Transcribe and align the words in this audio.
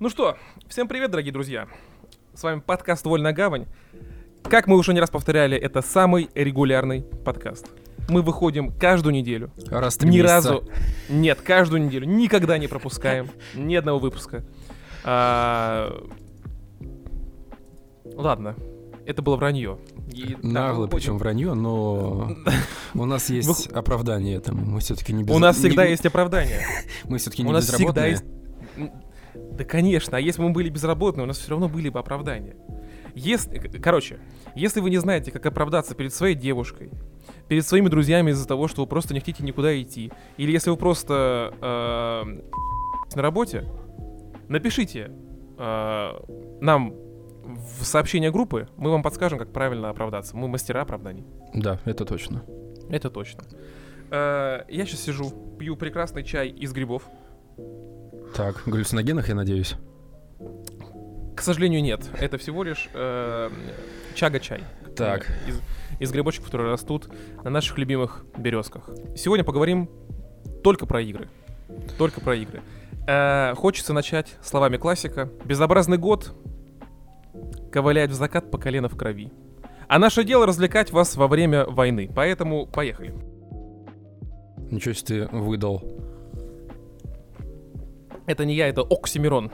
Ну 0.00 0.08
что, 0.08 0.36
всем 0.68 0.86
привет, 0.88 1.10
дорогие 1.10 1.32
друзья. 1.32 1.66
С 2.34 2.42
вами 2.42 2.60
подкаст 2.60 3.04
«Вольная 3.04 3.32
гавань». 3.32 3.66
Как 4.44 4.66
мы 4.66 4.76
уже 4.76 4.94
не 4.94 5.00
раз 5.00 5.10
повторяли, 5.10 5.56
это 5.56 5.82
самый 5.82 6.30
регулярный 6.34 7.02
подкаст. 7.02 7.66
Мы 8.08 8.22
выходим 8.22 8.72
каждую 8.72 9.12
неделю. 9.12 9.50
Раз 9.68 9.96
в 9.96 9.98
три 9.98 10.08
Ни 10.10 10.16
месяца. 10.18 10.34
разу... 10.34 10.64
Нет, 11.10 11.40
каждую 11.42 11.84
неделю. 11.84 12.06
Никогда 12.06 12.56
не 12.58 12.68
пропускаем. 12.68 13.28
Ни 13.54 13.74
одного 13.74 13.98
выпуска. 13.98 14.44
А, 15.04 15.90
Ладно. 18.14 18.54
Это 19.04 19.22
было 19.22 19.36
вранье. 19.36 19.78
И, 20.12 20.36
да, 20.42 20.48
Нагло, 20.48 20.82
мы 20.84 20.88
причем 20.88 21.18
вранье, 21.18 21.54
но 21.54 22.30
у 22.94 23.04
нас 23.04 23.30
есть 23.30 23.66
оправдание 23.68 24.36
этому. 24.36 24.64
Мы 24.64 24.80
все-таки 24.80 25.12
не 25.12 25.24
без... 25.24 25.34
У 25.34 25.38
нас 25.38 25.56
не- 25.56 25.68
всегда 25.68 25.84
есть 25.84 26.04
оправдание. 26.06 26.60
Мы 27.04 27.18
все-таки 27.18 27.42
не 27.42 27.48
У 27.48 27.52
нас 27.52 27.64
всегда 27.64 28.08
безработные. 28.08 28.10
есть... 28.10 28.24
М, 28.76 28.92
Да, 29.34 29.64
конечно. 29.64 30.16
А 30.16 30.20
если 30.20 30.40
бы 30.40 30.48
мы 30.48 30.54
были 30.54 30.68
безработные, 30.68 31.24
у 31.24 31.26
нас 31.26 31.38
все 31.38 31.50
равно 31.50 31.68
были 31.68 31.88
бы 31.88 31.98
оправдания. 31.98 32.56
Если... 33.14 33.58
Короче, 33.58 34.18
если 34.54 34.80
вы 34.80 34.90
не 34.90 34.98
знаете, 34.98 35.30
как 35.30 35.44
оправдаться 35.46 35.94
перед 35.94 36.12
своей 36.14 36.34
девушкой, 36.34 36.90
перед 37.48 37.66
своими 37.66 37.88
друзьями 37.88 38.30
из-за 38.30 38.46
того, 38.46 38.68
что 38.68 38.82
вы 38.82 38.86
просто 38.86 39.14
не 39.14 39.20
хотите 39.20 39.42
никуда 39.42 39.80
идти, 39.80 40.12
или 40.36 40.52
если 40.52 40.70
вы 40.70 40.76
просто 40.76 41.52
э, 41.60 43.16
на 43.16 43.22
работе, 43.22 43.64
напишите 44.48 45.10
э, 45.58 46.10
нам 46.60 46.94
в 47.44 47.84
сообщение 47.84 48.30
группы, 48.30 48.68
мы 48.76 48.90
вам 48.90 49.02
подскажем, 49.02 49.38
как 49.38 49.52
правильно 49.52 49.90
оправдаться. 49.90 50.36
Мы 50.36 50.48
мастера 50.48 50.82
оправданий. 50.82 51.24
Да, 51.54 51.80
это 51.84 52.04
точно. 52.04 52.44
Это 52.90 53.10
точно. 53.10 53.44
Э, 54.10 54.64
я 54.68 54.86
сейчас 54.86 55.00
сижу, 55.00 55.30
пью 55.58 55.76
прекрасный 55.76 56.24
чай 56.24 56.48
из 56.48 56.72
грибов. 56.72 57.08
Так, 58.34 58.62
галлюциногенах, 58.66 59.28
я 59.28 59.34
надеюсь. 59.34 59.74
К 61.36 61.40
сожалению, 61.40 61.82
нет. 61.82 62.08
Это 62.18 62.38
всего 62.38 62.62
лишь 62.62 62.88
э, 62.94 63.50
чага-чай. 64.14 64.64
Так. 64.96 65.30
Из, 65.46 65.60
из 66.00 66.10
грибочков, 66.10 66.46
которые 66.46 66.72
растут 66.72 67.08
на 67.44 67.50
наших 67.50 67.78
любимых 67.78 68.24
березках. 68.36 68.90
Сегодня 69.16 69.44
поговорим 69.44 69.88
только 70.64 70.86
про 70.86 71.00
игры. 71.00 71.28
Только 71.96 72.20
про 72.20 72.34
игры. 72.34 72.62
Э, 73.06 73.54
хочется 73.54 73.92
начать 73.92 74.36
словами 74.42 74.76
классика. 74.76 75.30
Безобразный 75.44 75.98
год 75.98 76.34
ковыляет 77.70 78.10
в 78.10 78.14
закат 78.14 78.50
по 78.50 78.58
колено 78.58 78.88
в 78.88 78.96
крови. 78.96 79.32
А 79.86 79.98
наше 79.98 80.24
дело 80.24 80.46
развлекать 80.46 80.90
вас 80.90 81.16
во 81.16 81.28
время 81.28 81.64
войны. 81.64 82.10
Поэтому 82.14 82.66
поехали. 82.66 83.14
Ничего 84.70 84.92
себе 84.92 85.26
ты 85.26 85.36
выдал. 85.36 85.82
Это 88.28 88.44
не 88.44 88.54
я, 88.54 88.68
это 88.68 88.82
Оксимирон. 88.82 89.50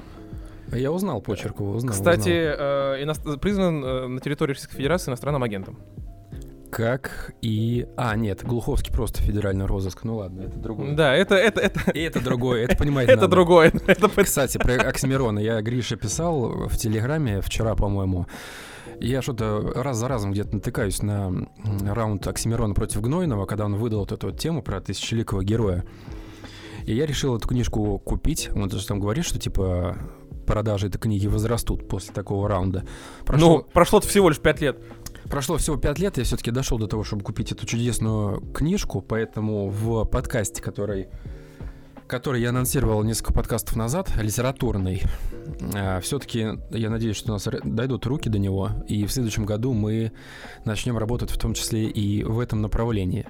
Я 0.72 0.90
узнал 0.92 1.20
почерк 1.22 1.60
его, 1.60 1.70
узнал. 1.72 1.92
Кстати, 1.94 2.52
узнал. 2.52 2.66
э, 2.96 3.02
иност- 3.02 3.40
признан 3.40 3.84
э, 3.84 4.06
на 4.08 4.20
территории 4.20 4.52
Российской 4.52 4.76
Федерации 4.76 5.10
иностранным 5.10 5.42
агентом. 5.42 5.78
Как 6.70 7.32
и... 7.40 7.86
А, 7.96 8.16
нет, 8.16 8.42
Глуховский 8.42 8.92
просто 8.92 9.22
федеральный 9.22 9.66
розыск. 9.66 10.02
Ну 10.02 10.16
ладно, 10.16 10.42
это 10.42 10.58
другое. 10.58 10.96
Да, 10.96 11.14
это, 11.14 11.36
это, 11.36 11.60
это, 11.60 11.90
И 11.92 12.00
это 12.00 12.20
другое, 12.20 12.64
это 12.64 12.76
понимать 12.76 13.08
это 13.08 13.28
другое. 13.28 13.72
Это 13.86 14.08
Кстати, 14.24 14.58
про 14.58 14.74
Оксимирона. 14.74 15.38
Я 15.38 15.62
Грише 15.62 15.96
писал 15.96 16.66
в 16.66 16.76
Телеграме 16.76 17.40
вчера, 17.40 17.76
по-моему. 17.76 18.26
Я 19.00 19.22
что-то 19.22 19.72
раз 19.76 19.98
за 19.98 20.08
разом 20.08 20.32
где-то 20.32 20.56
натыкаюсь 20.56 21.00
на 21.02 21.46
раунд 21.86 22.26
Оксимирона 22.26 22.74
против 22.74 23.02
Гнойного, 23.02 23.46
когда 23.46 23.66
он 23.66 23.76
выдал 23.76 24.00
вот 24.00 24.10
эту 24.10 24.28
вот 24.28 24.40
тему 24.40 24.60
про 24.60 24.80
тысячеликого 24.80 25.44
героя. 25.44 25.84
И 26.86 26.94
я 26.94 27.06
решил 27.06 27.36
эту 27.36 27.48
книжку 27.48 27.98
купить. 27.98 28.50
Он 28.54 28.70
же 28.70 28.86
там 28.86 29.00
говорит, 29.00 29.24
что 29.24 29.38
типа 29.38 29.98
продажи 30.46 30.88
этой 30.88 30.98
книги 30.98 31.26
возрастут 31.26 31.88
после 31.88 32.12
такого 32.12 32.48
раунда. 32.48 32.80
Ну, 32.80 33.24
Прошло, 33.24 33.62
прошло 33.72 34.00
всего 34.00 34.28
лишь 34.28 34.38
пять 34.38 34.60
лет. 34.60 34.78
прошло 35.24 35.56
всего 35.56 35.76
пять 35.76 35.98
лет, 35.98 36.18
я 36.18 36.24
все-таки 36.24 36.50
дошел 36.50 36.78
до 36.78 36.86
того, 36.86 37.02
чтобы 37.02 37.22
купить 37.22 37.50
эту 37.52 37.66
чудесную 37.66 38.40
книжку, 38.52 39.00
поэтому 39.00 39.68
в 39.70 40.04
подкасте, 40.04 40.62
который 40.62 41.08
который 42.06 42.42
я 42.42 42.50
анонсировал 42.50 43.02
несколько 43.02 43.32
подкастов 43.32 43.76
назад, 43.76 44.12
литературный. 44.16 45.02
все-таки 46.02 46.58
я 46.70 46.90
надеюсь, 46.90 47.16
что 47.16 47.30
у 47.30 47.32
нас 47.32 47.48
дойдут 47.64 48.04
руки 48.06 48.28
до 48.28 48.38
него, 48.38 48.70
и 48.86 49.06
в 49.06 49.12
следующем 49.12 49.46
году 49.46 49.72
мы 49.72 50.12
начнем 50.66 50.98
работать 50.98 51.30
в 51.30 51.38
том 51.38 51.54
числе 51.54 51.86
и 51.86 52.22
в 52.22 52.40
этом 52.40 52.60
направлении. 52.60 53.26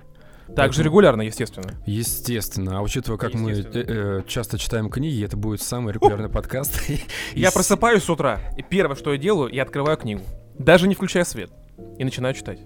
Также 0.46 0.56
Поэтому- 0.56 0.84
регулярно, 0.84 1.22
естественно. 1.22 1.70
Естественно. 1.86 2.78
А 2.78 2.82
учитывая, 2.82 3.18
как 3.18 3.34
мы 3.34 3.52
э, 3.52 3.64
э, 3.74 4.22
часто 4.26 4.58
читаем 4.58 4.90
книги, 4.90 5.24
это 5.24 5.36
будет 5.36 5.62
самый 5.62 5.92
регулярный 5.94 6.28
подкаст. 6.28 6.80
Я 7.34 7.50
просыпаюсь 7.50 8.02
с 8.04 8.10
утра, 8.10 8.40
и 8.56 8.62
первое, 8.62 8.94
что 8.94 9.12
я 9.12 9.18
делаю, 9.18 9.50
я 9.52 9.62
открываю 9.62 9.96
книгу. 9.96 10.22
Даже 10.58 10.86
не 10.86 10.94
включая 10.94 11.24
свет. 11.24 11.50
И 11.98 12.04
начинаю 12.04 12.34
читать. 12.34 12.60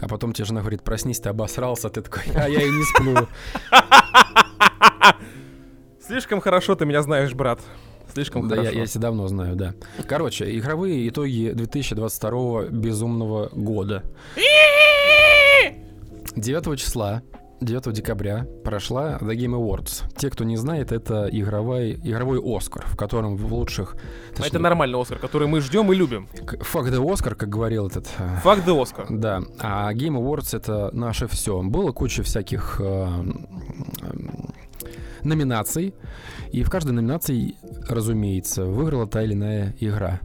А 0.00 0.06
потом 0.06 0.32
тебе 0.32 0.44
жена 0.44 0.60
говорит, 0.60 0.82
проснись, 0.84 1.18
ты 1.18 1.28
обосрался, 1.30 1.88
ты 1.88 2.02
такой, 2.02 2.22
а 2.34 2.48
я 2.48 2.60
и 2.62 2.70
не 2.70 2.84
сплю. 2.84 3.26
Слишком 6.00 6.40
хорошо 6.40 6.74
ты 6.76 6.84
меня 6.86 7.02
знаешь, 7.02 7.32
брат. 7.34 7.60
Слишком 8.12 8.46
Да, 8.48 8.54
я, 8.56 8.62
хорошо. 8.62 8.78
я 8.78 8.86
тебя 8.86 9.00
давно 9.00 9.26
знаю, 9.28 9.56
да. 9.56 9.74
Короче, 10.06 10.56
игровые 10.56 11.08
итоги 11.08 11.50
2022 11.54 12.66
безумного 12.66 13.48
года. 13.52 14.04
9 16.36 16.78
числа, 16.78 17.22
9 17.60 17.92
декабря 17.92 18.46
прошла 18.64 19.18
The 19.20 19.34
Game 19.34 19.56
Awards. 19.58 20.04
Те, 20.16 20.28
кто 20.28 20.44
не 20.44 20.56
знает, 20.56 20.92
это 20.92 21.28
игровой, 21.32 21.92
игровой 22.04 22.40
Оскар, 22.44 22.84
в 22.86 22.96
котором 22.96 23.36
в 23.36 23.52
лучших... 23.54 23.96
Это 24.32 24.42
точнее, 24.42 24.58
нормальный 24.60 25.00
Оскар, 25.00 25.18
который 25.18 25.48
мы 25.48 25.60
ждем 25.60 25.90
и 25.92 25.96
любим. 25.96 26.28
Fuck 26.34 26.90
the 26.90 27.02
Oscar, 27.02 27.34
как 27.34 27.48
говорил 27.48 27.86
этот... 27.86 28.06
э, 28.18 28.36
Факт 28.42 28.66
да 28.66 28.80
Оскар. 28.82 29.06
Да, 29.08 29.42
а 29.58 29.92
Game 29.94 30.18
Awards 30.18 30.54
это 30.56 30.90
наше 30.92 31.26
все. 31.26 31.62
Было 31.62 31.92
куча 31.92 32.22
всяких 32.22 32.76
э, 32.80 33.08
номинаций, 35.22 35.94
и 36.52 36.62
в 36.62 36.70
каждой 36.70 36.92
номинации, 36.92 37.56
разумеется, 37.88 38.64
выиграла 38.64 39.06
та 39.06 39.22
или 39.22 39.32
иная 39.32 39.74
игра. 39.80 40.20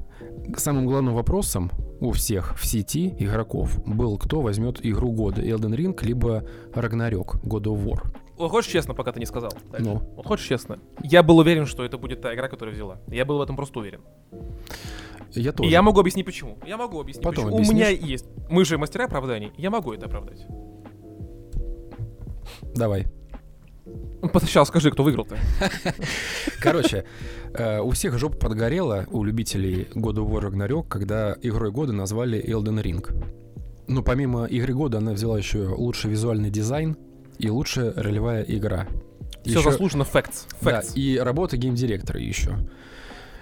Самым 0.58 0.86
главным 0.86 1.14
вопросом 1.14 1.72
у 2.02 2.12
всех 2.12 2.58
в 2.58 2.66
сети 2.66 3.16
игроков 3.20 3.80
был, 3.86 4.18
кто 4.18 4.42
возьмет 4.42 4.80
игру 4.84 5.12
года, 5.12 5.42
Elden 5.42 5.76
Ring, 5.76 5.98
либо 6.06 6.44
Ragnarok, 6.74 7.42
God 7.44 7.64
of 7.64 7.86
War. 7.86 8.02
Вот 8.38 8.50
хочешь 8.50 8.72
честно, 8.72 8.96
пока 8.96 9.12
ты 9.12 9.20
не 9.20 9.28
сказал? 9.28 9.52
дальше? 9.72 9.88
Ну. 9.88 10.02
Вот 10.16 10.26
хочешь 10.26 10.48
честно? 10.48 10.80
Я 11.04 11.22
был 11.22 11.38
уверен, 11.38 11.68
что 11.68 11.86
это 11.86 12.00
будет 12.00 12.22
та 12.22 12.34
игра, 12.34 12.48
которую 12.50 12.74
взяла. 12.74 13.00
Я 13.08 13.24
был 13.24 13.38
в 13.38 13.42
этом 13.42 13.56
просто 13.56 13.80
уверен. 13.80 14.02
Я 15.34 15.52
И 15.52 15.54
тоже. 15.54 15.70
я 15.70 15.82
могу 15.84 16.00
объяснить 16.00 16.26
почему. 16.26 16.58
Я 16.66 16.76
могу 16.76 17.00
объяснить 17.00 17.24
Потом 17.24 17.46
почему. 17.46 17.56
У 17.56 17.58
объяснишь. 17.60 17.76
меня 17.78 17.90
есть. 17.90 18.26
Мы 18.50 18.66
же 18.66 18.78
мастера 18.80 19.06
оправданий. 19.06 19.54
Я 19.58 19.70
могу 19.70 19.94
это 19.94 20.08
оправдать. 20.08 20.46
Давай. 22.76 23.06
Сейчас 24.42 24.68
скажи, 24.68 24.92
кто 24.92 25.04
выиграл-то. 25.04 25.38
Короче, 26.60 27.06
у 27.84 27.90
всех 27.92 28.18
жопа 28.18 28.38
подгорела, 28.38 29.06
у 29.12 29.24
любителей 29.24 29.88
God 29.96 30.16
of 30.16 30.30
War 30.30 30.50
Ragnarok, 30.50 30.88
когда 30.88 31.36
игрой 31.42 31.72
года 31.72 31.94
назвали 31.94 32.42
Elden 32.44 32.82
Ring. 32.82 33.26
Ну, 33.88 34.04
помимо 34.04 34.46
игры 34.46 34.74
года, 34.74 35.00
она 35.00 35.12
взяла 35.14 35.38
еще 35.38 35.68
лучший 35.68 36.12
визуальный 36.12 36.50
дизайн 36.50 36.96
и 37.40 37.50
лучшая 37.50 37.94
ролевая 37.94 38.44
игра. 38.44 38.88
Все 39.44 39.60
Ещё- 39.60 39.72
заслуженно 39.72 40.04
facts. 40.04 40.46
Да, 40.62 40.80
Facts. 40.80 40.94
и 40.96 41.18
работа 41.18 41.58
геймдиректора 41.58 42.20
еще. 42.20 42.56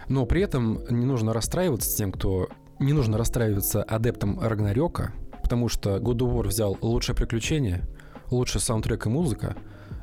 Но 0.07 0.25
при 0.25 0.41
этом 0.41 0.79
не 0.89 1.05
нужно 1.05 1.33
расстраиваться 1.33 1.95
тем, 1.95 2.11
кто... 2.11 2.49
Не 2.79 2.93
нужно 2.93 3.17
расстраиваться 3.17 3.83
адептом 3.83 4.39
Рагнарёка, 4.39 5.11
потому 5.43 5.67
что 5.67 5.97
God 5.97 6.19
of 6.19 6.33
War 6.33 6.47
взял 6.47 6.77
лучшее 6.81 7.15
приключение, 7.15 7.85
лучший 8.31 8.61
саундтрек 8.61 9.05
и 9.05 9.09
музыка, 9.09 9.55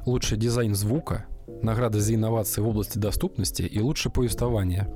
лучший 0.04 0.36
дизайн 0.36 0.74
звука, 0.74 1.24
награды 1.62 2.00
за 2.00 2.14
инновации 2.14 2.60
в 2.60 2.68
области 2.68 2.98
доступности 2.98 3.62
и 3.62 3.80
лучшее 3.80 4.12
повествование. 4.12 4.88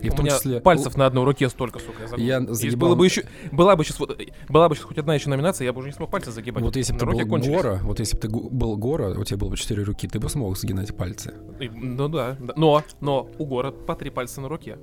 И 0.00 0.08
У 0.10 0.12
в 0.12 0.16
том 0.16 0.26
числе... 0.26 0.60
пальцев 0.60 0.96
на 0.96 1.06
одной 1.06 1.24
руке 1.24 1.48
столько, 1.48 1.80
сука, 1.80 2.02
я 2.02 2.08
загнул. 2.08 2.26
Я 2.26 2.40
загибал- 2.40 2.76
было 2.78 2.94
бы 2.94 3.04
еще, 3.06 3.24
была 3.50 3.74
бы 3.74 3.84
сейчас 3.84 3.98
вот, 3.98 4.16
была 4.48 4.68
бы 4.68 4.76
сейчас 4.76 4.84
хоть 4.84 4.98
одна 4.98 5.14
еще 5.16 5.28
номинация, 5.28 5.64
я 5.64 5.72
бы 5.72 5.80
уже 5.80 5.88
не 5.88 5.92
смог 5.94 6.08
пальцы 6.10 6.30
загибать. 6.30 6.62
Вот 6.62 6.76
если 6.76 6.92
бы 6.92 7.00
ты 7.00 7.06
был 7.06 7.26
кончились. 7.26 7.56
Гора, 7.56 7.80
вот 7.82 7.98
если 7.98 8.14
бы 8.14 8.20
ты 8.20 8.28
был 8.28 8.76
Гора, 8.76 9.08
у 9.10 9.24
тебя 9.24 9.38
было 9.38 9.48
бы 9.48 9.56
четыре 9.56 9.82
руки, 9.82 10.06
ты 10.06 10.20
бы 10.20 10.28
смог 10.28 10.56
сгинать 10.56 10.96
пальцы. 10.96 11.34
И- 11.58 11.68
Ну 11.68 12.08
да, 12.08 12.36
да. 12.38 12.54
Но, 12.56 12.82
но 13.00 13.28
у 13.38 13.44
гора 13.46 13.72
по 13.72 13.96
три 13.96 14.10
пальца 14.10 14.40
на 14.40 14.48
руке. 14.48 14.78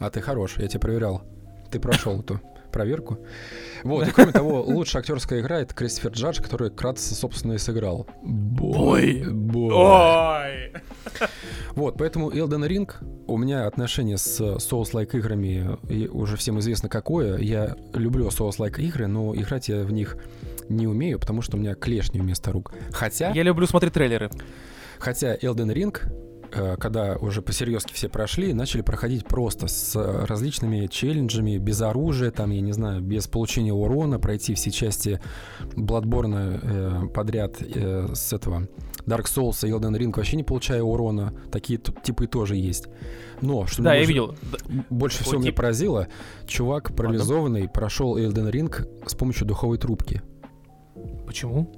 А 0.00 0.10
ты 0.10 0.20
хорош, 0.20 0.56
я 0.58 0.66
тебя 0.66 0.80
проверял. 0.80 1.22
Ты 1.70 1.78
прошел 1.78 2.18
эту 2.20 2.40
проверку. 2.76 3.18
Вот, 3.84 4.06
и 4.06 4.10
кроме 4.10 4.32
того, 4.32 4.62
лучшая 4.62 5.00
актерская 5.00 5.40
игра 5.40 5.60
это 5.60 5.74
Кристофер 5.74 6.10
Джадж, 6.10 6.42
который 6.42 6.70
кратко, 6.70 7.00
собственно, 7.02 7.54
и 7.54 7.58
сыграл. 7.58 8.06
Бой. 8.22 9.24
Бой. 9.30 9.72
Ой! 9.74 10.72
Вот, 11.74 11.96
поэтому 11.98 12.30
Elden 12.30 12.66
Ring, 12.68 12.90
у 13.26 13.38
меня 13.38 13.66
отношение 13.66 14.18
с 14.18 14.40
Souls-like 14.40 15.16
играми 15.16 15.78
и 15.88 16.06
уже 16.08 16.36
всем 16.36 16.58
известно 16.58 16.88
какое. 16.88 17.38
Я 17.38 17.76
люблю 17.94 18.28
Souls-like 18.28 18.78
игры, 18.80 19.06
но 19.06 19.34
играть 19.34 19.68
я 19.68 19.82
в 19.84 19.92
них 19.92 20.16
не 20.68 20.86
умею, 20.86 21.18
потому 21.18 21.40
что 21.42 21.56
у 21.56 21.60
меня 21.60 21.74
клешни 21.74 22.20
вместо 22.20 22.50
рук. 22.52 22.72
Хотя, 22.92 23.30
Я 23.30 23.42
люблю 23.42 23.66
смотреть 23.66 23.94
трейлеры. 23.94 24.30
хотя 24.98 25.34
Elden 25.36 25.72
Ring 25.72 25.96
когда 26.78 27.16
уже 27.16 27.42
по-серьезки 27.42 27.92
все 27.92 28.08
прошли, 28.08 28.52
начали 28.52 28.82
проходить 28.82 29.26
просто 29.26 29.66
с 29.66 29.94
различными 30.26 30.86
челленджами, 30.86 31.58
без 31.58 31.80
оружия, 31.80 32.30
там, 32.30 32.50
я 32.50 32.60
не 32.60 32.72
знаю, 32.72 33.00
без 33.00 33.26
получения 33.26 33.72
урона, 33.72 34.18
пройти 34.18 34.54
все 34.54 34.70
части 34.70 35.20
Bloodborne 35.74 36.60
э, 36.62 37.08
подряд 37.08 37.56
э, 37.60 38.08
с 38.14 38.32
этого 38.32 38.68
Dark 39.06 39.24
Souls 39.24 39.66
и 39.66 39.70
Elden 39.70 39.96
Ring 39.96 40.12
вообще 40.16 40.36
не 40.36 40.42
получая 40.44 40.82
урона. 40.82 41.32
Такие 41.52 41.78
тут 41.78 42.02
типы 42.02 42.26
тоже 42.26 42.56
есть. 42.56 42.86
Но, 43.40 43.66
что 43.66 43.82
Да, 43.82 43.94
я 43.94 44.04
видел. 44.04 44.34
Больше 44.90 45.18
всего 45.22 45.32
Вот 45.32 45.40
меня 45.40 45.50
тип- 45.50 45.56
поразило, 45.56 46.08
чувак 46.46 46.94
парализованный 46.96 47.68
прошел 47.68 48.18
Elden 48.18 48.50
Ring 48.50 49.06
с 49.06 49.14
помощью 49.14 49.46
духовой 49.46 49.78
трубки. 49.78 50.22
Почему? 51.26 51.72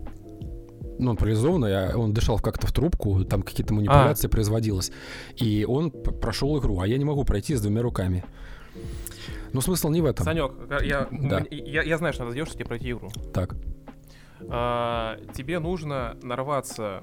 Ну, 0.99 1.11
он 1.13 1.17
парализованный, 1.17 1.91
а 1.93 1.97
он 1.97 2.13
дышал 2.13 2.39
как-то 2.39 2.67
в 2.67 2.73
трубку, 2.73 3.25
там 3.25 3.43
какие-то 3.43 3.73
манипуляции 3.75 4.29
производилось. 4.29 4.91
И 5.37 5.65
он 5.69 5.91
прошел 5.91 6.59
игру, 6.59 6.81
а 6.81 6.87
я 6.87 6.99
не 6.99 7.05
могу 7.05 7.25
пройти 7.25 7.55
с 7.55 7.61
двумя 7.61 7.83
руками. 7.83 8.25
Но 9.53 9.61
смысл 9.61 9.89
не 9.89 10.01
в 10.03 10.07
этом. 10.07 10.25
Санек, 10.25 10.53
я, 10.83 11.09
Да. 11.11 11.43
я, 11.51 11.83
я 11.83 11.99
знаю, 11.99 12.13
что 12.13 12.25
надо 12.25 12.33
сделать, 12.33 12.49
чтобы 12.51 12.59
тебе 12.65 12.69
пройти 12.69 12.91
игру. 12.91 13.11
Так, 13.33 13.55
А, 14.49 15.17
тебе 15.35 15.59
нужно 15.59 16.17
нарваться... 16.23 17.03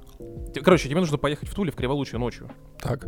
Короче, 0.63 0.87
тебе 0.89 0.99
нужно 0.99 1.17
поехать 1.17 1.49
в 1.49 1.53
Туле 1.55 1.71
в 1.71 1.75
Криволучье 1.75 2.17
ночью. 2.19 2.49
так. 2.79 3.05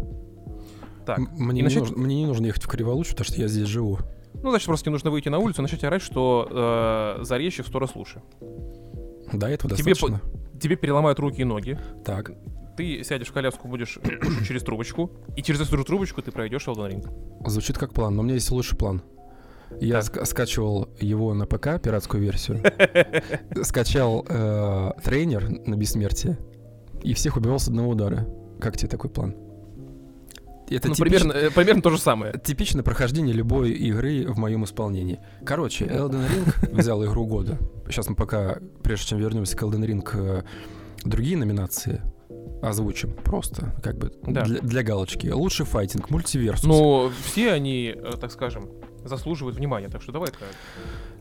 Так. 1.05 1.19
Мне, 1.19 1.61
и 1.61 1.63
не 1.63 1.63
начать- 1.63 1.79
нужно, 1.79 1.97
мне 1.97 2.15
не 2.17 2.25
нужно 2.25 2.47
ехать 2.47 2.63
в 2.63 2.67
Криволучь, 2.67 3.09
потому 3.11 3.23
что 3.25 3.39
я 3.39 3.47
здесь 3.47 3.67
живу. 3.67 3.99
Ну, 4.33 4.49
значит, 4.49 4.65
просто 4.67 4.83
тебе 4.85 4.91
нужно 4.91 5.09
выйти 5.09 5.29
на 5.29 5.39
улицу 5.39 5.61
и 5.61 5.63
начать 5.63 5.81
орать, 5.85 6.01
что 6.01 7.15
э, 7.19 7.23
заречье 7.23 7.63
в 7.63 7.67
сто 7.67 7.79
раз 7.79 7.95
лучше. 7.95 8.21
Да, 9.31 9.49
этого 9.49 9.73
Тебе 9.73 9.93
достаточно. 9.93 10.19
Тебе 10.59 10.75
переломают 10.75 11.19
руки 11.19 11.41
и 11.41 11.45
ноги. 11.45 11.77
Так, 12.05 12.31
Ты 12.75 13.03
сядешь 13.03 13.27
в 13.27 13.33
коляску, 13.33 13.67
будешь 13.67 13.99
кушать 14.21 14.47
через 14.47 14.63
трубочку. 14.63 15.11
И 15.35 15.41
через 15.43 15.61
эту 15.61 15.83
трубочку 15.83 16.21
ты 16.21 16.31
пройдешь 16.31 16.67
Elden 16.67 16.91
Ring. 16.91 17.49
звучит 17.49 17.77
как 17.77 17.93
план, 17.93 18.15
но 18.15 18.21
у 18.21 18.23
меня 18.25 18.35
есть 18.35 18.51
лучший 18.51 18.77
план. 18.77 19.01
Я 19.81 19.99
ска- 19.99 20.23
скачивал 20.25 20.89
его 20.99 21.33
на 21.33 21.45
ПК, 21.45 21.81
пиратскую 21.81 22.21
версию. 22.23 22.61
Скачал 23.63 24.25
э, 24.27 24.91
тренер 25.03 25.49
на 25.67 25.75
бессмертие 25.75 26.37
и 27.03 27.13
всех 27.13 27.35
убивал 27.37 27.59
с 27.59 27.67
одного 27.67 27.89
удара. 27.89 28.27
Как 28.61 28.77
тебе 28.77 28.89
такой 28.89 29.09
план? 29.09 29.35
Это 30.69 30.87
ну, 30.89 30.93
типич- 30.93 30.99
примерно, 30.99 31.31
э, 31.33 31.49
примерно 31.51 31.81
то 31.81 31.89
же 31.89 31.97
самое. 31.97 32.33
Типичное 32.43 32.83
прохождение 32.83 33.33
любой 33.33 33.71
игры 33.71 34.25
в 34.27 34.37
моем 34.37 34.63
исполнении. 34.65 35.19
Короче, 35.45 35.85
Elden 35.85 36.27
Ring 36.27 36.71
взял 36.75 37.03
игру 37.05 37.25
года. 37.25 37.57
Сейчас 37.89 38.09
мы 38.09 38.15
пока, 38.15 38.57
прежде 38.83 39.07
чем 39.07 39.19
вернемся 39.19 39.55
к 39.55 39.63
Elden 39.63 39.85
Ring, 39.85 40.09
э, 40.13 40.43
другие 41.03 41.37
номинации 41.37 42.01
озвучим 42.61 43.11
просто, 43.13 43.75
как 43.83 43.97
бы 43.97 44.11
Да. 44.23 44.43
для, 44.43 44.59
для 44.61 44.83
галочки. 44.83 45.27
Лучший 45.27 45.65
файтинг, 45.65 46.09
мультиверсус. 46.09 46.65
Ну, 46.65 47.11
все 47.25 47.51
они, 47.53 47.93
э, 47.95 48.11
так 48.19 48.31
скажем, 48.31 48.69
заслуживают 49.03 49.57
внимания. 49.57 49.89
Так 49.89 50.01
что 50.01 50.11
давай-ка 50.11 50.37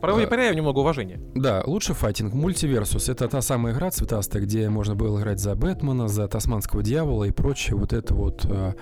проявим 0.01 0.29
проявим 0.29 0.57
немного 0.57 0.79
уважения. 0.79 1.19
Да, 1.35 1.63
лучший 1.65 1.95
файтинг, 1.95 2.33
мультиверсус. 2.33 3.09
Это 3.09 3.27
та 3.27 3.41
самая 3.41 3.73
игра 3.73 3.89
цветастая, 3.91 4.41
где 4.43 4.69
можно 4.69 4.95
было 4.95 5.19
играть 5.19 5.39
за 5.39 5.55
Бэтмена, 5.55 6.07
за 6.07 6.27
Тасманского 6.27 6.83
дьявола 6.83 7.25
и 7.25 7.31
прочее. 7.31 7.75
Вот 7.75 7.93
это 7.93 8.13
вот 8.13 8.45
э, 8.45 8.73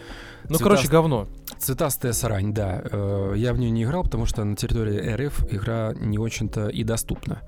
Ну, 0.50 0.56
Цветаст- 0.56 0.64
короче, 0.64 0.88
говно. 0.88 1.28
Цветастая 1.58 2.14
срань, 2.14 2.54
да. 2.54 2.82
Э, 2.92 3.34
Я 3.36 3.54
в 3.54 3.58
нее 3.60 3.72
не 3.72 3.84
играл, 3.84 4.04
потому 4.04 4.26
что 4.26 4.44
на 4.44 4.56
территории 4.56 5.00
РФ 5.28 5.46
игра 5.54 5.94
не 6.00 6.18
очень-то 6.18 6.68
и 6.70 6.84
доступна. 6.84 7.42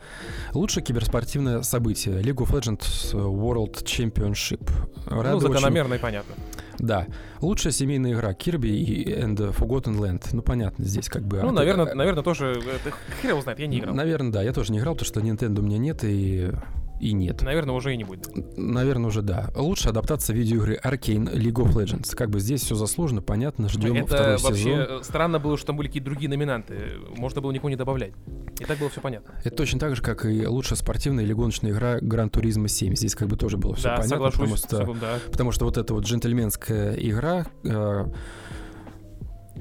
Лучшее 0.53 0.83
киберспортивное 0.83 1.61
событие 1.63 2.21
League 2.21 2.37
of 2.37 2.51
Legends 2.51 3.13
World 3.13 3.83
Championship. 3.83 4.69
Рады 5.07 5.29
ну, 5.31 5.37
очень- 5.37 5.47
закономерно 5.53 5.95
и 5.95 5.99
понятно. 5.99 6.35
Да. 6.79 7.07
Лучшая 7.41 7.73
семейная 7.73 8.13
игра 8.13 8.31
Kirby 8.33 8.69
и 8.69 9.13
and 9.13 9.37
Forgotten 9.55 9.97
Land. 9.99 10.29
Ну, 10.31 10.41
понятно, 10.41 10.85
здесь 10.85 11.09
как 11.09 11.23
бы... 11.23 11.41
Ну, 11.41 11.49
а- 11.49 11.51
наверное, 11.51 11.91
а- 11.91 11.95
наверное, 11.95 12.23
тоже... 12.23 12.61
Это 12.85 12.95
хер 13.21 13.31
его 13.31 13.41
знает, 13.41 13.59
я 13.59 13.67
не 13.67 13.79
играл. 13.79 13.95
Наверное, 13.95 14.31
да. 14.31 14.41
Я 14.43 14.53
тоже 14.53 14.71
не 14.71 14.79
играл, 14.79 14.95
потому 14.95 15.07
что 15.07 15.19
Nintendo 15.19 15.59
у 15.59 15.63
меня 15.63 15.77
нет 15.77 16.03
и... 16.03 16.51
И 16.99 17.13
нет. 17.13 17.41
Наверное, 17.41 17.75
уже 17.75 17.93
и 17.93 17.97
не 17.97 18.03
будет. 18.03 18.29
Наверное, 18.57 19.07
уже 19.07 19.21
да. 19.21 19.49
Лучшая 19.55 19.91
адаптация 19.91 20.35
видеоигры 20.35 20.79
Arcane 20.83 21.31
League 21.33 21.63
of 21.63 21.73
Legends. 21.73 22.15
Как 22.15 22.29
бы 22.29 22.39
здесь 22.39 22.61
все 22.61 22.75
заслужено, 22.75 23.21
понятно, 23.21 23.69
ждем 23.69 23.95
Это 23.95 24.05
второй 24.07 24.37
вообще 24.37 24.85
сезон. 24.85 25.03
странно 25.03 25.39
было, 25.39 25.57
что 25.57 25.67
там 25.67 25.77
были 25.77 25.87
какие-то 25.87 26.09
другие 26.09 26.29
номинанты. 26.29 26.93
Можно 27.15 27.41
было 27.41 27.51
никого 27.51 27.69
не 27.69 27.75
добавлять. 27.75 28.13
И 28.59 28.65
так 28.65 28.79
было 28.79 28.89
все 28.89 29.01
понятно. 29.01 29.33
Это 29.43 29.55
точно 29.55 29.79
так 29.79 29.95
же, 29.95 30.01
как 30.01 30.25
и 30.25 30.47
лучшая 30.47 30.77
спортивная 30.77 31.23
или 31.23 31.33
гоночная 31.33 31.71
игра 31.71 31.99
Gran 31.99 32.31
Turismo 32.31 32.67
7. 32.67 32.95
Здесь 32.95 33.15
как 33.15 33.27
бы 33.27 33.37
тоже 33.37 33.57
было 33.57 33.75
все 33.75 33.89
да, 33.89 33.97
понятно, 33.97 34.09
соглашусь. 34.09 34.61
потому 34.61 34.95
что, 34.95 34.99
да. 34.99 35.19
потому 35.31 35.51
что 35.51 35.65
вот 35.65 35.77
эта 35.77 35.93
вот 35.93 36.03
джентльменская 36.03 36.95
игра... 36.95 37.45
э, 37.63 38.05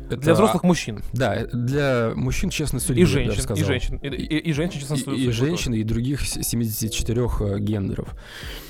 это- 0.06 0.16
Для 0.16 0.32
взрослых 0.34 0.62
мужчин. 0.64 1.02
Да, 1.12 1.46
для 1.52 2.12
мужчин, 2.14 2.50
честно, 2.50 2.80
судьбы, 2.80 3.00
И 3.02 3.04
женщин. 3.04 3.54
И 3.54 3.62
женщин. 3.64 3.96
И, 4.02 4.08
и- 4.08 4.38
и 4.38 4.52
женщин, 4.52 4.80
честно, 4.80 4.94
И, 4.94 4.98
судьбы 4.98 5.16
и 5.20 5.24
тоже. 5.26 5.46
женщин, 5.46 5.74
и 5.74 5.82
других 5.82 6.20
с- 6.22 6.42
74 6.42 7.40
э, 7.40 7.58
гендеров. 7.58 8.14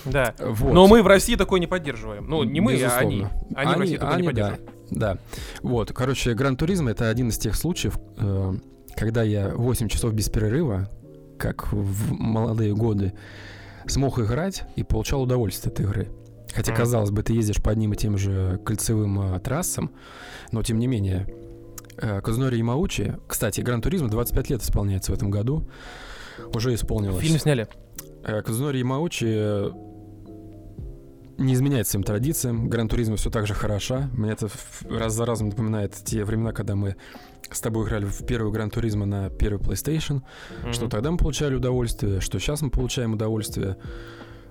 Да. 0.04 0.34
Вот. 0.38 0.72
Но 0.72 0.86
мы 0.86 1.02
в 1.02 1.06
России 1.06 1.34
такое 1.36 1.60
не 1.60 1.66
поддерживаем. 1.66 2.26
Ну, 2.28 2.42
не 2.44 2.60
мы, 2.60 2.72
а 2.82 2.96
они. 2.98 3.20
Безусловно. 3.20 3.42
Они, 3.54 3.74
в 3.74 3.78
России 3.78 3.96
такое 3.96 4.16
не 4.16 4.28
они, 4.28 4.32
да, 4.34 4.48
поддерживают. 4.50 4.70
да. 4.90 5.18
Вот, 5.62 5.92
короче, 5.92 6.34
Гран 6.34 6.56
Туризм 6.56 6.88
это 6.88 7.08
один 7.08 7.28
из 7.28 7.38
тех 7.38 7.54
случаев, 7.56 7.98
э, 8.18 8.54
когда 8.96 9.22
я 9.22 9.50
8 9.50 9.88
часов 9.88 10.12
без 10.14 10.28
перерыва, 10.28 10.88
как 11.38 11.72
в 11.72 12.12
молодые 12.12 12.74
годы, 12.74 13.12
смог 13.86 14.18
играть 14.18 14.64
и 14.76 14.82
получал 14.82 15.22
удовольствие 15.22 15.72
от 15.72 15.80
игры. 15.80 16.08
Хотя, 16.56 16.72
казалось 16.74 17.10
бы, 17.10 17.22
ты 17.22 17.32
ездишь 17.34 17.62
по 17.62 17.70
одним 17.70 17.92
и 17.92 17.96
тем 17.96 18.16
же 18.16 18.60
кольцевым 18.64 19.34
э, 19.34 19.40
трассам, 19.40 19.90
но 20.52 20.62
тем 20.62 20.78
не 20.78 20.86
менее. 20.86 21.26
Э, 21.98 22.20
Казунори 22.20 22.56
Ямаучи, 22.58 23.16
кстати, 23.26 23.60
Гран 23.60 23.82
Туризм 23.82 24.08
25 24.08 24.50
лет 24.50 24.62
исполняется 24.62 25.12
в 25.12 25.14
этом 25.14 25.30
году, 25.30 25.68
уже 26.54 26.74
исполнилось. 26.74 27.22
Фильм 27.22 27.38
сняли. 27.38 27.68
Э, 28.24 28.42
Казунори 28.42 28.78
Ямаучи 28.78 29.26
э, 29.28 29.70
не 31.38 31.54
изменяет 31.54 31.86
своим 31.86 32.02
традициям. 32.04 32.68
Gran 32.68 32.88
Turismo 32.88 33.16
все 33.16 33.30
так 33.30 33.46
же 33.46 33.54
хороша. 33.54 34.10
Мне 34.12 34.32
это 34.32 34.48
раз 34.88 35.14
за 35.14 35.26
разом 35.26 35.50
напоминает 35.50 35.92
те 35.92 36.24
времена, 36.24 36.52
когда 36.52 36.74
мы 36.74 36.96
с 37.50 37.60
тобой 37.60 37.86
играли 37.86 38.04
в 38.04 38.24
первую 38.26 38.50
Gran 38.52 38.70
Turismo 38.70 39.06
на 39.06 39.30
первый 39.30 39.60
PlayStation. 39.60 40.22
Что 40.72 40.82
Мгм. 40.82 40.90
тогда 40.90 41.10
мы 41.10 41.18
получали 41.18 41.54
удовольствие, 41.54 42.20
что 42.20 42.38
сейчас 42.38 42.62
мы 42.62 42.70
получаем 42.70 43.12
удовольствие. 43.12 43.76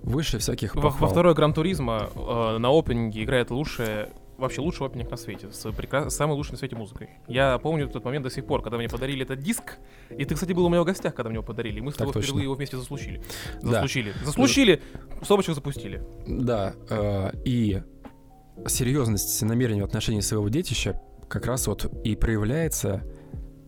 Выше 0.04 0.40
всяких 0.40 0.76
Во, 0.76 0.82
во 0.82 0.90
похвал. 0.90 1.12
второй 1.12 1.34
Gran 1.34 1.54
Turismo 1.54 2.10
э, 2.16 2.58
на 2.58 2.70
opening 2.78 3.18
е 3.18 3.24
играет 3.24 3.52
лучшая 3.52 4.10
вообще 4.38 4.62
лучший 4.62 4.86
opening 4.86 5.10
на 5.10 5.18
свете, 5.18 5.50
с 5.52 5.66
прекра- 5.68 6.10
самой 6.10 6.36
лучшей 6.36 6.52
на 6.54 6.58
свете 6.58 6.76
музыкой. 6.76 7.10
Я 7.28 7.58
помню 7.58 7.88
этот 7.88 8.04
момент 8.04 8.24
до 8.24 8.30
сих 8.30 8.46
пор, 8.46 8.62
когда 8.62 8.78
мне 8.78 8.90
подарили 8.90 9.24
этот 9.24 9.40
диск, 9.40 9.78
и 10.10 10.26
ты, 10.26 10.36
кстати, 10.36 10.52
был 10.52 10.66
у 10.66 10.70
меня 10.70 10.82
в 10.82 10.86
гостях, 10.86 11.16
когда 11.16 11.30
мне 11.30 11.38
его 11.38 11.46
подарили, 11.46 11.78
и 11.78 11.82
мы 11.82 11.92
с 11.92 11.96
тобой 11.96 12.14
впервые 12.22 12.44
его 12.44 12.56
вместе 12.56 12.78
заслучили. 12.78 13.24
Да. 13.62 13.72
Заслучили. 13.72 14.14
Заслучили, 14.24 14.82
собачек 15.24 15.56
запустили. 15.56 16.04
Да, 16.28 16.74
э, 16.90 17.32
и 17.46 17.82
серьезность 18.68 19.42
намерений 19.42 19.82
в 19.82 19.86
отношении 19.86 20.22
своего 20.22 20.50
детища 20.50 21.02
как 21.28 21.46
раз 21.46 21.68
вот 21.68 21.86
и 22.04 22.16
проявляется 22.16 23.04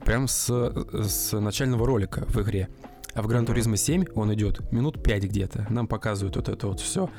прям 0.06 0.28
с, 0.28 0.48
с 0.50 1.38
начального 1.40 1.86
ролика 1.86 2.26
в 2.28 2.42
игре. 2.42 2.70
А 3.18 3.22
в 3.24 3.28
Гран 3.28 3.42
Мгм. 3.42 3.48
Туризмо 3.48 3.78
7 3.78 4.06
он 4.14 4.32
идет 4.36 4.72
минут 4.72 5.02
5 5.02 5.24
где-то. 5.24 5.66
Нам 5.72 5.88
показывают 5.88 6.36
вот 6.36 6.50
это 6.50 6.68
вот 6.68 6.80
все 6.80 7.10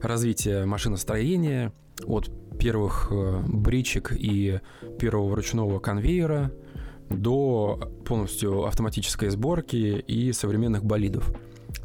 развитие 0.00 0.64
машиностроения 0.64 1.72
от 2.06 2.30
первых 2.58 3.08
э, 3.10 3.42
бричек 3.46 4.12
и 4.18 4.60
первого 4.98 5.36
ручного 5.36 5.78
конвейера 5.78 6.52
до 7.10 7.92
полностью 8.06 8.64
автоматической 8.64 9.28
сборки 9.28 10.02
и 10.06 10.32
современных 10.32 10.84
болидов. 10.84 11.30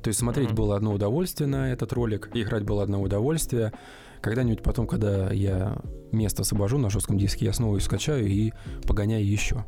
То 0.02 0.08
есть 0.08 0.20
смотреть 0.20 0.48
Мгм. 0.50 0.56
было 0.56 0.76
одно 0.78 0.94
удовольствие 0.94 1.48
на 1.48 1.74
этот 1.74 1.92
ролик, 1.92 2.30
играть 2.34 2.64
было 2.64 2.84
одно 2.84 3.02
удовольствие. 3.02 3.74
Когда-нибудь 4.22 4.64
потом, 4.64 4.88
когда 4.88 5.30
я 5.32 5.78
место 6.14 6.44
освобожу 6.44 6.78
на 6.78 6.90
жестком 6.90 7.18
диске, 7.18 7.46
я 7.48 7.54
снова 7.54 7.76
ее 7.76 7.82
скачаю 7.82 8.28
и 8.28 8.54
погоняю 8.88 9.28
еще. 9.28 9.66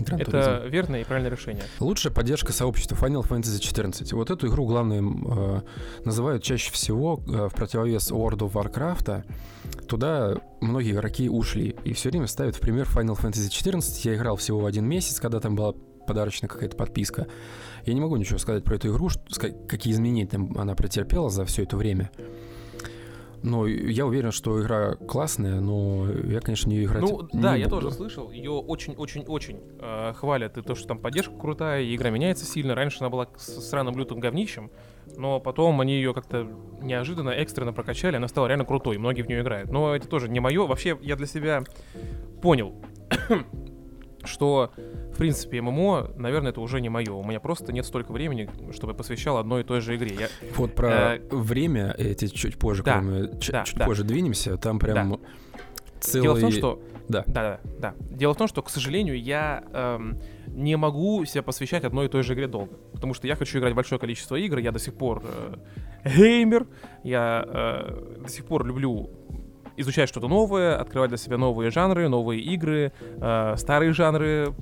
Gran 0.00 0.20
Это 0.20 0.64
верное 0.68 1.00
и 1.00 1.04
правильное 1.04 1.30
решение. 1.30 1.62
Лучшая 1.78 2.12
поддержка 2.12 2.52
сообщества 2.52 2.94
Final 2.96 3.26
Fantasy 3.26 3.58
XIV. 3.60 4.14
Вот 4.14 4.30
эту 4.30 4.48
игру 4.48 4.66
главное 4.66 5.00
э, 5.02 5.60
называют 6.04 6.42
чаще 6.42 6.72
всего 6.72 7.20
э, 7.26 7.48
в 7.48 7.54
противовес 7.54 8.10
World 8.10 8.38
of 8.38 8.52
Warcraft. 8.52 9.24
Туда 9.86 10.36
многие 10.60 10.92
игроки 10.92 11.28
ушли 11.28 11.76
и 11.84 11.92
все 11.92 12.10
время 12.10 12.26
ставят 12.26 12.56
в 12.56 12.60
пример 12.60 12.86
Final 12.92 13.18
Fantasy 13.20 13.48
XIV. 13.48 13.82
Я 14.04 14.14
играл 14.14 14.36
всего 14.36 14.64
один 14.66 14.86
месяц, 14.86 15.20
когда 15.20 15.40
там 15.40 15.56
была 15.56 15.74
подарочная 16.06 16.48
какая-то 16.48 16.76
подписка. 16.76 17.26
Я 17.86 17.94
не 17.94 18.00
могу 18.00 18.16
ничего 18.16 18.38
сказать 18.38 18.64
про 18.64 18.76
эту 18.76 18.88
игру, 18.90 19.08
что- 19.10 19.22
какие 19.68 19.92
изменения 19.92 20.26
там 20.26 20.56
она 20.58 20.74
претерпела 20.74 21.30
за 21.30 21.44
все 21.44 21.62
это 21.62 21.76
время. 21.76 22.10
Но 23.42 23.66
я 23.66 24.06
уверен, 24.06 24.32
что 24.32 24.60
игра 24.60 24.96
классная, 24.96 25.60
но 25.60 26.06
я, 26.10 26.40
конечно, 26.40 26.68
не 26.68 26.84
играть 26.84 27.02
Ну, 27.02 27.28
не 27.32 27.40
да, 27.40 27.54
я 27.56 27.64
буду. 27.68 27.80
тоже 27.80 27.94
слышал. 27.94 28.30
Ее 28.30 28.50
очень-очень-очень 28.50 29.60
э, 29.78 30.12
хвалят. 30.14 30.58
И 30.58 30.62
то, 30.62 30.74
что 30.74 30.88
там 30.88 30.98
поддержка 30.98 31.34
крутая, 31.38 31.82
и 31.82 31.94
игра 31.96 32.10
меняется 32.10 32.44
сильно. 32.44 32.74
Раньше 32.74 32.98
она 33.00 33.08
была 33.08 33.28
с 33.36 33.68
сраным 33.68 33.96
лютым 33.96 34.20
говнищем, 34.20 34.70
но 35.16 35.40
потом 35.40 35.80
они 35.80 35.94
ее 35.94 36.12
как-то 36.12 36.46
неожиданно, 36.82 37.30
экстренно 37.30 37.72
прокачали, 37.72 38.16
она 38.16 38.28
стала 38.28 38.46
реально 38.46 38.64
крутой, 38.66 38.98
многие 38.98 39.22
в 39.22 39.28
нее 39.28 39.40
играют. 39.40 39.70
Но 39.70 39.94
это 39.94 40.06
тоже 40.06 40.28
не 40.28 40.40
мое. 40.40 40.66
Вообще, 40.66 40.98
я 41.00 41.16
для 41.16 41.26
себя 41.26 41.62
понял, 42.42 42.74
что, 44.24 44.70
принципе, 45.20 45.60
ММО, 45.60 46.12
наверное, 46.16 46.50
это 46.50 46.60
уже 46.60 46.80
не 46.80 46.88
мое. 46.88 47.12
У 47.12 47.22
меня 47.22 47.40
просто 47.40 47.72
нет 47.72 47.84
столько 47.84 48.10
времени, 48.10 48.48
чтобы 48.72 48.92
я 48.92 48.96
посвящал 48.96 49.36
одной 49.36 49.60
и 49.60 49.64
той 49.64 49.80
же 49.80 49.94
игре. 49.96 50.16
Я, 50.18 50.28
Вот 50.56 50.74
про 50.74 51.16
Э, 51.16 51.20
время, 51.30 51.94
эти 51.98 52.26
чуть 52.28 52.58
позже, 52.58 52.82
да, 52.82 52.94
кроме, 52.94 53.22
да, 53.24 53.64
чуть 53.64 53.76
да. 53.76 53.84
позже 53.84 54.04
двинемся, 54.04 54.56
там 54.56 54.78
прям 54.78 55.20
целый... 56.00 56.22
Дело 56.22 56.34
в 56.36 56.40
том, 56.40 56.52
что 56.52 56.82
Да. 57.08 57.24
Да, 57.26 57.42
да, 57.42 57.60
да. 57.78 57.94
Дело 58.10 58.34
в 58.34 58.36
том, 58.38 58.48
что, 58.48 58.62
к 58.62 58.70
сожалению, 58.70 59.20
я 59.20 59.64
эм, 59.72 60.20
не 60.46 60.76
могу 60.76 61.24
себя 61.24 61.42
посвящать 61.42 61.84
одной 61.84 62.06
и 62.06 62.08
той 62.08 62.22
же 62.22 62.34
игре 62.34 62.46
долго. 62.46 62.72
Потому 62.92 63.14
что 63.14 63.26
я 63.26 63.36
хочу 63.36 63.58
играть 63.58 63.74
большое 63.74 63.98
количество 63.98 64.36
игр, 64.36 64.58
я 64.58 64.72
до 64.72 64.78
сих 64.78 64.94
пор 64.94 65.22
э, 65.24 65.56
геймер, 66.16 66.66
я 67.04 67.44
э, 67.46 68.22
до 68.22 68.28
сих 68.28 68.46
пор 68.46 68.64
люблю 68.64 69.10
изучать 69.76 70.08
что-то 70.08 70.28
новое, 70.28 70.78
открывать 70.78 71.08
для 71.10 71.18
себя 71.18 71.36
новые 71.36 71.70
жанры, 71.70 72.08
новые 72.08 72.40
игры, 72.40 72.92
э, 73.20 73.54
старые 73.56 73.92
жанры 73.92 74.54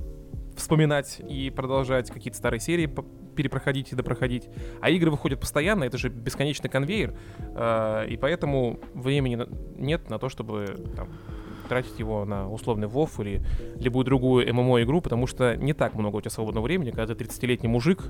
вспоминать 0.59 1.19
и 1.27 1.49
продолжать 1.49 2.11
какие-то 2.11 2.37
старые 2.37 2.59
серии 2.59 2.89
перепроходить 3.35 3.91
и 3.91 3.95
допроходить. 3.95 4.49
А 4.81 4.89
игры 4.89 5.11
выходят 5.11 5.39
постоянно, 5.39 5.85
это 5.85 5.97
же 5.97 6.09
бесконечный 6.09 6.69
конвейер, 6.69 7.17
э, 7.39 8.07
и 8.09 8.17
поэтому 8.17 8.79
времени 8.93 9.39
нет 9.77 10.09
на 10.09 10.19
то, 10.19 10.29
чтобы 10.29 10.65
там, 10.95 11.09
тратить 11.69 11.97
его 11.99 12.25
на 12.25 12.51
условный 12.51 12.87
WoW 12.87 13.09
или 13.21 13.41
любую 13.79 14.03
другую 14.03 14.53
ММО-игру, 14.53 15.01
потому 15.01 15.27
что 15.27 15.55
не 15.55 15.73
так 15.73 15.93
много 15.93 16.17
у 16.17 16.21
тебя 16.21 16.31
свободного 16.31 16.65
времени, 16.65 16.91
когда 16.91 17.13
ты 17.13 17.23
30-летний 17.23 17.69
мужик, 17.69 18.03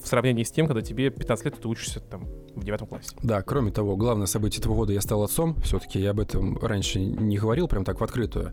в 0.00 0.06
сравнении 0.06 0.44
с 0.44 0.50
тем, 0.50 0.66
когда 0.66 0.82
тебе 0.82 1.10
15 1.10 1.44
лет, 1.44 1.58
и 1.58 1.60
ты 1.60 1.68
учишься 1.68 2.00
там 2.00 2.28
в 2.54 2.64
девятом 2.64 2.86
классе. 2.86 3.16
Да, 3.22 3.42
кроме 3.42 3.72
того, 3.72 3.96
главное 3.96 4.26
событие 4.26 4.60
этого 4.60 4.74
года 4.74 4.92
я 4.92 5.00
стал 5.00 5.22
отцом. 5.22 5.56
Все-таки 5.62 5.98
я 5.98 6.10
об 6.10 6.20
этом 6.20 6.58
раньше 6.58 7.00
не 7.00 7.38
говорил 7.38 7.66
прям 7.68 7.84
так 7.84 8.00
в 8.00 8.04
открытую. 8.04 8.52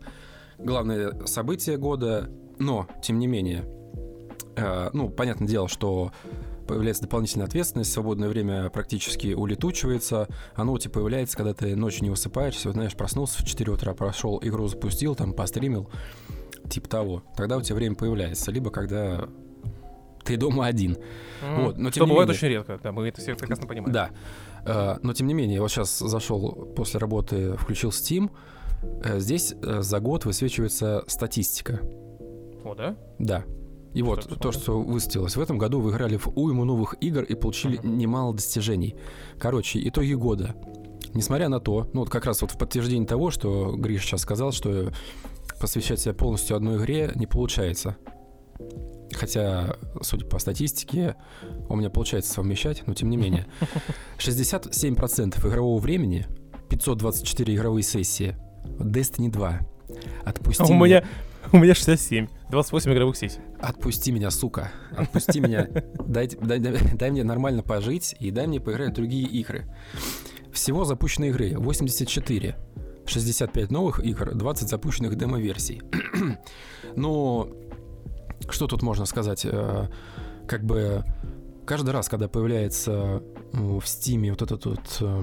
Главное 0.58 1.12
событие 1.26 1.76
года, 1.76 2.28
но, 2.58 2.86
тем 3.02 3.18
не 3.18 3.26
менее, 3.26 3.64
э, 4.56 4.90
ну, 4.92 5.08
понятное 5.08 5.48
дело, 5.48 5.68
что 5.68 6.12
появляется 6.66 7.02
дополнительная 7.04 7.46
ответственность, 7.46 7.92
свободное 7.92 8.28
время 8.28 8.68
практически 8.70 9.32
улетучивается. 9.32 10.28
Оно 10.54 10.72
у 10.74 10.78
тебя 10.78 10.90
появляется, 10.92 11.36
когда 11.36 11.54
ты 11.54 11.74
ночью 11.74 12.02
не 12.04 12.10
высыпаешься, 12.10 12.68
вот, 12.68 12.74
знаешь, 12.74 12.94
проснулся 12.94 13.42
в 13.42 13.46
4 13.46 13.72
утра, 13.72 13.94
прошел, 13.94 14.38
игру 14.42 14.68
запустил, 14.68 15.14
там, 15.14 15.32
постримил, 15.32 15.88
типа 16.68 16.88
того. 16.88 17.22
Тогда 17.36 17.56
у 17.56 17.62
тебя 17.62 17.76
время 17.76 17.94
появляется. 17.94 18.50
Либо 18.50 18.70
когда 18.70 19.28
ты 20.24 20.36
дома 20.36 20.66
один. 20.66 20.98
М, 21.42 21.64
Вот, 21.64 21.78
но 21.78 21.90
Что 21.90 22.00
тем 22.00 22.04
не 22.06 22.10
бывает 22.10 22.28
менее- 22.28 22.36
очень 22.38 22.48
редко, 22.48 22.78
да, 22.82 22.92
мы 22.92 23.08
это 23.08 23.20
все 23.22 23.34
прекрасно 23.34 23.66
понимаем. 23.66 23.92
Да. 23.92 24.10
Э, 24.66 24.96
Но 25.02 25.14
тем 25.14 25.26
не 25.26 25.32
менее, 25.32 25.54
я 25.54 25.62
вот 25.62 25.70
сейчас 25.70 25.98
зашел 25.98 26.52
после 26.76 27.00
работы, 27.00 27.56
включил 27.56 27.88
Steam. 27.90 28.30
Э, 29.04 29.18
Здесь 29.20 29.54
э, 29.62 29.80
за 29.80 30.00
год 30.00 30.26
высвечивается 30.26 31.02
статистика. 31.06 31.80
О, 32.64 32.74
да? 32.74 32.96
Да. 33.18 33.44
И 33.94 34.02
вот 34.02 34.24
Что, 34.24 34.36
то, 34.36 34.52
что 34.52 34.80
высветилось. 34.80 35.36
В 35.36 35.40
этом 35.40 35.56
году 35.58 35.80
вы 35.80 35.90
играли 35.90 36.16
в 36.16 36.28
уйму 36.36 36.64
новых 36.64 36.94
игр 37.00 37.22
и 37.22 37.34
получили 37.34 37.78
Мгм. 37.78 37.98
немало 37.98 38.34
достижений. 38.34 38.94
Короче, 39.38 39.80
итоги 39.88 40.12
года. 40.12 40.54
Несмотря 41.14 41.48
на 41.48 41.58
то, 41.58 41.88
ну 41.94 42.00
вот 42.00 42.10
как 42.10 42.26
раз 42.26 42.42
вот 42.42 42.50
в 42.50 42.58
подтверждение 42.58 43.06
того, 43.08 43.30
что 43.30 43.74
Гриш 43.76 44.02
сейчас 44.04 44.20
сказал, 44.22 44.52
что 44.52 44.92
посвящать 45.58 46.00
себя 46.00 46.12
полностью 46.14 46.56
одной 46.56 46.76
игре 46.76 47.10
не 47.14 47.26
получается. 47.26 47.96
Хотя, 49.14 49.76
судя 50.02 50.26
по 50.26 50.38
статистике, 50.38 51.16
у 51.68 51.74
меня 51.76 51.88
получается 51.90 52.32
совмещать, 52.34 52.82
но 52.86 52.92
тем 52.94 53.08
не 53.08 53.16
менее. 53.16 53.46
67% 54.18 55.48
игрового 55.48 55.80
времени, 55.80 56.26
524 56.68 57.54
игровые 57.54 57.82
сессии, 57.82 58.36
Destiny 58.78 59.30
2. 59.30 59.60
Отпусти 60.24 60.62
А 60.62 60.66
у 60.66 60.74
меня, 60.74 61.04
у 61.52 61.58
меня 61.58 61.74
67, 61.74 62.28
28 62.50 62.92
игровых 62.92 63.16
сессий. 63.16 63.40
Отпусти 63.60 64.12
меня, 64.12 64.30
сука. 64.30 64.70
Отпусти 64.96 65.40
меня. 65.40 65.68
Дай, 66.06 66.28
дай, 66.28 66.58
дай- 66.58 66.94
дай 66.94 67.10
мне 67.10 67.24
нормально 67.24 67.62
пожить 67.62 68.14
и 68.20 68.30
дай 68.30 68.46
мне 68.46 68.60
поиграть 68.60 68.90
в 68.90 68.94
другие 68.94 69.26
игры. 69.26 69.64
Всего 70.52 70.84
запущенной 70.84 71.28
игры 71.28 71.54
84. 71.56 72.56
65 73.06 73.70
новых 73.70 74.00
игр, 74.04 74.34
20 74.34 74.68
запущенных 74.68 75.16
демо-версий. 75.16 75.82
Ну, 76.96 77.54
что 78.48 78.66
тут 78.66 78.82
можно 78.82 79.04
сказать? 79.04 79.44
Э, 79.44 79.88
Как 80.48 80.64
бы 80.64 81.04
каждый 81.66 81.90
раз, 81.90 82.08
когда 82.08 82.28
появляется 82.28 83.22
ну, 83.52 83.78
в 83.78 83.86
Стиме 83.86 84.30
вот 84.30 84.42
этот 84.42 84.64
вот 84.66 84.98
э, 85.00 85.22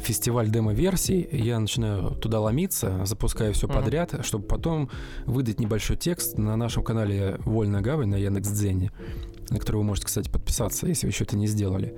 фестиваль 0.00 0.48
демо-версий, 0.50 1.28
я 1.32 1.58
начинаю 1.58 2.10
туда 2.16 2.40
ломиться, 2.40 3.04
запускаю 3.04 3.52
все 3.54 3.66
Мгм. 3.66 3.76
подряд, 3.76 4.14
чтобы 4.24 4.44
потом 4.46 4.90
выдать 5.26 5.60
небольшой 5.60 5.96
текст 5.96 6.38
на 6.38 6.56
нашем 6.56 6.82
канале 6.82 7.36
Вольная 7.44 7.80
Гавань 7.80 8.08
на 8.08 8.16
Яндекс.Дзене, 8.16 8.90
на 9.50 9.58
который 9.58 9.76
вы 9.76 9.84
можете, 9.84 10.06
кстати, 10.06 10.28
подписаться, 10.30 10.86
если 10.86 11.06
вы 11.06 11.10
еще 11.12 11.24
это 11.24 11.36
не 11.36 11.46
сделали. 11.46 11.94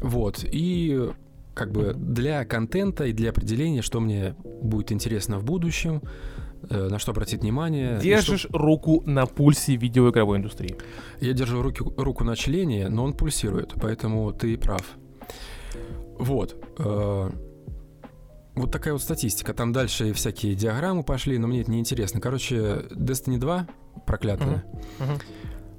Вот, 0.00 0.44
и 0.44 1.10
как 1.54 1.72
бы 1.72 1.92
для 1.96 2.44
контента 2.44 3.04
и 3.04 3.12
для 3.12 3.30
определения, 3.30 3.82
что 3.82 3.98
мне 4.00 4.36
будет 4.62 4.92
интересно 4.92 5.38
в 5.40 5.44
будущем, 5.44 6.02
э, 6.70 6.88
на 6.88 6.98
что 7.00 7.10
обратить 7.12 7.40
внимание. 7.42 7.94
и 7.94 7.98
что- 7.98 8.04
Держишь 8.04 8.46
руку 8.52 9.02
на 9.06 9.26
пульсе 9.26 9.74
видеоигровой 9.76 10.38
индустрии. 10.38 10.76
Я 11.20 11.32
держу 11.32 11.60
руки, 11.62 11.82
руку 11.96 12.22
на 12.24 12.36
члене, 12.36 12.88
но 12.88 13.04
он 13.04 13.12
пульсирует, 13.12 13.74
поэтому 13.80 14.32
ты 14.32 14.56
прав. 14.56 14.82
Вот. 16.18 16.56
э, 16.78 17.30
Вот 18.56 18.72
такая 18.72 18.92
вот 18.92 19.02
статистика. 19.02 19.54
Там 19.54 19.72
дальше 19.72 20.12
всякие 20.12 20.54
диаграммы 20.54 21.04
пошли, 21.04 21.38
но 21.38 21.46
мне 21.46 21.60
это 21.60 21.70
не 21.70 21.78
интересно. 21.78 22.20
Короче, 22.20 22.86
Destiny 22.90 23.38
2, 23.38 23.68
проклятая, 24.06 24.64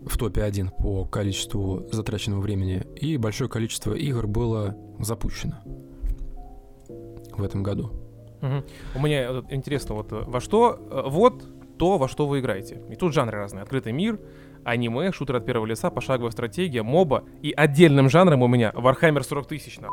в 0.06 0.18
топе 0.18 0.44
1 0.44 0.70
по 0.70 1.04
количеству 1.06 1.86
затраченного 1.92 2.40
времени, 2.40 2.86
и 2.96 3.18
большое 3.18 3.50
количество 3.50 3.94
игр 3.94 4.28
было 4.28 4.78
запущено 5.00 5.56
в 7.36 7.44
этом 7.44 7.64
году. 7.64 7.92
У 8.96 9.00
меня 9.02 9.34
вот 9.34 9.46
интересно, 9.52 9.96
вот 9.96 10.14
э, 10.14 10.24
во 10.26 10.40
что, 10.40 10.80
э, 10.90 11.10
вот 11.10 11.44
то, 11.78 11.98
во 11.98 12.08
что 12.08 12.26
вы 12.28 12.40
играете. 12.40 12.82
И 12.90 12.96
тут 12.96 13.14
жанры 13.14 13.38
разные. 13.38 13.64
Открытый 13.64 13.92
мир, 13.92 14.20
аниме, 14.64 15.12
шутер 15.12 15.36
от 15.36 15.46
первого 15.46 15.66
лица, 15.66 15.90
пошаговая 15.90 16.32
стратегия, 16.32 16.82
моба. 16.84 17.26
И 17.42 17.52
отдельным 17.52 18.10
жанром 18.10 18.42
у 18.42 18.48
меня 18.48 18.72
Warhammer 18.74 19.24
40 19.24 19.48
тысяч. 19.48 19.80
на. 19.80 19.90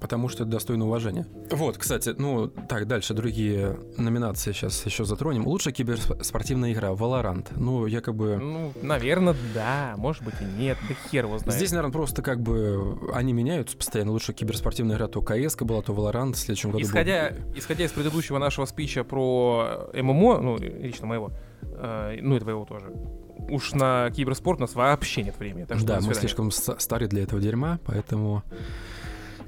Потому 0.00 0.28
что 0.28 0.42
это 0.42 0.52
достойно 0.52 0.84
уважения. 0.86 1.26
Вот, 1.50 1.78
кстати, 1.78 2.14
ну, 2.18 2.48
так, 2.48 2.86
дальше 2.86 3.14
другие 3.14 3.78
номинации 3.96 4.52
сейчас 4.52 4.84
еще 4.84 5.04
затронем. 5.06 5.46
Лучшая 5.46 5.72
киберспортивная 5.72 6.72
игра 6.72 6.90
Valorant. 6.90 7.46
Ну, 7.56 7.86
я 7.86 8.02
как 8.02 8.14
бы... 8.14 8.36
Ну, 8.36 8.72
наверное, 8.82 9.34
да, 9.54 9.94
может 9.96 10.22
быть 10.22 10.34
и 10.40 10.44
нет, 10.60 10.76
да 10.88 10.94
хер 11.10 11.24
его 11.24 11.38
знает. 11.38 11.54
Здесь, 11.56 11.70
наверное, 11.70 11.92
просто 11.92 12.20
как 12.22 12.42
бы 12.42 12.98
они 13.14 13.32
меняются 13.32 13.76
постоянно. 13.76 14.12
Лучшая 14.12 14.36
киберспортивная 14.36 14.96
игра 14.96 15.08
то 15.08 15.22
КС 15.22 15.56
была, 15.56 15.80
то 15.80 15.94
Valorant. 15.94 16.34
В 16.34 16.36
следующем 16.38 16.72
году 16.72 16.84
Исходя, 16.84 17.30
будет- 17.30 17.56
исходя 17.58 17.84
из 17.86 17.90
предыдущего 17.92 18.38
нашего 18.38 18.66
спича 18.66 19.02
про 19.02 19.88
ММО, 19.94 20.40
ну, 20.40 20.58
лично 20.58 21.06
моего, 21.06 21.32
э, 21.62 22.18
ну 22.20 22.36
и 22.36 22.40
твоего 22.40 22.66
тоже, 22.66 22.92
уж 23.48 23.72
на 23.72 24.10
киберспорт 24.10 24.58
у 24.58 24.62
нас 24.62 24.74
вообще 24.74 25.22
нет 25.22 25.38
времени. 25.38 25.64
Так 25.64 25.78
что 25.78 25.86
да, 25.86 26.00
мы 26.02 26.12
слишком 26.14 26.50
ста- 26.50 26.78
стары 26.78 27.08
для 27.08 27.22
этого 27.22 27.40
дерьма, 27.40 27.78
поэтому... 27.86 28.42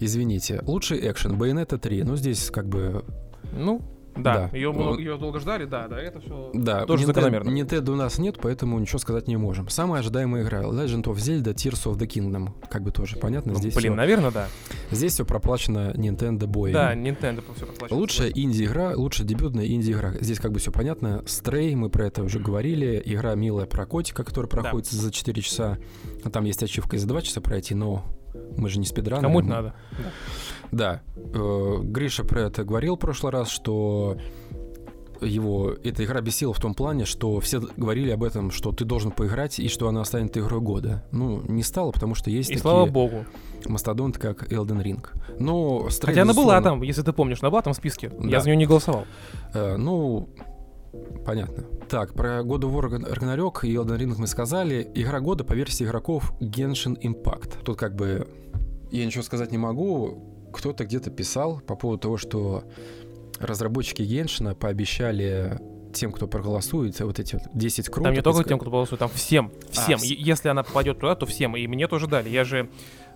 Извините. 0.01 0.63
Лучший 0.67 0.99
экшен. 1.11 1.33
Bayonetta 1.41 1.79
3. 1.79 2.03
Ну, 2.05 2.17
здесь 2.17 2.51
как 2.51 2.69
бы... 2.69 3.05
Ну, 3.53 3.83
да, 4.17 4.51
Да. 4.51 4.57
Ее, 4.57 4.71
Он- 4.71 4.99
ее 4.99 5.17
долго 5.17 5.39
ждали, 5.39 5.65
да, 5.65 5.87
да, 5.87 5.97
это 6.01 6.19
все... 6.21 6.51
Да, 6.53 6.85
Тоже 6.87 7.05
Nintendo- 7.05 7.07
закономерно. 7.07 7.51
Nintendo 7.51 7.91
у 7.93 7.95
нас 7.95 8.19
нет, 8.19 8.39
поэтому 8.43 8.77
ничего 8.81 8.99
сказать 8.99 9.29
не 9.29 9.37
можем. 9.37 9.69
Самая 9.69 10.01
ожидаемая 10.01 10.43
игра 10.43 10.63
Legend 10.63 11.05
of 11.05 11.15
Zelda 11.19 11.55
Tears 11.55 11.85
of 11.87 11.97
the 11.99 12.07
Kingdom. 12.09 12.49
Как 12.69 12.83
бы 12.83 12.91
тоже 12.91 13.17
понятно. 13.17 13.55
Здесь 13.55 13.75
Блин, 13.75 13.93
всё- 13.93 13.97
наверное, 13.97 14.33
да. 14.33 14.49
Здесь 14.91 15.13
все 15.13 15.25
проплачено 15.25 15.93
Nintendo 15.95 16.47
боем. 16.49 16.75
Да, 16.75 16.95
Nintendo 16.97 17.45
все 17.55 17.67
проплачено. 17.67 17.97
Лучшая 17.99 18.31
инди-игра, 18.31 18.93
лучшая 18.97 19.25
дебютная 19.27 19.67
инди-игра. 19.69 20.15
Здесь 20.21 20.41
как 20.41 20.51
бы 20.51 20.59
все 20.59 20.73
понятно. 20.73 21.23
Стрей, 21.27 21.77
мы 21.77 21.89
про 21.89 22.07
это 22.07 22.25
уже 22.25 22.41
говорили. 22.41 23.01
Игра 23.05 23.37
милая 23.37 23.67
про 23.67 23.87
котика, 23.87 24.25
которая 24.25 24.51
проходит 24.51 24.89
за 24.89 25.13
4 25.13 25.41
часа. 25.43 25.79
А 26.25 26.31
Там 26.31 26.45
есть 26.45 26.61
ачивка 26.63 26.97
и 26.97 26.99
за 26.99 27.07
2 27.07 27.23
часа 27.23 27.41
пройти, 27.41 27.77
но 27.77 28.05
мы 28.57 28.69
же 28.69 28.79
не 28.79 28.87
спидранеры. 28.87 29.23
Кому 29.27 29.41
это 29.41 29.49
мы- 29.49 29.55
надо? 29.55 29.75
Да. 30.73 31.03
Э, 31.17 31.79
Гриша 31.83 32.25
про 32.25 32.43
это 32.43 32.65
говорил 32.65 32.97
в 32.97 32.99
прошлый 32.99 33.33
раз, 33.33 33.49
что 33.49 34.17
его 35.21 35.73
эта 35.83 36.05
игра 36.05 36.21
бесила 36.21 36.53
в 36.55 36.61
том 36.61 36.75
плане, 36.75 37.05
что 37.05 37.41
все 37.41 37.61
говорили 37.77 38.11
об 38.11 38.23
этом, 38.23 38.51
что 38.53 38.71
ты 38.71 38.85
должен 38.85 39.11
поиграть 39.11 39.59
и 39.59 39.69
что 39.69 39.89
она 39.89 40.05
станет 40.05 40.37
игрой 40.37 40.61
года. 40.61 41.05
Ну, 41.11 41.43
не 41.49 41.63
стало, 41.65 41.91
потому 41.91 42.15
что 42.15 42.31
есть 42.31 42.51
И 42.51 42.55
такие 42.55 42.63
слава 42.63 42.87
богу. 42.87 43.25
мастодонты, 43.67 44.21
как 44.21 44.53
Elden 44.53 44.81
Ring. 44.83 45.05
Но 45.41 45.89
Хотя 46.03 46.23
она 46.23 46.35
была 46.35 46.61
там, 46.61 46.83
если 46.83 47.03
ты 47.03 47.13
помнишь, 47.13 47.39
она 47.43 47.51
была 47.51 47.63
там 47.63 47.73
в 47.73 47.77
списке. 47.77 48.11
Да. 48.11 48.29
Я 48.29 48.41
за 48.41 48.47
нее 48.47 48.57
не 48.57 48.67
голосовал. 48.67 49.07
Э, 49.55 49.77
ну, 49.77 50.29
понятно. 51.25 51.65
Так, 51.89 52.15
про 52.15 52.41
God 52.41 52.61
of 52.61 52.73
War 52.73 52.91
Ragnarok 52.91 53.67
и 53.67 53.75
Elden 53.75 53.99
Ring 53.99 54.15
мы 54.19 54.27
сказали. 54.27 54.91
Игра 54.95 55.21
года 55.21 55.45
по 55.45 55.53
версии 55.55 55.85
игроков 55.85 56.33
Genshin 56.41 56.97
Impact. 57.01 57.63
Тут 57.65 57.79
как 57.79 57.95
бы 57.95 58.29
я 58.91 59.05
ничего 59.07 59.23
сказать 59.23 59.51
не 59.53 59.59
могу. 59.59 60.51
Кто-то 60.53 60.85
где-то 60.85 61.11
писал 61.11 61.61
по 61.61 61.77
поводу 61.77 62.01
того, 62.03 62.17
что 62.17 62.65
разработчики 63.39 64.03
Геншина 64.03 64.55
пообещали 64.55 65.61
тем, 65.93 66.13
кто 66.13 66.27
проголосует, 66.27 66.99
вот 67.01 67.19
эти 67.19 67.35
вот 67.35 67.45
10 67.55 67.87
круток. 67.87 68.05
там 68.05 68.15
не 68.15 68.21
только 68.23 68.45
тем, 68.45 68.59
кто 68.59 68.71
голосует, 68.71 68.99
там 68.99 69.09
всем. 69.09 69.51
Всем. 69.71 69.99
вс- 69.99 70.05
Е- 70.07 70.17
Если 70.19 70.49
она 70.49 70.63
попадет 70.63 70.99
туда, 71.01 71.15
то 71.15 71.25
всем. 71.27 71.57
И 71.57 71.67
мне 71.67 71.87
тоже 71.89 72.07
дали. 72.07 72.29
Я 72.29 72.45
же 72.45 72.69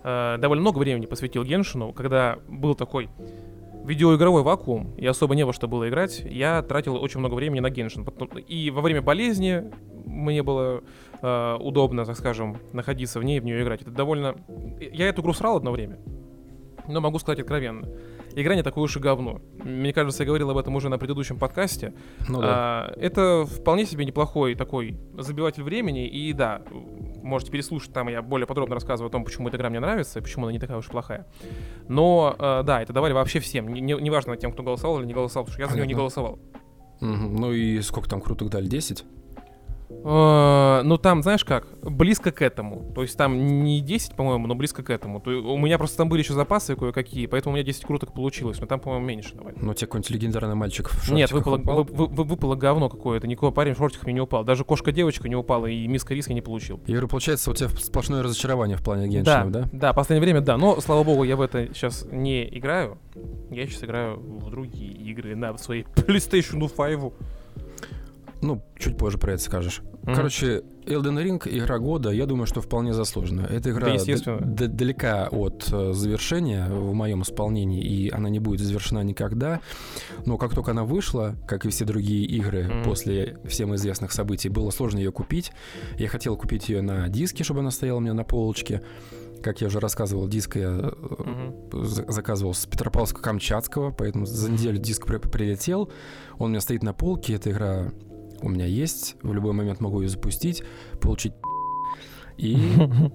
э, 0.03 0.37
довольно 0.39 0.61
много 0.61 0.79
времени 0.79 1.05
посвятил 1.05 1.43
Геншину, 1.43 1.93
когда 1.93 2.39
был 2.49 2.73
такой 2.75 3.09
видеоигровой 3.85 4.43
вакуум, 4.43 4.93
и 4.97 5.05
особо 5.05 5.35
не 5.35 5.45
во 5.45 5.53
что 5.53 5.67
было 5.67 5.87
играть, 5.89 6.21
я 6.25 6.61
тратил 6.61 6.95
очень 6.95 7.19
много 7.19 7.33
времени 7.33 7.59
на 7.59 7.69
Геншин. 7.69 8.05
И 8.47 8.71
во 8.71 8.81
время 8.81 9.01
болезни 9.01 9.71
мне 10.05 10.43
было 10.43 10.83
э, 11.21 11.57
удобно, 11.59 12.05
так 12.05 12.17
скажем, 12.17 12.57
находиться 12.71 13.19
в 13.19 13.23
ней 13.23 13.37
и 13.37 13.39
в 13.39 13.45
нее 13.45 13.61
играть. 13.63 13.81
Это 13.81 13.91
довольно... 13.91 14.35
Я 14.79 15.09
эту 15.09 15.21
игру 15.21 15.33
срал 15.33 15.57
одно 15.57 15.71
время, 15.71 15.99
но 16.87 17.01
могу 17.01 17.19
сказать 17.19 17.39
откровенно. 17.39 17.87
Игра 18.35 18.55
не 18.55 18.63
такое 18.63 18.83
уж 18.83 18.95
и 18.97 18.99
говно. 18.99 19.41
Мне 19.63 19.93
кажется, 19.93 20.23
я 20.23 20.27
говорил 20.27 20.49
об 20.49 20.57
этом 20.57 20.75
уже 20.75 20.89
на 20.89 20.97
предыдущем 20.97 21.37
подкасте. 21.37 21.93
Ну 22.27 22.41
да. 22.41 22.47
А, 22.49 22.93
это 22.97 23.45
вполне 23.45 23.85
себе 23.85 24.05
неплохой 24.05 24.55
такой 24.55 24.97
забиватель 25.17 25.63
времени. 25.63 26.07
И 26.07 26.33
да, 26.33 26.61
можете 27.21 27.51
переслушать, 27.51 27.93
там 27.93 28.07
я 28.07 28.21
более 28.21 28.47
подробно 28.47 28.75
рассказываю 28.75 29.09
о 29.09 29.11
том, 29.11 29.23
почему 29.23 29.47
эта 29.49 29.57
игра 29.57 29.69
мне 29.69 29.79
нравится 29.79 30.19
и 30.19 30.21
почему 30.21 30.45
она 30.45 30.51
не 30.53 30.59
такая 30.59 30.77
уж 30.77 30.87
плохая. 30.87 31.27
Но 31.87 32.35
а, 32.39 32.63
да, 32.63 32.81
это 32.81 32.91
давали 32.93 33.13
вообще 33.13 33.39
всем. 33.39 33.67
Не- 33.73 33.81
не- 33.81 33.93
Неважно 34.01 34.35
тем, 34.37 34.51
кто 34.51 34.63
голосовал 34.63 34.99
или 34.99 35.05
не 35.05 35.13
голосовал, 35.13 35.45
потому 35.45 35.53
что 35.53 35.61
я 35.61 35.67
за 35.67 35.75
нее 35.75 35.87
не 35.87 35.93
Понятно. 35.93 36.01
голосовал. 36.01 36.39
Мгм. 37.01 37.35
Ну 37.35 37.51
и 37.51 37.81
сколько 37.81 38.09
там 38.09 38.21
круток 38.21 38.49
дали? 38.49 38.67
10? 38.67 39.03
А, 40.05 40.81
ну 40.83 40.97
там, 40.97 41.23
знаешь 41.23 41.45
как, 41.45 41.67
близко 41.81 42.31
к 42.31 42.41
этому. 42.41 42.91
То 42.93 43.01
есть 43.03 43.17
там 43.17 43.63
не 43.63 43.79
10, 43.81 44.15
по-моему, 44.15 44.47
но 44.47 44.55
близко 44.55 44.83
к 44.83 44.89
этому. 44.89 45.19
То, 45.21 45.31
у 45.31 45.57
меня 45.57 45.77
просто 45.77 45.97
там 45.97 46.09
были 46.09 46.21
еще 46.21 46.33
запасы 46.33 46.75
кое-какие, 46.75 47.25
поэтому 47.27 47.53
у 47.53 47.55
меня 47.55 47.65
10 47.65 47.85
круток 47.85 48.13
получилось, 48.13 48.59
но 48.59 48.65
там, 48.65 48.79
по-моему, 48.79 49.05
меньше 49.05 49.33
давали. 49.35 49.55
Ну, 49.59 49.73
тебе 49.73 49.87
какой-нибудь 49.87 50.09
легендарный 50.09 50.55
мальчик 50.55 50.89
в 50.89 51.11
Нет, 51.11 51.31
выпало, 51.31 51.57
упал? 51.57 51.83
вы- 51.83 52.07
вы- 52.07 52.23
выпало 52.23 52.55
говно 52.55 52.89
какое-то. 52.89 53.27
Никакой 53.27 53.51
парень 53.51 53.73
в 53.73 53.77
шортиках 53.77 54.05
мне 54.05 54.13
не 54.15 54.21
упал. 54.21 54.43
Даже 54.43 54.63
кошка-девочка 54.65 55.29
не 55.29 55.35
упала, 55.35 55.67
и 55.67 55.87
миска 55.87 56.13
риска 56.13 56.33
не 56.33 56.41
получил. 56.41 56.79
Я 56.85 56.93
говорю, 56.95 57.07
получается, 57.07 57.51
у 57.51 57.53
тебя 57.53 57.69
сплошное 57.69 58.23
разочарование 58.23 58.77
в 58.77 58.83
плане 58.83 59.07
Да, 59.23 59.43
Геншинов, 59.43 59.51
да? 59.51 59.69
да, 59.71 59.93
последнее 59.93 60.21
время, 60.23 60.41
да. 60.41 60.57
Но, 60.57 60.79
слава 60.81 61.03
богу, 61.03 61.23
я 61.23 61.35
в 61.35 61.41
это 61.41 61.67
сейчас 61.73 62.05
не 62.11 62.45
играю. 62.57 62.97
Я 63.49 63.67
сейчас 63.67 63.83
играю 63.83 64.17
в 64.19 64.49
другие 64.49 64.91
игры 64.91 65.35
на 65.35 65.57
своей 65.57 65.83
PlayStation 65.95 66.59
5. 66.67 67.13
Ну, 68.43 68.61
чуть 68.77 68.97
позже 68.97 69.17
про 69.17 69.33
это 69.33 69.41
скажешь. 69.41 69.81
Мгм. 70.03 70.15
Короче, 70.15 70.63
Elden 70.85 71.23
Ring 71.23 71.41
игра 71.49 71.79
года, 71.79 72.09
я 72.09 72.25
думаю, 72.25 72.45
что 72.45 72.59
вполне 72.59 72.93
заслуженная. 72.93 73.45
Эта 73.47 73.69
игра 73.71 73.87
Да, 73.97 74.37
д- 74.41 74.67
далека 74.67 75.29
от 75.31 75.69
э, 75.71 75.93
завершения 75.93 76.67
в 76.69 76.93
моем 76.93 77.21
исполнении, 77.21 77.81
и 77.81 78.09
она 78.09 78.27
не 78.29 78.39
будет 78.39 78.59
завершена 78.59 79.01
никогда. 79.01 79.61
Но 80.25 80.37
как 80.37 80.53
только 80.53 80.71
она 80.71 80.83
вышла, 80.83 81.35
как 81.47 81.65
и 81.65 81.69
все 81.69 81.85
другие 81.85 82.25
игры 82.25 82.65
Мгм. 82.65 82.83
после 82.83 83.37
всем 83.45 83.73
известных 83.75 84.11
событий, 84.11 84.49
было 84.49 84.71
сложно 84.71 84.97
ее 84.99 85.13
купить. 85.13 85.53
Я 85.97 86.09
хотел 86.09 86.35
купить 86.35 86.67
ее 86.67 86.81
на 86.81 87.07
диске, 87.07 87.45
чтобы 87.45 87.61
она 87.61 87.71
стояла 87.71 87.97
у 87.97 88.01
меня 88.01 88.13
на 88.13 88.25
полочке. 88.25 88.81
Как 89.41 89.61
я 89.61 89.67
уже 89.67 89.79
рассказывал, 89.79 90.27
диск 90.27 90.55
я 90.57 90.91
за- 91.71 92.11
заказывал 92.11 92.53
с 92.53 92.65
Петропавловска-Камчатского, 92.67 93.93
поэтому 93.97 94.25
за 94.25 94.51
неделю 94.51 94.77
диск 94.79 95.05
при- 95.05 95.17
прилетел. 95.17 95.89
Он 96.39 96.47
у 96.47 96.49
меня 96.49 96.61
стоит 96.61 96.83
на 96.83 96.93
полке, 96.93 97.33
эта 97.35 97.51
игра 97.51 97.91
у 98.43 98.49
меня 98.49 98.65
есть, 98.65 99.15
в 99.21 99.33
любой 99.33 99.53
момент 99.53 99.79
могу 99.79 100.01
ее 100.01 100.09
запустить, 100.09 100.63
получить 101.01 101.33
и 102.37 102.57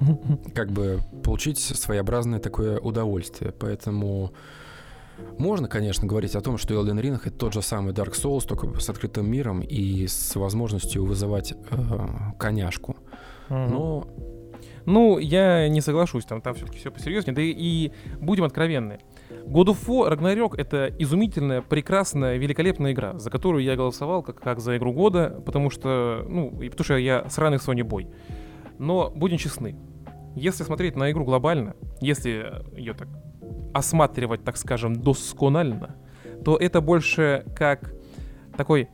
как 0.55 0.71
бы 0.71 1.01
получить 1.23 1.59
своеобразное 1.59 2.39
такое 2.39 2.79
удовольствие. 2.79 3.53
Поэтому 3.53 4.33
можно, 5.39 5.69
конечно, 5.69 6.07
говорить 6.07 6.37
о 6.37 6.41
том, 6.41 6.59
что 6.59 6.75
Elden 6.75 7.01
Ring 7.01 7.21
это 7.25 7.31
тот 7.31 7.53
же 7.53 7.63
самый 7.63 7.93
Dark 7.93 8.13
Souls, 8.13 8.47
только 8.47 8.79
с 8.81 8.89
открытым 8.89 9.31
миром 9.31 9.61
и 9.61 10.07
с 10.07 10.37
возможностью 10.37 11.05
вызывать 11.05 11.53
э, 11.53 11.77
коняшку. 12.39 12.97
Но 13.49 14.07
Ну, 14.87 15.19
я 15.19 15.69
не 15.69 15.81
соглашусь, 15.81 16.25
там, 16.25 16.41
там 16.41 16.55
все-таки 16.55 16.79
все 16.79 16.91
посерьезнее. 16.91 17.35
Да 17.35 17.43
и, 17.43 17.51
и 17.51 17.93
будем 18.21 18.45
откровенны. 18.45 19.01
God 19.51 19.69
of 19.69 19.79
War 19.87 20.11
Ragnarok— 20.11 20.57
это 20.59 20.93
изумительная, 20.99 21.63
прекрасная, 21.63 22.37
великолепная 22.37 22.93
игра, 22.93 23.19
за 23.19 23.31
которую 23.31 23.65
я 23.65 23.77
голосовал 23.77 24.23
как, 24.23 24.39
как 24.39 24.61
за 24.61 24.77
игру 24.77 24.93
года, 24.93 25.43
потому 25.47 25.71
что, 25.71 26.25
ну, 26.29 26.61
и 26.61 26.69
потому 26.69 26.85
что 26.85 26.97
я 26.99 27.25
сраный 27.31 27.57
Sony 27.57 27.83
бой. 27.83 28.09
Но 28.79 29.11
будем 29.11 29.39
честны, 29.39 29.75
если 30.37 30.65
смотреть 30.65 30.97
на 30.97 31.11
игру 31.11 31.25
глобально, 31.25 31.77
если 32.01 32.63
ее 32.77 32.93
так 32.93 33.09
осматривать, 33.73 34.45
так 34.45 34.59
скажем, 34.59 34.95
досконально, 34.95 35.97
то 36.45 36.57
это 36.57 36.83
больше 36.83 37.45
как 37.57 37.95
такой, 38.55 38.89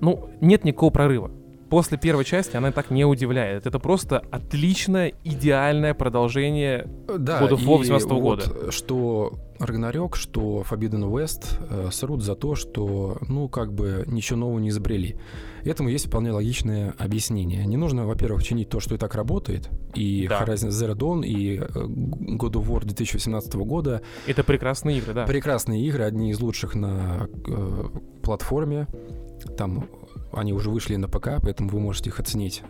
ну, 0.00 0.28
нет 0.42 0.64
никакого 0.64 0.90
прорыва. 0.90 1.30
После 1.74 1.98
первой 1.98 2.24
части 2.24 2.56
она 2.56 2.70
так 2.70 2.92
не 2.92 3.04
удивляет. 3.04 3.66
Это 3.66 3.80
просто 3.80 4.22
отличное, 4.30 5.12
идеальное 5.24 5.92
продолжение. 5.92 6.86
Да, 7.08 7.42
God 7.42 7.50
of 7.50 7.64
War 7.66 7.84
и 7.84 7.90
18 7.90 8.10
вот, 8.10 8.20
года. 8.20 8.70
Что 8.70 9.32
Рагнарёк, 9.58 10.14
что 10.14 10.64
Forbidden 10.70 11.10
West 11.10 11.58
э, 11.68 11.88
срут 11.90 12.22
за 12.22 12.36
то, 12.36 12.54
что, 12.54 13.18
ну, 13.26 13.48
как 13.48 13.72
бы 13.72 14.04
ничего 14.06 14.38
нового 14.38 14.60
не 14.60 14.68
изобрели. 14.68 15.16
Этому 15.64 15.88
есть 15.88 16.06
вполне 16.06 16.30
логичное 16.30 16.94
объяснение. 16.96 17.66
Не 17.66 17.76
нужно, 17.76 18.06
во-первых, 18.06 18.44
чинить 18.44 18.68
то, 18.68 18.78
что 18.78 18.94
и 18.94 18.98
так 18.98 19.16
работает. 19.16 19.68
И 19.96 20.28
Да. 20.28 20.44
Horizon 20.44 20.68
Zero 20.68 20.94
Dawn, 20.94 21.26
и 21.26 21.58
э, 21.58 21.62
God 21.64 22.52
of 22.52 22.68
War 22.68 22.84
2018 22.84 23.52
года. 23.54 24.00
Это 24.28 24.44
прекрасные 24.44 24.98
игры, 24.98 25.12
да. 25.12 25.26
Прекрасные 25.26 25.84
игры, 25.84 26.04
одни 26.04 26.30
из 26.30 26.38
лучших 26.38 26.76
на 26.76 27.28
э, 27.48 27.84
платформе. 28.22 28.86
Там 29.58 29.88
они 30.36 30.52
уже 30.52 30.70
вышли 30.70 30.96
на 30.96 31.08
ПК, 31.08 31.40
поэтому 31.42 31.68
вы 31.70 31.80
можете 31.80 32.10
их 32.10 32.20
оценить 32.20 32.62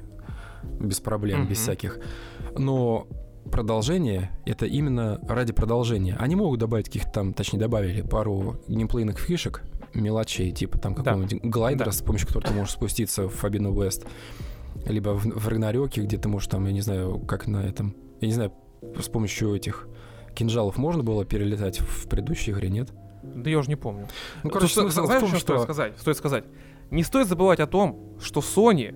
без 0.80 1.00
проблем, 1.00 1.42
без 1.46 1.58
Мгм. 1.58 1.62
всяких. 1.64 1.98
Но 2.56 3.06
продолжение— 3.50 4.30
это 4.46 4.66
именно 4.66 5.18
ради 5.28 5.52
продолжения. 5.52 6.16
Они 6.18 6.36
могут 6.36 6.60
добавить 6.60 6.86
каких-то 6.86 7.10
там, 7.10 7.34
точнее, 7.34 7.58
добавили 7.58 8.02
пару 8.02 8.56
геймплейных 8.68 9.18
фишек, 9.18 9.62
мелочей, 9.92 10.50
типа 10.50 10.78
там 10.78 10.94
Да. 10.94 11.02
какого-нибудь 11.02 11.42
глайдера, 11.44 11.86
Да. 11.86 11.92
с 11.92 12.02
помощью 12.02 12.26
которого 12.28 12.48
ты 12.48 12.54
можешь 12.54 12.72
спуститься 12.74 13.28
в 13.28 13.44
Forbidden 13.44 13.72
West, 13.74 14.06
либо 14.86 15.10
в, 15.10 15.24
в 15.24 15.48
Рагнарёке, 15.48 16.02
где 16.02 16.16
ты 16.18 16.28
можешь 16.28 16.48
там, 16.48 16.64
я 16.66 16.72
не 16.72 16.80
знаю, 16.80 17.18
как 17.20 17.46
на 17.46 17.58
этом, 17.64 17.94
я 18.20 18.28
не 18.28 18.34
знаю, 18.34 18.52
с 19.00 19.08
помощью 19.08 19.54
этих 19.54 19.86
кинжалов 20.34 20.76
можно 20.78 21.02
было 21.04 21.24
перелетать 21.24 21.80
в 21.80 22.08
предыдущей 22.08 22.50
игре, 22.52 22.68
нет? 22.70 22.90
Да 23.22 23.48
я 23.48 23.58
уже 23.58 23.68
не 23.68 23.76
помню. 23.76 24.08
Ну, 24.42 24.50
короче, 24.50 24.74
Тут, 24.74 24.84
смысл 24.84 25.02
в 25.02 25.06
знаешь, 25.06 25.20
том, 25.20 25.28
что 25.30 25.38
что... 25.38 25.46
стоит 25.54 25.62
сказать? 25.62 25.98
Стоит 25.98 26.16
сказать. 26.16 26.44
Не 26.90 27.02
стоит 27.02 27.28
забывать 27.28 27.60
о 27.60 27.66
том, 27.66 28.16
что 28.20 28.40
Sony 28.40 28.94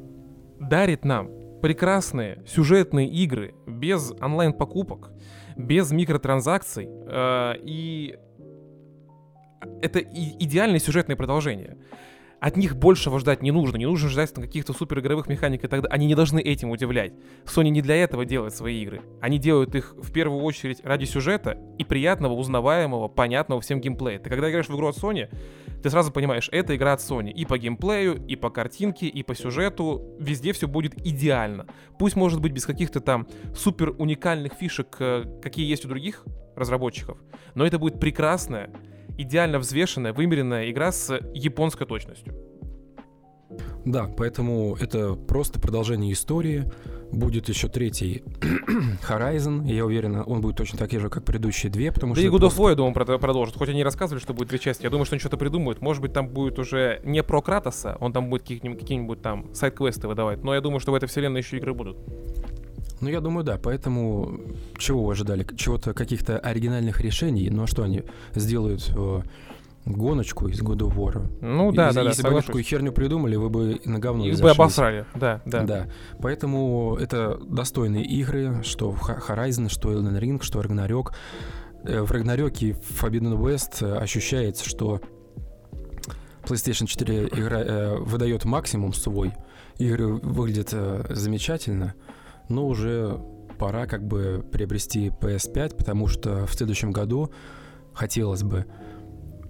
дарит 0.61 1.05
нам 1.05 1.31
прекрасные 1.61 2.43
сюжетные 2.47 3.09
игры 3.09 3.55
без 3.67 4.13
онлайн-покупок, 4.21 5.11
без 5.57 5.91
микротранзакций, 5.91 6.89
э, 6.89 7.55
и 7.65 8.17
это 9.83 9.99
и- 9.99 10.45
идеальное 10.45 10.79
сюжетное 10.79 11.17
продолжение. 11.17 11.79
От 12.41 12.57
них 12.57 12.77
большего 12.77 13.19
ждать 13.19 13.43
не 13.43 13.51
нужно, 13.51 13.77
не 13.77 13.87
нужно 13.87 14.09
ждать 14.09 14.33
каких-то 14.33 14.73
суперигровых 14.73 15.27
механик 15.27 15.65
и 15.65 15.67
так 15.67 15.83
далее. 15.83 15.93
Они 15.93 16.07
не 16.07 16.15
должны 16.15 16.39
этим 16.39 16.71
удивлять. 16.71 17.13
Sony 17.45 17.71
не 17.71 17.83
для 17.83 17.97
этого 17.97 18.25
делает 18.25 18.55
свои 18.55 18.81
игры. 18.81 19.03
Они 19.21 19.39
делают 19.41 19.75
их 19.75 19.95
в 19.97 20.13
первую 20.13 20.45
очередь 20.45 20.81
ради 20.85 21.05
сюжета 21.05 21.59
и 21.79 21.83
приятного, 21.83 22.35
узнаваемого, 22.35 23.09
понятного 23.09 23.61
всем 23.61 23.81
геймплея. 23.81 24.21
Ты 24.21 24.31
когда 24.31 24.49
играешь 24.51 24.69
в 24.69 24.77
игру 24.77 24.87
от 24.87 24.97
Sony, 24.97 25.29
ты 25.83 25.91
сразу 25.91 26.11
понимаешь, 26.11 26.49
это 26.53 26.75
игра 26.77 26.93
от 26.93 27.01
Sony. 27.01 27.31
И 27.31 27.45
по 27.45 27.59
геймплею, 27.59 28.25
и 28.27 28.37
по 28.37 28.51
картинке, 28.51 29.07
и 29.07 29.23
по 29.23 29.35
сюжету. 29.35 30.17
Везде 30.19 30.53
все 30.53 30.67
будет 30.67 31.07
идеально. 31.07 31.67
Пусть 31.99 32.17
может 32.17 32.41
быть 32.41 32.53
без 32.53 32.67
каких-то 32.67 33.01
там 33.01 33.27
супер 33.55 33.95
уникальных 33.99 34.55
фишек, 34.55 34.97
э, 34.99 35.25
какие 35.43 35.69
есть 35.69 35.85
у 35.85 35.89
других 35.89 36.25
разработчиков, 36.57 37.19
но 37.55 37.65
это 37.65 37.79
будет 37.79 38.01
прекрасная, 38.01 38.71
идеально 39.17 39.59
взвешенная, 39.59 40.13
вымеренная 40.13 40.71
игра 40.71 40.93
с 40.93 41.15
японской 41.35 41.87
точностью. 41.87 42.35
Да, 43.85 44.05
поэтому 44.05 44.77
это 44.79 45.15
просто 45.15 45.59
продолжение 45.61 46.13
истории. 46.13 46.71
Будет 47.11 47.49
еще 47.49 47.69
третий 47.69 48.23
Horizon. 49.09 49.67
Я 49.67 49.87
уверен, 49.87 50.23
он 50.27 50.43
будет 50.43 50.57
точно 50.57 50.79
такой 50.79 50.99
же, 50.99 51.09
как 51.09 51.25
предыдущие 51.25 51.73
две, 51.73 51.91
потому 51.91 52.15
Да 52.15 52.21
что... 52.21 52.29
и 52.29 52.31
God 52.31 52.43
of 52.49 52.57
War, 52.59 52.71
я 52.71 52.75
думаю, 52.75 52.95
прод- 52.95 53.19
продолжат. 53.19 53.57
Хоть 53.57 53.71
они 53.71 53.83
рассказывали, 53.83 54.21
что 54.21 54.35
будет 54.35 54.49
две 54.49 54.59
части. 54.59 54.83
Я 54.83 54.91
думаю, 54.91 55.07
что 55.07 55.15
они 55.15 55.21
что-то 55.21 55.39
придумают. 55.39 55.81
Может 55.81 56.03
быть, 56.03 56.13
там 56.13 56.29
будет 56.29 56.59
уже 56.59 57.01
не 57.05 57.23
про 57.23 57.41
Кратоса, 57.41 57.97
он 58.01 58.13
там 58.13 58.29
будет 58.29 58.43
какие-нибудь 58.43 59.23
там 59.23 59.55
сайт-квесты 59.55 60.07
выдавать. 60.07 60.45
Но 60.45 60.55
я 60.55 60.61
думаю, 60.61 60.81
что 60.81 60.93
в 60.93 60.95
этой 60.95 61.09
вселенной 61.09 61.41
еще 61.41 61.57
игры 61.57 61.73
будут. 61.73 61.97
Ну, 63.01 63.09
я 63.09 63.21
думаю, 63.21 63.45
да. 63.45 63.59
Поэтому 63.63 64.41
чего 64.77 65.05
вы 65.05 65.13
ожидали? 65.13 65.47
Чего-то, 65.57 65.95
каких-то 65.95 66.39
оригинальных 66.39 67.01
решений? 67.01 67.49
Ну, 67.49 67.63
а 67.63 67.67
что 67.67 67.85
они 67.85 68.03
сделают 68.35 68.93
э, 68.95 69.23
гоночку 69.85 70.49
из 70.49 70.61
God 70.61 70.79
of 70.81 70.95
War? 70.97 71.27
Ну 71.41 71.73
да, 71.73 71.87
Если- 71.87 71.97
да, 71.97 72.03
да, 72.05 72.09
Если 72.11 72.23
бы 72.23 72.29
они 72.29 72.41
такую 72.43 72.63
херню 72.65 72.93
придумали, 72.93 73.37
вы 73.37 73.49
бы 73.49 73.73
и 73.75 73.89
на 73.89 73.99
говно 73.99 74.27
Их 74.27 74.41
бы 74.41 74.51
обосрали, 74.51 75.07
да, 75.15 75.41
да. 75.47 75.63
Да. 75.65 75.87
Поэтому 76.21 76.97
это 77.01 77.39
достойные 77.49 78.05
игры, 78.05 78.63
что 78.63 78.91
Horizon, 78.93 79.69
что 79.69 79.93
Elden 79.93 80.19
Ring, 80.21 80.43
что 80.43 80.61
Ragnarok. 80.61 81.13
Э, 81.85 82.03
В 82.03 82.11
Ragnarok 82.13 82.75
в 82.75 83.03
Forbidden 83.05 83.39
West 83.39 83.85
э, 83.87 83.97
ощущается, 83.99 84.69
что 84.69 85.01
PlayStation 86.43 86.87
4 86.87 87.29
игра, 87.29 87.61
э, 87.61 87.97
выдает 87.99 88.45
максимум 88.45 88.93
свой. 88.93 89.33
Игры 89.79 90.07
выглядят 90.15 90.71
э, 90.73 91.05
замечательно, 91.11 91.95
но 92.49 92.67
уже 92.67 93.21
пора 93.59 93.87
как 93.87 94.07
бы 94.07 94.45
приобрести 94.51 95.09
PS5, 95.21 95.77
потому 95.77 96.07
что 96.07 96.47
в 96.47 96.53
следующем 96.55 96.91
году 96.91 97.31
хотелось 97.93 98.43
бы 98.43 98.67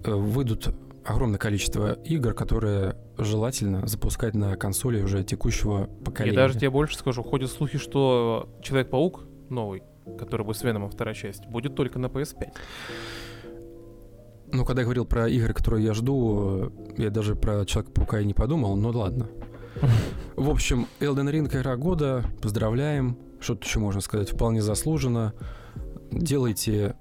выйдут 0.03 0.73
огромное 1.05 1.39
количество 1.39 1.93
игр, 1.93 2.33
которые 2.33 2.95
желательно 3.17 3.87
запускать 3.87 4.35
на 4.35 4.55
консоли 4.55 5.01
уже 5.01 5.23
текущего 5.23 5.85
поколения. 6.05 6.35
Я 6.35 6.43
даже 6.47 6.59
тебе 6.59 6.69
больше 6.69 6.97
скажу, 6.97 7.23
ходят 7.23 7.51
слухи, 7.51 7.77
что 7.77 8.49
Человек-паук 8.61 9.25
новый, 9.49 9.83
который 10.17 10.45
будет 10.45 10.57
с 10.57 10.63
Веномом 10.63 10.89
вторая 10.89 11.15
часть, 11.15 11.45
будет 11.47 11.75
только 11.75 11.99
на 11.99 12.07
PS5. 12.07 12.51
Ну, 14.51 14.65
когда 14.65 14.81
я 14.81 14.85
говорил 14.85 15.05
про 15.05 15.27
игры, 15.27 15.53
которые 15.53 15.85
я 15.85 15.93
жду, 15.93 16.71
э, 16.97 17.01
я 17.03 17.09
даже 17.11 17.35
про 17.35 17.65
Человека-паука 17.65 18.19
и 18.19 18.25
не 18.25 18.33
подумал, 18.33 18.75
но 18.75 18.89
ладно. 18.89 19.29
В 20.35 20.49
общем, 20.49 20.87
Elden 20.99 21.31
Ring 21.31 21.47
игра 21.47 21.75
года, 21.75 22.25
поздравляем. 22.41 23.17
Что 23.39 23.55
тут 23.55 23.65
еще 23.65 23.79
можно 23.79 24.01
сказать? 24.01 24.31
Вполне 24.31 24.61
заслуженно. 24.61 25.33
Делайте 26.11 26.95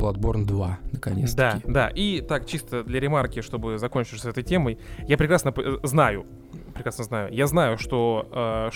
Bloodborne 0.00 0.44
2, 0.44 0.66
Да, 0.66 0.78
наконец-таки. 0.92 1.62
да. 1.66 1.88
И 1.88 2.20
так, 2.20 2.46
чисто 2.46 2.82
для 2.84 3.00
ремарки, 3.00 3.40
чтобы 3.42 3.78
закончить 3.78 4.20
с 4.20 4.24
этой 4.24 4.42
темой, 4.42 4.78
я 5.06 5.16
прекрасно 5.16 5.52
э, 5.56 5.78
знаю, 5.82 6.26
прекрасно 6.74 7.04
знаю, 7.04 7.32
я 7.34 7.46
знаю, 7.46 7.78
что 7.78 8.28
э, 8.32 8.70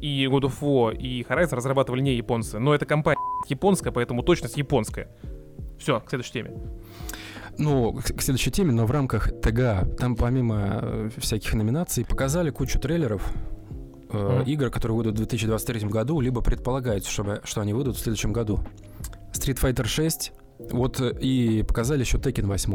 и 0.00 0.26
God 0.26 0.42
of 0.42 0.54
War, 0.60 0.96
и 0.96 1.22
Horizon 1.22 1.56
разрабатывали 1.56 2.00
не 2.00 2.14
японцы, 2.14 2.58
но 2.58 2.74
эта 2.74 2.86
компания 2.86 3.18
японская, 3.48 3.92
поэтому 3.92 4.22
точность 4.22 4.56
японская. 4.56 5.08
Все, 5.78 6.00
к 6.00 6.08
следующей 6.08 6.32
теме. 6.32 6.52
Ну, 7.58 7.92
к 7.92 8.22
следующей 8.22 8.50
теме, 8.50 8.72
но 8.72 8.86
в 8.86 8.90
рамках 8.90 9.28
ТГА, 9.42 9.86
там 9.98 10.16
помимо 10.16 10.78
э, 10.82 11.10
всяких 11.18 11.52
номинаций 11.54 12.04
показали 12.04 12.50
кучу 12.50 12.78
трейлеров 12.78 13.22
Мгм. 14.12 14.42
игр, 14.42 14.68
которые 14.70 14.96
выйдут 14.96 15.14
в 15.14 15.16
2023 15.16 15.88
году, 15.88 16.20
либо 16.20 16.42
предполагается, 16.42 17.10
чтобы, 17.10 17.40
что 17.44 17.62
они 17.62 17.72
выйдут 17.72 17.96
в 17.96 17.98
следующем 18.00 18.32
году. 18.32 18.60
Street 19.32 19.58
Fighter 19.58 19.86
6, 19.86 20.32
вот 20.70 21.00
э, 21.00 21.12
и 21.20 21.62
показали 21.62 22.00
еще 22.00 22.18
Tekken 22.18 22.46
8. 22.46 22.72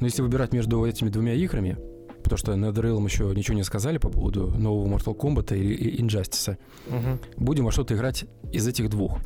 Но 0.00 0.06
если 0.06 0.22
выбирать 0.22 0.52
между 0.52 0.84
этими 0.84 1.08
двумя 1.08 1.34
играми, 1.34 1.76
потому 2.22 2.38
что 2.38 2.52
NetherRealm 2.52 3.04
еще 3.04 3.32
ничего 3.34 3.56
не 3.56 3.64
сказали 3.64 3.98
по 3.98 4.08
поводу 4.08 4.48
нового 4.56 4.86
Mortal 4.96 5.16
Kombat 5.16 5.56
и, 5.58 5.72
и 5.74 6.02
Injustice, 6.02 6.56
Мгм. 6.88 7.20
будем 7.36 7.64
во 7.64 7.70
что-то 7.72 7.94
играть 7.94 8.24
из 8.52 8.66
этих 8.66 8.88
двух. 8.90 9.18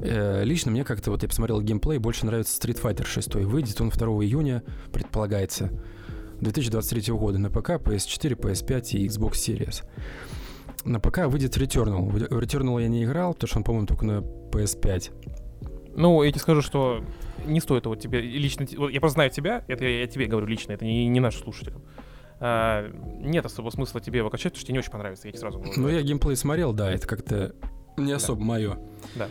Э, 0.00 0.44
лично 0.44 0.70
мне 0.70 0.84
как-то, 0.84 1.10
вот 1.10 1.22
я 1.22 1.28
посмотрел 1.28 1.60
геймплей, 1.60 1.98
больше 1.98 2.26
нравится 2.26 2.58
Street 2.60 2.80
Fighter 2.80 3.04
6. 3.06 3.34
Выйдет 3.44 3.80
он 3.80 3.90
2 3.90 4.06
июня, 4.24 4.62
предполагается, 4.92 5.70
2023 6.40 7.12
года 7.14 7.38
на 7.38 7.50
ПК, 7.50 7.70
PS4, 7.70 8.36
PS5 8.38 8.90
и 8.92 9.06
Xbox 9.08 9.32
Series. 9.32 9.84
На 10.84 11.00
ПК 11.00 11.26
выйдет 11.26 11.56
Returnal. 11.56 12.08
В 12.08 12.16
Returnal 12.16 12.80
я 12.80 12.88
не 12.88 13.04
играл, 13.04 13.34
потому 13.34 13.48
что 13.48 13.58
он, 13.58 13.64
по-моему, 13.64 13.86
только 13.88 14.04
на 14.06 14.18
PS5. 14.52 15.10
Ну, 15.96 16.22
я 16.22 16.30
тебе 16.30 16.40
скажу, 16.40 16.62
что 16.62 17.02
не 17.46 17.60
стоит 17.60 17.84
его 17.84 17.96
тебе 17.96 18.20
лично... 18.20 18.66
вот 18.76 18.90
Я 18.90 19.00
просто 19.00 19.14
знаю 19.14 19.30
тебя, 19.30 19.64
это 19.68 19.84
я, 19.84 20.00
я 20.00 20.06
тебе 20.06 20.26
говорю 20.26 20.46
лично, 20.46 20.72
это 20.72 20.84
не, 20.84 21.06
не 21.08 21.20
нашим 21.20 21.42
слушателям. 21.42 21.82
А, 22.40 22.88
нет 23.20 23.44
особого 23.44 23.70
смысла 23.70 24.00
тебе 24.00 24.18
его 24.18 24.30
качать, 24.30 24.52
потому 24.52 24.60
что 24.60 24.66
тебе 24.66 24.72
не 24.74 24.78
очень 24.78 24.92
понравится, 24.92 25.26
я 25.26 25.32
тебе 25.32 25.40
сразу 25.40 25.58
говорю. 25.58 25.80
Ну, 25.80 25.88
я 25.88 26.02
геймплей 26.02 26.36
смотрел, 26.36 26.72
да, 26.72 26.90
это 26.90 27.06
как-то 27.06 27.54
не 27.96 28.12
особо 28.12 28.42
мое. 28.42 28.78
Да. 29.16 29.28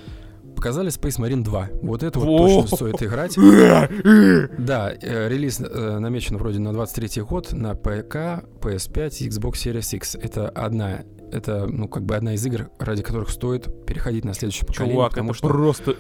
Показали 0.56 0.90
Space 0.90 1.22
Marine 1.22 1.44
2. 1.44 1.70
Вот 1.84 2.04
это 2.04 2.20
вот 2.20 2.26
Во! 2.26 2.62
точно 2.62 2.76
стоит 2.76 3.04
играть. 3.04 3.38
Да, 4.58 4.92
э, 4.92 5.30
релиз 5.30 5.62
э, 5.62 6.00
намечен 6.00 6.38
вроде 6.38 6.60
на 6.60 6.74
23 6.74 7.22
год 7.22 7.54
на 7.54 7.76
ПК, 7.76 8.44
PS5 8.60 9.18
и 9.20 9.30
Xbox 9.30 9.54
Series 9.54 9.96
X. 9.96 10.16
Это 10.16 10.50
одна, 10.50 11.04
это, 11.32 11.68
ну, 11.68 11.88
как 11.88 12.04
бы 12.04 12.16
одна 12.16 12.34
из 12.34 12.46
игр, 12.46 12.70
ради 12.80 13.04
которых 13.04 13.30
стоит 13.30 13.86
переходить 13.86 14.26
на 14.26 14.34
следующее 14.34 14.66
поколение, 14.66 14.96
Чувак, 14.96 15.12
потому 15.12 15.30
это 15.32 15.38
что... 15.38 15.48
просто... 15.48 15.96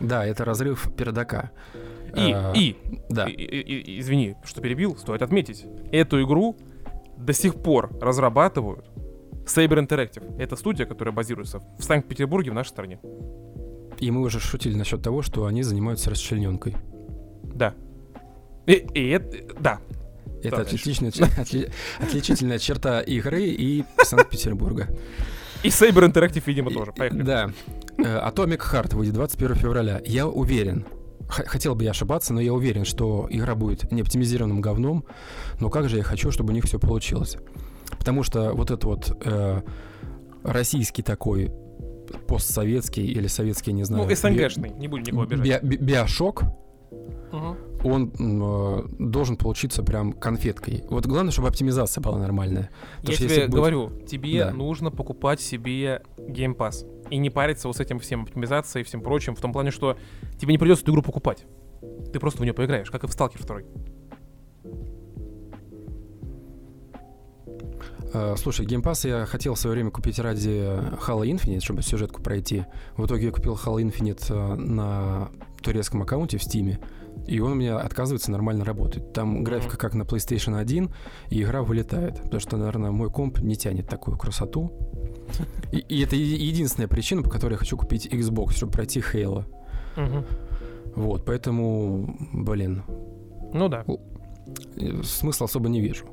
Да, 0.00 0.24
это 0.24 0.44
разрыв 0.44 0.90
передака. 0.96 1.50
И, 2.16 2.32
А, 2.34 2.52
и, 2.56 2.76
Да. 3.08 3.26
и- 3.28 3.32
и- 3.32 4.00
извини, 4.00 4.34
что 4.44 4.60
перебил, 4.60 4.96
стоит 4.96 5.22
отметить, 5.22 5.64
эту 5.92 6.22
игру 6.22 6.56
до 7.16 7.32
сих 7.32 7.54
пор 7.56 7.90
разрабатывают 8.00 8.86
Saber 9.46 9.86
Interactive. 9.86 10.36
Это 10.38 10.56
студия, 10.56 10.86
которая 10.86 11.14
базируется 11.14 11.60
в 11.78 11.82
Санкт-Петербурге, 11.84 12.50
в 12.50 12.54
нашей 12.54 12.70
стране. 12.70 12.98
И 13.98 14.10
мы 14.10 14.22
уже 14.22 14.40
шутили 14.40 14.74
насчет 14.76 15.02
того, 15.02 15.22
что 15.22 15.44
они 15.46 15.62
занимаются 15.62 16.10
расчлененкой. 16.10 16.74
Да. 17.54 17.74
И, 18.66 18.72
и 18.94 19.08
это... 19.10 19.54
Да. 19.60 19.80
Это 20.42 20.56
Да, 20.56 20.62
отли- 20.62 21.70
отличительная 22.00 22.58
черта 22.58 23.00
игры 23.02 23.42
и 23.42 23.84
Санкт-Петербурга. 24.02 24.88
И 25.62 25.68
Saber 25.68 26.10
Interactive, 26.10 26.42
видимо, 26.46 26.70
тоже. 26.70 26.92
Поехали. 26.92 27.22
Да. 27.22 27.50
Э, 27.98 28.02
Atomic 28.28 28.60
Heart 28.72 28.94
выйдет 28.96 29.14
21 29.14 29.56
февраля. 29.56 30.00
Я 30.06 30.26
уверен, 30.26 30.86
хотел 31.28 31.74
бы 31.74 31.84
я 31.84 31.90
ошибаться, 31.90 32.32
но 32.32 32.40
я 32.40 32.52
уверен, 32.54 32.84
что 32.84 33.26
игра 33.30 33.54
будет 33.54 33.90
не 33.92 34.00
оптимизированным 34.00 34.60
говном, 34.60 35.04
но 35.60 35.68
как 35.70 35.88
же 35.88 35.98
я 35.98 36.02
хочу, 36.02 36.30
чтобы 36.30 36.50
у 36.50 36.54
них 36.54 36.64
все 36.64 36.78
получилось. 36.78 37.36
Потому 37.98 38.22
что 38.22 38.52
вот 38.54 38.70
это 38.70 38.86
вот 38.86 39.16
э, 39.24 39.60
российский 40.44 41.02
такой 41.02 41.50
постсоветский 42.26 43.04
или 43.06 43.26
советский, 43.26 43.72
не 43.72 43.84
знаю. 43.84 44.06
Ну, 44.08 44.14
СНГшный, 44.14 44.70
не 44.70 44.88
будем 44.88 45.04
никого 45.04 45.22
обижать. 45.22 45.62
би- 45.62 45.76
би- 45.76 45.84
биошок, 45.84 46.42
Мгм. 47.32 47.56
Он 47.84 48.12
э, 48.18 48.82
должен 48.98 49.36
получиться 49.36 49.82
прям 49.82 50.12
конфеткой. 50.12 50.84
Вот 50.90 51.06
главное, 51.06 51.32
чтобы 51.32 51.48
оптимизация 51.48 52.02
была 52.02 52.18
нормальная. 52.18 52.70
Потому 52.98 53.12
Я 53.12 53.14
что 53.16 53.24
тебе 53.28 53.40
будет- 53.46 53.50
говорю, 53.54 53.90
тебе 54.06 54.44
Да. 54.44 54.52
нужно 54.52 54.90
покупать 54.90 55.40
себе 55.40 56.02
Game 56.18 56.54
Pass. 56.56 56.86
И 57.10 57.16
не 57.16 57.30
париться 57.30 57.68
вот 57.68 57.76
с 57.76 57.80
этим 57.80 57.98
всем 57.98 58.22
оптимизацией 58.22 58.82
и 58.82 58.84
всем 58.84 59.00
прочим, 59.00 59.34
в 59.34 59.40
том 59.40 59.52
плане, 59.52 59.70
что 59.70 59.96
тебе 60.38 60.52
не 60.52 60.58
придется 60.58 60.84
эту 60.84 60.92
игру 60.92 61.02
покупать. 61.02 61.44
Ты 62.12 62.20
просто 62.20 62.40
в 62.40 62.42
нее 62.42 62.52
поиграешь, 62.54 62.90
как 62.90 63.04
и 63.04 63.06
в 63.06 63.10
Stalker 63.10 63.44
2. 63.44 63.60
Э, 68.12 68.34
Слушай, 68.36 68.66
Pass 68.66 69.08
я 69.08 69.24
хотел 69.26 69.54
в 69.54 69.58
свое 69.58 69.74
время 69.74 69.90
купить 69.90 70.18
ради 70.18 70.50
Halo 71.06 71.22
Infinite, 71.24 71.60
чтобы 71.60 71.82
сюжетку 71.82 72.22
пройти. 72.22 72.64
В 72.96 73.06
итоге 73.06 73.26
я 73.26 73.32
купил 73.32 73.54
Halo 73.54 73.80
Infinite 73.82 74.26
э, 74.30 74.54
на 74.56 75.30
турецком 75.62 76.02
аккаунте 76.02 76.38
в 76.38 76.42
Steam, 76.42 76.78
и 77.26 77.40
он 77.40 77.52
у 77.52 77.54
меня 77.54 77.78
отказывается 77.78 78.30
нормально 78.30 78.64
работать. 78.64 79.12
Там 79.12 79.44
графика 79.44 79.76
как 79.76 79.94
на 79.94 80.02
PlayStation 80.02 80.58
1, 80.58 80.90
и 81.30 81.42
игра 81.42 81.62
вылетает. 81.62 82.22
Потому 82.22 82.40
что, 82.40 82.56
наверное, 82.56 82.90
мой 82.90 83.10
комп 83.10 83.40
не 83.40 83.56
тянет 83.56 83.88
такую 83.88 84.16
красоту. 84.16 84.72
И, 85.72 85.78
и 85.78 86.02
это 86.02 86.16
единственная 86.16 86.88
причина, 86.88 87.22
по 87.22 87.30
которой 87.30 87.52
я 87.52 87.58
хочу 87.58 87.76
купить 87.76 88.06
Xbox, 88.06 88.52
чтобы 88.52 88.72
пройти 88.72 89.00
Halo. 89.00 89.44
Вот, 90.96 91.24
поэтому, 91.24 92.16
блин, 92.32 92.82
Ну 93.52 93.68
да. 93.68 93.84
смысла 95.04 95.44
особо 95.44 95.68
не 95.68 95.80
вижу. 95.80 96.06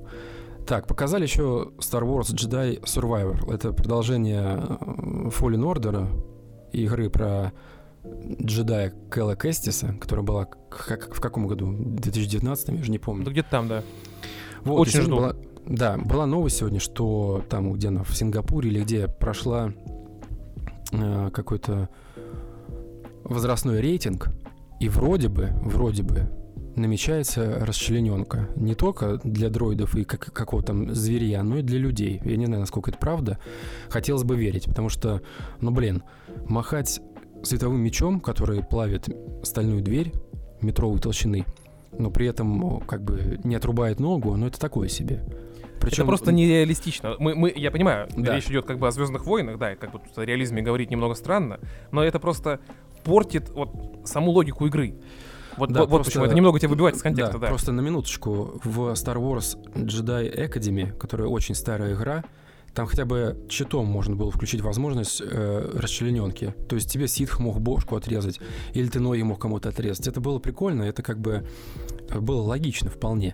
Так, 0.67 0.85
показали 0.85 1.23
еще 1.23 1.71
Star 1.77 2.03
Wars 2.03 2.33
Jedi 2.33 2.81
Survivor. 2.83 3.51
Это 3.51 3.71
продолжение 3.71 4.43
э, 4.43 5.29
Fallen 5.29 5.63
Order, 5.63 6.07
игры 6.73 7.09
про 7.09 7.53
джедая 8.41 8.93
Кэлла 9.09 9.35
Кэстиса, 9.35 9.95
которая 9.99 10.25
была 10.25 10.45
как, 10.45 11.13
в 11.15 11.19
каком 11.21 11.47
году? 11.47 11.67
В 11.67 11.95
2019, 11.99 12.69
я 12.69 12.75
уже 12.75 12.91
не 12.91 12.97
Ну 12.97 13.03
помню. 13.03 13.29
где-то 13.31 13.49
там, 13.49 13.67
да. 13.67 13.83
Вот, 14.63 14.79
очень 14.79 15.01
жду. 15.01 15.17
была- 15.17 15.35
да, 15.65 15.97
была 15.97 16.25
новость 16.25 16.57
сегодня, 16.57 16.79
что 16.79 17.43
там, 17.49 17.73
где 17.73 17.89
она, 17.89 18.03
в 18.03 18.15
Сингапуре 18.15 18.69
или 18.69 18.81
где 18.81 19.07
прошла 19.07 19.73
э, 20.91 21.29
какой-то 21.33 21.89
возрастной 23.23 23.81
рейтинг, 23.81 24.29
и 24.79 24.89
вроде 24.89 25.27
бы, 25.27 25.49
вроде 25.63 26.03
бы, 26.03 26.29
намечается 26.75 27.65
расчлененка. 27.65 28.47
Не 28.55 28.75
только 28.75 29.19
для 29.23 29.49
дроидов 29.49 29.95
и 29.95 30.03
как, 30.03 30.31
какого-то 30.31 30.67
там 30.67 30.93
зверя, 30.93 31.41
но 31.43 31.57
и 31.57 31.61
для 31.63 31.79
людей. 31.79 32.21
Я 32.23 32.37
не 32.37 32.45
знаю, 32.45 32.61
насколько 32.61 32.91
это 32.91 32.99
правда. 32.99 33.39
Хотелось 33.89 34.23
бы 34.23 34.37
верить, 34.37 34.65
потому 34.65 34.89
что, 34.89 35.21
ну 35.59 35.71
блин, 35.71 36.03
махать 36.47 37.01
световым 37.47 37.79
мечом, 37.79 38.19
который 38.19 38.63
плавит 38.63 39.09
стальную 39.43 39.81
дверь 39.81 40.13
метровой 40.61 40.99
толщины, 40.99 41.45
но 41.97 42.09
при 42.11 42.27
этом 42.27 42.81
как 42.81 43.03
бы 43.03 43.39
не 43.43 43.55
отрубает 43.55 43.99
ногу, 43.99 44.35
но 44.35 44.47
это 44.47 44.59
такое 44.59 44.87
себе. 44.87 45.23
Причем... 45.79 46.03
Это 46.03 46.07
просто 46.07 46.31
нереалистично. 46.31 47.15
Мы, 47.19 47.35
мы, 47.35 47.53
я 47.55 47.71
понимаю, 47.71 48.07
да. 48.15 48.35
речь 48.35 48.47
идет 48.47 48.65
как 48.65 48.79
бы 48.79 48.87
о 48.87 48.91
Звездных 48.91 49.25
войнах, 49.25 49.57
да, 49.57 49.73
и 49.73 49.75
как 49.75 49.91
бы 49.91 49.99
тут 49.99 50.17
о 50.17 50.25
реализме 50.25 50.61
говорить 50.61 50.89
немного 50.89 51.13
странно, 51.13 51.59
но 51.91 52.03
это 52.03 52.19
просто 52.19 52.59
портит 53.03 53.49
вот 53.49 53.69
саму 54.05 54.31
логику 54.31 54.65
игры. 54.65 54.95
Вот, 55.55 55.71
да, 55.71 55.81
вот, 55.81 55.89
просто, 55.89 56.11
почему 56.11 56.25
это 56.25 56.35
немного 56.35 56.59
тебя 56.59 56.69
выбивает 56.69 56.95
из 56.95 57.01
контекста, 57.01 57.33
да, 57.33 57.39
да. 57.39 57.47
Просто 57.47 57.71
на 57.71 57.81
минуточку 57.81 58.59
в 58.63 58.91
Star 58.91 59.15
Wars 59.15 59.57
Jedi 59.73 60.35
Academy, 60.35 60.91
которая 60.91 61.27
очень 61.27 61.55
старая 61.55 61.95
игра, 61.95 62.23
там 62.77 62.85
хотя 62.85 63.05
бы 63.05 63.35
читом 63.49 63.87
можно 63.87 64.15
было 64.15 64.29
включить 64.29 64.61
возможность 64.61 65.19
э, 65.19 65.71
расчлененки. 65.73 66.53
То 66.69 66.75
есть 66.75 66.91
тебе 66.91 67.07
ситх 67.07 67.39
мог 67.39 67.59
бошку 67.59 67.95
отрезать, 67.95 68.39
или 68.73 68.87
ты 68.87 68.99
ноги 68.99 69.23
мог 69.23 69.41
кому-то 69.41 69.69
отрезать. 69.69 70.07
Это 70.07 70.21
было 70.21 70.37
прикольно, 70.37 70.83
это 70.83 71.01
как 71.01 71.19
бы 71.19 71.47
было 72.13 72.43
логично 72.43 72.91
вполне. 72.91 73.33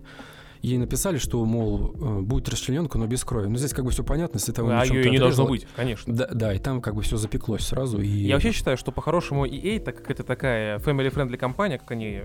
Ей 0.62 0.77
написали, 0.77 1.17
что, 1.17 1.43
мол, 1.43 1.93
э, 1.93 2.21
будет 2.21 2.47
расчлененка, 2.47 2.97
но 2.97 3.06
без 3.06 3.25
крови. 3.25 3.47
Но 3.47 3.58
здесь 3.58 3.73
как 3.73 3.84
бы 3.84 3.91
все 3.91 4.06
понятно, 4.06 4.39
световым 4.39 4.79
а 4.79 4.86
ее 4.86 5.12
не 5.12 5.19
должно 5.19 5.45
быть, 5.45 5.67
конечно. 5.75 6.15
Да, 6.15 6.27
да, 6.27 6.53
и 6.53 6.60
там 6.60 6.82
как 6.82 6.95
бы 6.95 7.01
все 7.01 7.17
запеклось 7.17 7.63
сразу. 7.63 7.99
И... 7.99 8.08
Я 8.08 8.36
вообще 8.36 8.53
считаю, 8.53 8.77
что 8.77 8.93
по-хорошему 8.93 9.45
EA, 9.45 9.82
так 9.82 9.97
как 9.97 10.10
это 10.10 10.23
такая 10.23 10.79
family-friendly 10.79 11.36
компания, 11.36 11.79
как 11.79 11.91
они 11.91 12.21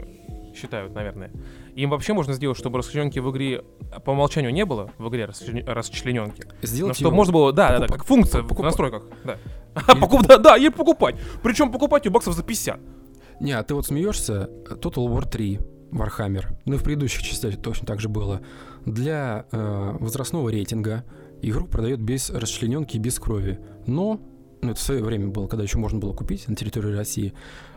считают, 0.59 0.95
наверное, 0.95 1.31
им 1.75 1.91
вообще 1.91 2.13
можно 2.13 2.33
сделать, 2.33 2.59
чтобы 2.59 2.79
расчлененки 2.79 3.19
в 3.19 3.31
игре 3.31 3.65
по 4.05 4.11
умолчанию 4.11 4.53
не 4.53 4.65
было, 4.65 4.91
в 4.99 5.09
игре 5.09 5.27
расчлененки. 5.27 6.45
Сделать 6.63 6.91
Но 6.91 6.95
чтобы 6.95 7.17
можно 7.17 7.33
было, 7.33 7.53
да, 7.53 7.79
да, 7.79 7.79
да, 7.81 7.87
как 7.87 8.05
функция 8.05 8.43
покуп... 8.43 8.61
в 8.61 8.63
настройках, 8.63 9.05
да. 9.25 9.39
И... 9.95 9.99
Покуп... 10.01 10.27
Да, 10.27 10.39
да, 10.39 10.57
ей 10.57 10.71
покупать. 10.71 11.17
Причем 11.43 11.71
покупать 11.71 12.05
ее 12.05 12.11
баксов 12.11 12.35
за 12.35 12.43
50. 12.43 12.81
Не, 13.41 13.53
а 13.53 13.63
ты 13.63 13.75
вот 13.75 13.87
смеешься, 13.87 14.51
Total 14.69 15.07
War 15.07 15.29
3, 15.29 15.61
Warhammer, 15.93 16.47
ну 16.65 16.75
и 16.75 16.79
в 16.79 16.83
предыдущих 16.83 17.23
частях 17.23 17.61
точно 17.63 17.87
так 17.87 18.01
же 18.01 18.09
было, 18.09 18.41
для 18.85 19.47
э, 19.53 19.97
возрастного 20.01 20.49
рейтинга 20.49 21.05
игру 21.43 21.67
продает 21.67 22.01
без 22.01 22.31
расчлененки 22.31 22.97
и 22.97 23.01
без 23.01 23.19
крови. 23.19 23.61
Но 23.87 24.21
ну, 24.63 24.71
это 24.71 24.81
в 24.81 24.83
свое 24.83 25.03
время 25.03 25.29
было, 25.29 25.47
когда 25.47 25.63
еще 25.63 25.79
можно 25.79 25.99
было 25.99 26.13
купить 26.13 26.49
на 26.49 26.57
территории 26.57 26.95
России. 26.95 27.33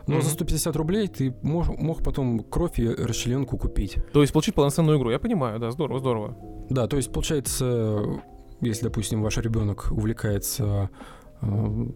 Но 0.06 0.18
mm-hmm. 0.18 0.22
за 0.22 0.30
150 0.30 0.76
рублей 0.76 1.08
ты 1.08 1.34
мог, 1.42 1.68
мог 1.78 2.02
потом 2.02 2.40
кровь 2.44 2.78
и 2.78 2.88
расчлененку 2.88 3.56
купить. 3.56 3.96
То 4.12 4.20
есть 4.20 4.32
получить 4.32 4.54
полноценную 4.54 4.98
игру, 4.98 5.10
я 5.10 5.18
понимаю, 5.18 5.58
да, 5.58 5.70
здорово, 5.70 6.00
здорово. 6.00 6.36
Да, 6.70 6.86
то 6.86 6.96
есть 6.96 7.12
получается, 7.12 8.02
если, 8.60 8.84
допустим, 8.84 9.22
ваш 9.22 9.36
ребенок 9.38 9.88
увлекается 9.90 10.90
э, 11.40 11.86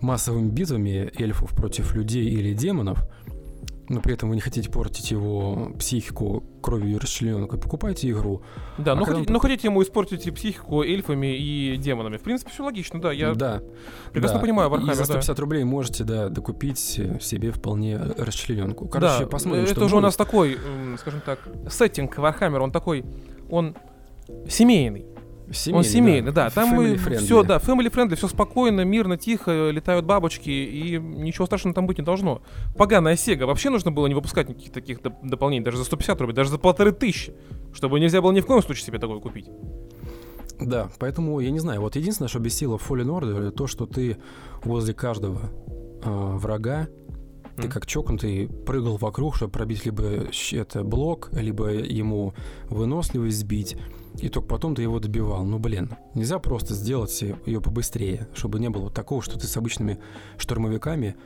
массовыми 0.00 0.50
битвами 0.50 1.10
эльфов 1.18 1.50
против 1.50 1.94
людей 1.94 2.24
или 2.28 2.54
демонов, 2.54 3.06
но 3.88 4.00
при 4.00 4.14
этом 4.14 4.28
вы 4.28 4.34
не 4.34 4.40
хотите 4.40 4.70
портить 4.70 5.10
его 5.10 5.72
психику 5.78 6.44
кровью 6.60 6.98
расчлененкой, 6.98 7.58
покупайте 7.58 8.10
игру. 8.10 8.42
Да, 8.78 8.92
а 8.92 8.94
но, 8.96 9.04
хотите, 9.04 9.28
он... 9.28 9.32
но 9.32 9.38
хотите 9.38 9.68
ему 9.68 9.82
испортить 9.82 10.34
психику 10.34 10.82
эльфами 10.82 11.36
и 11.36 11.76
демонами. 11.76 12.16
В 12.16 12.22
принципе, 12.22 12.50
все 12.50 12.64
логично, 12.64 13.00
да. 13.00 13.12
Я 13.12 13.34
да, 13.34 13.62
прекрасно 14.12 14.38
да. 14.38 14.42
понимаю 14.42 14.70
Warhammer, 14.70 14.92
И 14.92 14.94
за 14.94 15.04
150 15.04 15.36
да. 15.36 15.40
рублей 15.40 15.64
можете, 15.64 16.04
да, 16.04 16.28
докупить 16.28 16.78
себе 16.78 17.52
вполне 17.52 17.96
расчлененку. 17.96 18.88
Короче, 18.88 19.20
да, 19.20 19.26
посмотрим, 19.26 19.64
это 19.64 19.74
что 19.74 19.84
уже 19.84 19.94
будет. 19.94 19.98
у 19.98 20.02
нас 20.02 20.16
такой, 20.16 20.58
скажем 20.98 21.20
так, 21.24 21.38
сеттинг 21.70 22.18
Warhammer, 22.18 22.58
он 22.58 22.72
такой, 22.72 23.04
он 23.48 23.76
семейный. 24.48 25.06
Семейный, 25.52 25.78
он 25.78 25.84
семейный, 25.84 26.32
да. 26.32 26.44
да. 26.44 26.50
Там 26.50 26.70
мы 26.70 26.96
все, 26.96 27.42
да, 27.42 27.58
family 27.58 27.90
friendly, 27.92 28.16
все 28.16 28.28
спокойно, 28.28 28.82
мирно, 28.82 29.16
тихо, 29.16 29.70
летают 29.70 30.04
бабочки, 30.04 30.50
и 30.50 30.98
ничего 30.98 31.46
страшного 31.46 31.74
там 31.74 31.86
быть 31.86 31.98
не 31.98 32.04
должно. 32.04 32.42
Поганая 32.76 33.16
Сега. 33.16 33.46
Вообще 33.46 33.70
нужно 33.70 33.92
было 33.92 34.06
не 34.06 34.14
выпускать 34.14 34.48
никаких 34.48 34.72
таких 34.72 35.00
доп- 35.00 35.16
дополнений, 35.22 35.64
даже 35.64 35.78
за 35.78 35.84
150 35.84 36.20
рублей, 36.20 36.34
даже 36.34 36.50
за 36.50 36.58
полторы 36.58 36.92
тысячи, 36.92 37.34
чтобы 37.72 38.00
нельзя 38.00 38.20
было 38.20 38.32
ни 38.32 38.40
в 38.40 38.46
коем 38.46 38.62
случае 38.62 38.86
себе 38.86 38.98
такое 38.98 39.20
купить. 39.20 39.48
Да, 40.58 40.88
поэтому 40.98 41.38
я 41.40 41.50
не 41.50 41.58
знаю, 41.58 41.80
вот 41.80 41.96
единственное, 41.96 42.28
что 42.28 42.38
бесило 42.38 42.78
в 42.78 42.90
Fallen 42.90 43.06
Order, 43.06 43.38
это 43.40 43.50
то, 43.50 43.66
что 43.66 43.86
ты 43.86 44.16
возле 44.64 44.94
каждого 44.94 45.50
э, 46.02 46.36
врага 46.36 46.88
ты 47.56 47.68
как 47.68 47.86
чокнутый 47.86 48.48
прыгал 48.48 48.96
вокруг, 48.96 49.36
чтобы 49.36 49.52
пробить 49.52 49.84
либо 49.86 50.26
это 50.52 50.84
блок, 50.84 51.30
либо 51.32 51.68
ему 51.70 52.34
выносливость 52.68 53.38
сбить. 53.38 53.76
И 54.20 54.28
только 54.28 54.48
потом 54.48 54.74
ты 54.74 54.82
его 54.82 54.98
добивал. 54.98 55.44
Ну, 55.44 55.58
блин, 55.58 55.96
нельзя 56.14 56.38
просто 56.38 56.74
сделать 56.74 57.20
ее 57.20 57.60
побыстрее, 57.60 58.28
чтобы 58.34 58.60
не 58.60 58.70
было 58.70 58.90
такого, 58.90 59.22
что 59.22 59.38
ты 59.38 59.46
с 59.46 59.56
обычными 59.56 59.98
штурмовиками 60.38 61.16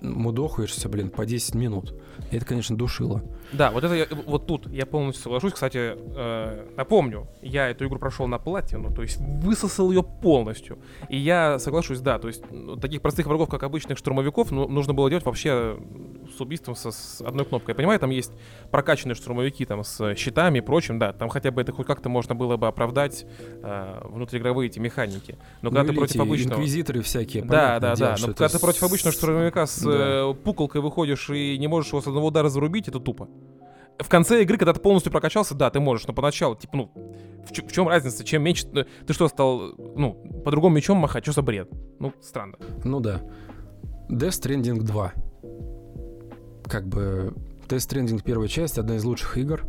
мудохаешься, 0.00 0.88
блин, 0.88 1.10
по 1.10 1.26
10 1.26 1.54
минут. 1.54 1.94
И 2.30 2.36
это, 2.36 2.46
конечно, 2.46 2.76
душило. 2.76 3.22
Да, 3.52 3.70
вот 3.70 3.84
это 3.84 3.94
я, 3.94 4.06
вот 4.26 4.46
тут 4.46 4.66
я 4.68 4.86
полностью 4.86 5.22
соглашусь. 5.22 5.52
Кстати, 5.52 5.94
э, 5.96 6.68
напомню, 6.76 7.28
я 7.42 7.68
эту 7.68 7.86
игру 7.86 7.98
прошел 7.98 8.26
на 8.26 8.38
платину, 8.38 8.92
то 8.92 9.02
есть 9.02 9.18
высосал 9.20 9.90
ее 9.90 10.02
полностью. 10.02 10.78
И 11.08 11.16
я 11.16 11.58
соглашусь, 11.58 12.00
да, 12.00 12.18
то 12.18 12.28
есть 12.28 12.42
ну, 12.50 12.76
таких 12.76 13.02
простых 13.02 13.26
врагов, 13.26 13.48
как 13.48 13.62
обычных 13.62 13.98
штурмовиков, 13.98 14.50
ну, 14.50 14.68
нужно 14.68 14.94
было 14.94 15.08
делать 15.10 15.24
вообще 15.24 15.78
с 16.36 16.40
убийством 16.40 16.74
со, 16.74 16.90
с 16.90 17.20
одной 17.20 17.44
кнопкой. 17.44 17.72
Я 17.72 17.76
понимаю, 17.76 18.00
там 18.00 18.10
есть 18.10 18.32
прокачанные 18.70 19.14
штурмовики 19.14 19.64
там 19.64 19.84
с 19.84 20.14
щитами 20.16 20.58
и 20.58 20.60
прочим, 20.60 20.98
да, 20.98 21.12
там 21.12 21.28
хотя 21.28 21.50
бы 21.50 21.60
это 21.60 21.72
хоть 21.72 21.86
как-то 21.86 22.08
можно 22.08 22.34
было 22.34 22.56
бы 22.56 22.66
оправдать 22.66 23.26
э, 23.62 24.00
внутриигровые 24.04 24.68
эти 24.68 24.78
механики. 24.78 25.36
Но 25.60 25.70
ну, 25.70 25.76
когда 25.76 25.92
ты 25.92 25.98
против 25.98 26.20
обычного... 26.20 26.58
инквизиторы 26.58 27.02
всякие, 27.02 27.44
Да, 27.44 27.78
да, 27.80 27.96
да, 27.96 28.16
но 28.18 28.28
когда 28.28 28.48
ты 28.48 28.58
против 28.58 28.82
обычного 28.82 29.12
штурмовика 29.12 29.66
с 29.66 29.82
да. 29.82 30.30
э, 30.30 30.34
пуколкой 30.34 30.80
выходишь 30.80 31.28
и 31.30 31.58
не 31.58 31.68
можешь 31.68 31.90
его 31.90 32.00
с 32.00 32.06
одного 32.06 32.28
удара 32.28 32.48
зарубить, 32.48 32.88
это 32.88 33.00
тупо. 33.00 33.28
В 33.98 34.08
конце 34.08 34.42
игры, 34.42 34.58
когда 34.58 34.72
ты 34.72 34.80
полностью 34.80 35.12
прокачался, 35.12 35.54
да, 35.54 35.70
ты 35.70 35.78
можешь, 35.78 36.06
но 36.06 36.12
поначалу, 36.12 36.56
типа, 36.56 36.76
ну, 36.76 36.90
в, 37.44 37.50
в 37.52 37.72
чем 37.72 37.88
разница, 37.88 38.24
чем 38.24 38.42
меньше... 38.42 38.66
Э, 38.74 38.84
ты 39.06 39.12
что, 39.12 39.28
стал, 39.28 39.72
ну, 39.76 40.14
по-другому 40.44 40.76
мечом 40.76 40.98
махать, 40.98 41.24
что 41.24 41.32
за 41.32 41.42
бред? 41.42 41.70
Ну, 41.98 42.12
странно. 42.20 42.56
Ну 42.84 43.00
да. 43.00 43.22
Death 44.10 44.30
Stranding 44.30 44.80
2. 44.80 45.12
Как 46.64 46.86
бы 46.88 47.34
Death 47.68 47.78
Stranding 47.78 48.22
первая 48.22 48.48
часть, 48.48 48.78
одна 48.78 48.96
из 48.96 49.04
лучших 49.04 49.38
игр, 49.38 49.64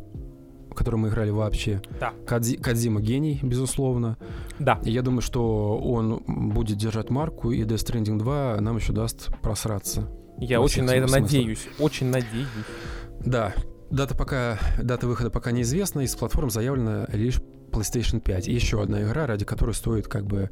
в 0.69 0.73
которой 0.73 0.95
мы 0.95 1.09
играли 1.09 1.29
вообще. 1.29 1.81
Да. 1.99 2.13
Кадзи, 2.25 2.57
Кадзима 2.57 3.01
гений, 3.01 3.39
безусловно. 3.43 4.17
Да. 4.59 4.79
И 4.83 4.91
я 4.91 5.01
думаю, 5.01 5.21
что 5.21 5.77
он 5.77 6.23
будет 6.25 6.77
держать 6.77 7.09
марку, 7.09 7.51
и 7.51 7.61
Death 7.63 7.85
Stranding 7.85 8.17
2 8.17 8.61
нам 8.61 8.77
еще 8.77 8.93
даст 8.93 9.29
просраться. 9.41 10.09
Я 10.39 10.61
очень 10.61 10.83
на 10.83 10.91
это 10.91 11.07
смыслах. 11.07 11.31
надеюсь. 11.31 11.67
Очень 11.79 12.07
надеюсь. 12.07 12.47
Да. 13.25 13.53
Дата 13.89 14.15
пока, 14.15 14.57
дата 14.81 15.07
выхода 15.07 15.29
пока 15.29 15.51
неизвестна, 15.51 16.01
из 16.01 16.15
платформ 16.15 16.49
заявлена 16.49 17.05
лишь 17.13 17.39
PlayStation 17.71 18.19
5. 18.19 18.47
И 18.47 18.53
еще 18.53 18.81
одна 18.81 19.03
игра, 19.03 19.27
ради 19.27 19.45
которой 19.45 19.73
стоит 19.73 20.07
как 20.07 20.25
бы 20.25 20.49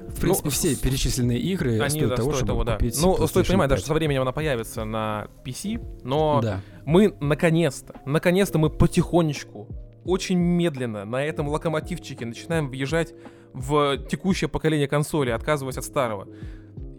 в 0.00 0.20
принципе, 0.20 0.44
ну, 0.44 0.50
все 0.50 0.76
перечисленные 0.76 1.40
игры 1.40 1.80
они, 1.80 1.90
стоят 1.90 2.10
да, 2.10 2.16
того, 2.16 2.30
стоят 2.30 2.36
чтобы 2.36 2.46
того, 2.46 2.64
да. 2.64 2.72
купить 2.74 2.98
Ну, 3.00 3.26
стоит 3.26 3.48
понимать, 3.48 3.68
5. 3.68 3.70
даже 3.70 3.82
со 3.84 3.94
временем 3.94 4.22
она 4.22 4.32
появится 4.32 4.84
на 4.84 5.26
PC, 5.44 6.02
но 6.04 6.40
да. 6.40 6.60
мы 6.84 7.16
наконец-то, 7.20 7.94
наконец-то 8.06 8.58
мы 8.58 8.70
потихонечку, 8.70 9.68
очень 10.04 10.38
медленно 10.38 11.04
на 11.04 11.24
этом 11.24 11.48
локомотивчике 11.48 12.24
начинаем 12.26 12.68
въезжать 12.70 13.12
в 13.52 13.98
текущее 14.08 14.48
поколение 14.48 14.86
консоли, 14.86 15.30
отказываясь 15.30 15.78
от 15.78 15.84
старого. 15.84 16.28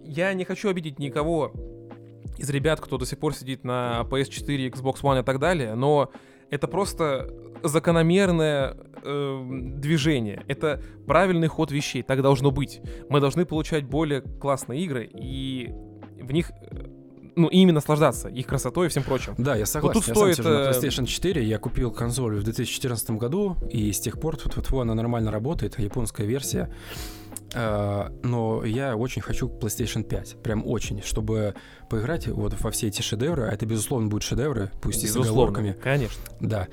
Я 0.03 0.33
не 0.33 0.43
хочу 0.43 0.69
обидеть 0.69 0.99
никого 0.99 1.53
из 2.39 2.49
ребят, 2.49 2.79
кто 2.79 2.97
до 2.97 3.05
сих 3.05 3.19
пор 3.19 3.35
сидит 3.35 3.63
на 3.63 4.05
PS4, 4.09 4.71
Xbox 4.71 5.01
One 5.01 5.21
и 5.21 5.23
так 5.23 5.39
далее, 5.39 5.75
но 5.75 6.09
это 6.49 6.67
просто 6.67 7.29
закономерное 7.63 8.77
э, 9.03 9.47
движение. 9.75 10.43
Это 10.47 10.81
правильный 11.05 11.47
ход 11.47 11.71
вещей. 11.71 12.01
Так 12.01 12.21
должно 12.21 12.51
быть. 12.51 12.81
Мы 13.09 13.19
должны 13.19 13.45
получать 13.45 13.85
более 13.85 14.21
классные 14.21 14.81
игры 14.81 15.09
и 15.13 15.69
в 16.21 16.31
них 16.31 16.51
ну, 17.35 17.47
и 17.47 17.59
ими 17.59 17.71
наслаждаться, 17.71 18.27
их 18.27 18.47
красотой 18.47 18.87
и 18.87 18.89
всем 18.89 19.03
прочим. 19.03 19.33
Да, 19.37 19.55
я 19.55 19.65
согласен. 19.65 19.99
Вот 19.99 20.05
тут 20.05 20.07
я 20.07 20.15
стоит... 20.15 20.35
Сам 20.37 20.45
на 20.45 20.57
э, 20.57 20.71
PlayStation 20.71 21.05
4 21.05 21.43
я 21.43 21.57
купил 21.57 21.91
консоль 21.91 22.35
в 22.35 22.43
2014 22.43 23.11
году, 23.11 23.55
и 23.69 23.91
с 23.91 23.99
тех 23.99 24.19
пор 24.19 24.35
тут, 24.35 24.55
тут, 24.55 24.67
тут 24.67 24.81
она 24.81 24.93
нормально 24.93 25.31
работает, 25.31 25.79
японская 25.79 26.27
версия. 26.27 26.73
Uh, 27.49 28.15
но 28.23 28.63
я 28.63 28.95
очень 28.95 29.23
хочу 29.23 29.47
PlayStation 29.47 30.03
5, 30.03 30.43
прям 30.43 30.67
очень, 30.67 31.01
чтобы 31.01 31.55
поиграть 31.89 32.27
вот 32.27 32.53
во 32.59 32.69
все 32.69 32.87
эти 32.87 33.01
шедевры, 33.01 33.47
а 33.47 33.51
это, 33.51 33.65
безусловно, 33.65 34.07
будут 34.07 34.23
шедевры, 34.23 34.69
пусть 34.81 35.01
безусловно, 35.01 35.25
и 35.25 35.27
с 35.27 35.31
оговорками. 35.31 35.71
конечно. 35.71 36.21
Да, 36.39 36.67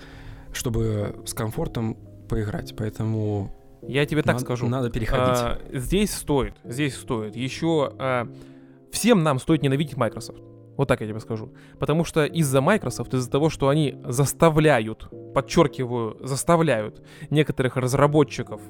чтобы 0.53 1.23
с 1.25 1.33
комфортом 1.33 1.97
поиграть, 2.29 2.75
поэтому... 2.77 3.55
Я 3.83 4.05
тебе 4.05 4.23
так 4.23 4.35
надо, 4.35 4.45
скажу. 4.45 4.69
Надо 4.69 4.91
переходить. 4.91 5.39
А, 5.39 5.61
здесь 5.73 6.13
стоит, 6.13 6.55
здесь 6.65 6.97
стоит. 6.97 7.37
Еще 7.37 7.93
а, 7.99 8.29
всем 8.93 9.23
нам 9.23 9.39
стоит 9.39 9.63
ненавидеть 9.63 9.97
Microsoft. 9.97 10.43
Вот 10.77 10.89
так 10.89 11.01
я 11.01 11.07
тебе 11.07 11.21
скажу. 11.21 11.55
Потому 11.79 12.05
что 12.05 12.25
из-за 12.25 12.61
Microsoft, 12.61 13.15
из-за 13.15 13.31
того, 13.31 13.49
что 13.49 13.69
они 13.69 13.97
заставляют, 14.05 15.09
подчеркиваю, 15.35 16.19
заставляют 16.21 17.03
некоторых 17.31 17.77
разработчиков 17.77 18.61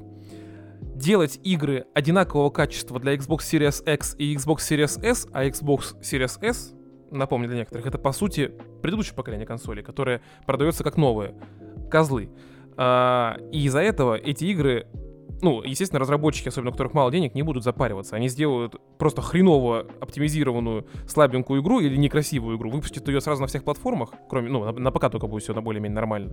делать 0.97 1.39
игры 1.45 1.87
одинакового 1.95 2.51
качества 2.51 2.99
для 2.99 3.15
Xbox 3.15 3.39
Series 3.41 3.93
X 3.93 4.17
и 4.19 4.35
Xbox 4.35 4.59
Series 4.59 5.03
S, 5.05 5.29
а 5.33 5.45
Xbox 5.45 6.01
Series 6.01 6.39
S, 6.43 6.75
напомню 7.11 7.49
для 7.49 7.59
некоторых, 7.59 7.87
это 7.87 7.99
по 7.99 8.13
сути 8.13 8.53
предыдущее 8.83 9.15
поколение 9.15 9.47
консолей, 9.47 9.83
которое 9.83 10.23
продается 10.47 10.85
как 10.85 10.97
новые 10.97 11.35
козлы. 11.91 12.31
А, 12.77 13.37
и 13.53 13.65
из-за 13.65 13.81
этого 13.81 14.17
эти 14.17 14.45
игры 14.45 14.87
ну, 15.43 15.63
естественно, 15.63 16.01
разработчики, 16.01 16.49
особенно 16.49 16.71
у 16.71 16.73
которых 16.73 16.95
мало 16.95 17.11
денег, 17.11 17.35
не 17.35 17.43
будут 17.43 17.65
запариваться. 17.65 18.17
Они 18.17 18.29
сделают 18.29 18.77
просто 18.99 19.23
хреново 19.23 19.87
оптимизированную 20.01 20.87
слабенькую 21.07 21.63
игру 21.63 21.81
или 21.81 21.97
некрасивую 21.97 22.57
игру, 22.57 22.71
выпустят 22.71 23.07
ее 23.09 23.21
сразу 23.21 23.43
на 23.43 23.47
всех 23.47 23.65
платформах, 23.65 24.11
кроме, 24.29 24.49
ну, 24.49 24.65
на, 24.65 24.73
на 24.73 24.91
ПК 24.91 25.11
только 25.11 25.27
будет 25.27 25.43
все 25.43 25.55
на 25.55 25.63
более-менее 25.63 25.95
нормально. 25.95 26.33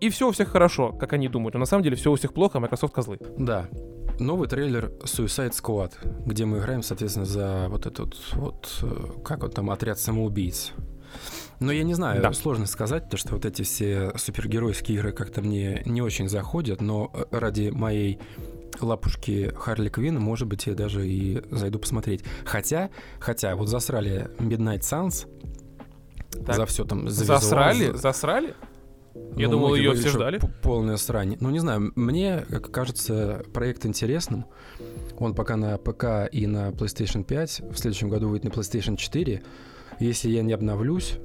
И 0.00 0.08
все 0.10 0.28
у 0.28 0.32
всех 0.32 0.48
хорошо, 0.48 0.92
как 0.92 1.12
они 1.12 1.28
думают. 1.28 1.54
Но 1.54 1.60
на 1.60 1.66
самом 1.66 1.82
деле 1.82 1.96
все 1.96 2.12
у 2.12 2.16
всех 2.16 2.32
плохо, 2.32 2.58
а 2.58 2.60
Microsoft 2.60 2.94
козлы. 2.94 3.18
Да. 3.38 3.68
Новый 4.18 4.48
трейлер 4.48 4.92
Suicide 5.04 5.52
Squad, 5.52 5.92
где 6.24 6.44
мы 6.44 6.58
играем, 6.58 6.82
соответственно, 6.82 7.26
за 7.26 7.66
вот 7.68 7.86
этот 7.86 8.14
вот, 8.34 8.78
э, 8.82 9.22
как 9.24 9.42
вот 9.42 9.54
там, 9.54 9.70
отряд 9.70 9.98
самоубийц. 9.98 10.72
Но 11.60 11.72
я 11.72 11.82
не 11.84 11.94
знаю, 11.94 12.22
да. 12.22 12.32
сложно 12.32 12.66
сказать, 12.66 13.04
потому 13.04 13.18
что 13.18 13.34
вот 13.34 13.44
эти 13.44 13.62
все 13.62 14.12
супергеройские 14.16 14.98
игры 14.98 15.12
как-то 15.12 15.42
мне 15.42 15.82
не 15.84 16.02
очень 16.02 16.28
заходят, 16.28 16.80
но 16.80 17.10
э, 17.14 17.24
ради 17.30 17.70
моей 17.70 18.18
лапушки 18.80 19.52
Харли 19.56 19.88
Квин, 19.88 20.20
может 20.20 20.48
быть, 20.48 20.66
я 20.66 20.74
даже 20.74 21.06
и 21.06 21.42
зайду 21.50 21.78
посмотреть. 21.78 22.22
Хотя, 22.44 22.90
хотя, 23.18 23.56
вот 23.56 23.68
засрали 23.68 24.30
Midnight 24.38 24.80
Suns 24.80 25.26
так. 26.44 26.56
за 26.56 26.66
все 26.66 26.84
там. 26.84 27.08
За 27.08 27.24
засрали? 27.24 27.78
Визуал, 27.78 27.98
засрали? 27.98 28.54
Я 29.36 29.46
ну, 29.46 29.52
думал, 29.52 29.74
ее 29.74 29.92
все 29.94 30.08
ждали. 30.08 30.40
Полная 30.62 30.96
срань. 30.96 31.36
Ну, 31.40 31.50
не 31.50 31.58
знаю, 31.58 31.92
мне 31.94 32.40
кажется 32.72 33.42
проект 33.52 33.86
интересным. 33.86 34.46
Он 35.18 35.34
пока 35.34 35.56
на 35.56 35.76
ПК 35.78 36.28
и 36.30 36.46
на 36.46 36.70
PlayStation 36.70 37.24
5. 37.24 37.62
В 37.70 37.76
следующем 37.76 38.08
году 38.08 38.28
выйдет 38.28 38.44
на 38.44 38.60
PlayStation 38.60 38.96
4. 38.96 39.42
Если 39.98 40.28
я 40.30 40.42
не 40.42 40.52
обновлюсь, 40.52 41.18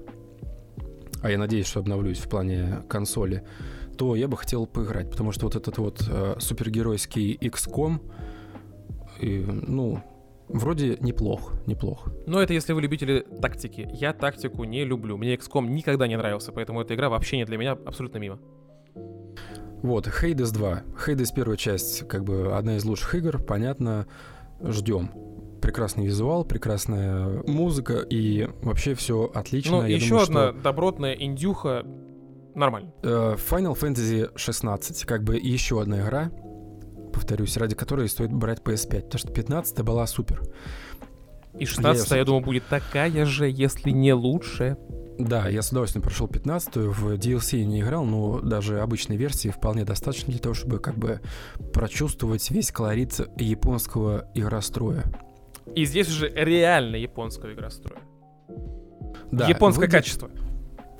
а 1.22 1.30
я 1.30 1.38
надеюсь, 1.38 1.68
что 1.68 1.80
обновлюсь 1.80 2.20
в 2.20 2.30
плане 2.30 2.84
консоли, 2.88 3.44
то 3.98 4.16
я 4.16 4.28
бы 4.28 4.38
хотел 4.38 4.66
поиграть, 4.66 5.10
потому 5.10 5.32
что 5.32 5.46
вот 5.46 5.56
этот 5.56 5.78
вот 5.78 6.04
э, 6.10 6.36
супергеройский 6.40 7.36
XCOM, 7.36 8.00
и, 9.20 9.46
ну, 9.46 10.02
вроде 10.48 10.98
неплох, 11.00 11.54
неплох. 11.68 12.08
Но 12.26 12.42
это 12.42 12.54
если 12.54 12.74
вы 12.74 12.82
любители 12.82 13.26
тактики. 13.42 13.88
Я 13.94 14.14
тактику 14.14 14.64
не 14.64 14.84
люблю. 14.84 15.18
Мне 15.18 15.36
XCOM 15.36 15.68
никогда 15.68 16.08
не 16.08 16.18
нравился, 16.18 16.52
поэтому 16.52 16.82
эта 16.82 16.96
игра 16.96 17.10
вообще 17.10 17.38
не 17.38 17.46
для 17.46 17.58
меня 17.58 17.74
абсолютно 17.74 18.18
мимо. 18.18 18.40
Вот, 19.84 20.08
Hades 20.08 20.52
2. 20.54 20.84
Hades 21.06 21.30
первая 21.36 21.58
часть, 21.58 22.08
как 22.08 22.24
бы 22.24 22.56
одна 22.56 22.78
из 22.78 22.86
лучших 22.86 23.16
игр, 23.16 23.40
понятно, 23.44 24.08
ждем 24.62 25.12
прекрасный 25.62 26.06
визуал, 26.06 26.44
прекрасная 26.44 27.44
музыка 27.46 28.00
и 28.00 28.50
вообще 28.62 28.96
все 28.96 29.30
отлично. 29.34 29.82
Ну, 29.82 29.88
Я 29.88 29.96
еще 29.96 30.10
думаю, 30.10 30.24
одна 30.24 30.52
что... 30.52 30.62
добротная 30.62 31.14
индюха 31.14 31.86
нормально. 32.56 32.92
Uh, 33.02 33.40
Final 33.50 33.80
Fantasy 33.80 34.30
16, 34.36 35.06
как 35.06 35.24
бы 35.24 35.38
еще 35.38 35.82
одна 35.82 36.02
игра, 36.02 36.32
повторюсь, 37.14 37.56
ради 37.58 37.76
которой 37.76 38.10
стоит 38.10 38.34
брать 38.34 38.60
PS5, 38.60 39.02
потому 39.04 39.20
что 39.20 39.32
15 39.32 39.82
была 39.84 40.08
супер. 40.08 40.42
И 41.58 41.66
16 41.66 42.12
я, 42.12 42.18
я 42.18 42.26
думаю, 42.26 42.44
будет 42.44 42.66
такая 42.68 43.26
же, 43.26 43.50
если 43.50 43.92
не 43.92 44.14
лучше. 44.14 44.78
Да, 45.20 45.48
я 45.50 45.62
с 45.62 45.70
удовольствием 45.70 46.02
прошел 46.02 46.28
15 46.28 46.78
в 46.78 47.14
DLC 47.14 47.64
не 47.64 47.82
играл, 47.82 48.06
но 48.06 48.40
даже 48.40 48.80
обычной 48.80 49.18
версии 49.18 49.50
вполне 49.50 49.84
достаточно 49.84 50.32
для 50.32 50.40
того, 50.40 50.56
чтобы 50.56 50.80
как 50.80 50.98
бы 50.98 51.22
прочувствовать 51.74 52.50
весь 52.50 52.72
колорит 52.72 53.20
японского 53.38 54.32
игростроя. 54.34 55.04
И 55.76 55.86
здесь 55.86 56.10
уже 56.10 56.30
реально 56.30 56.96
японского 56.98 57.54
игростроя. 57.54 58.00
Да, 59.32 59.48
Японское 59.48 59.82
выйдет, 59.82 59.94
качество. 59.94 60.30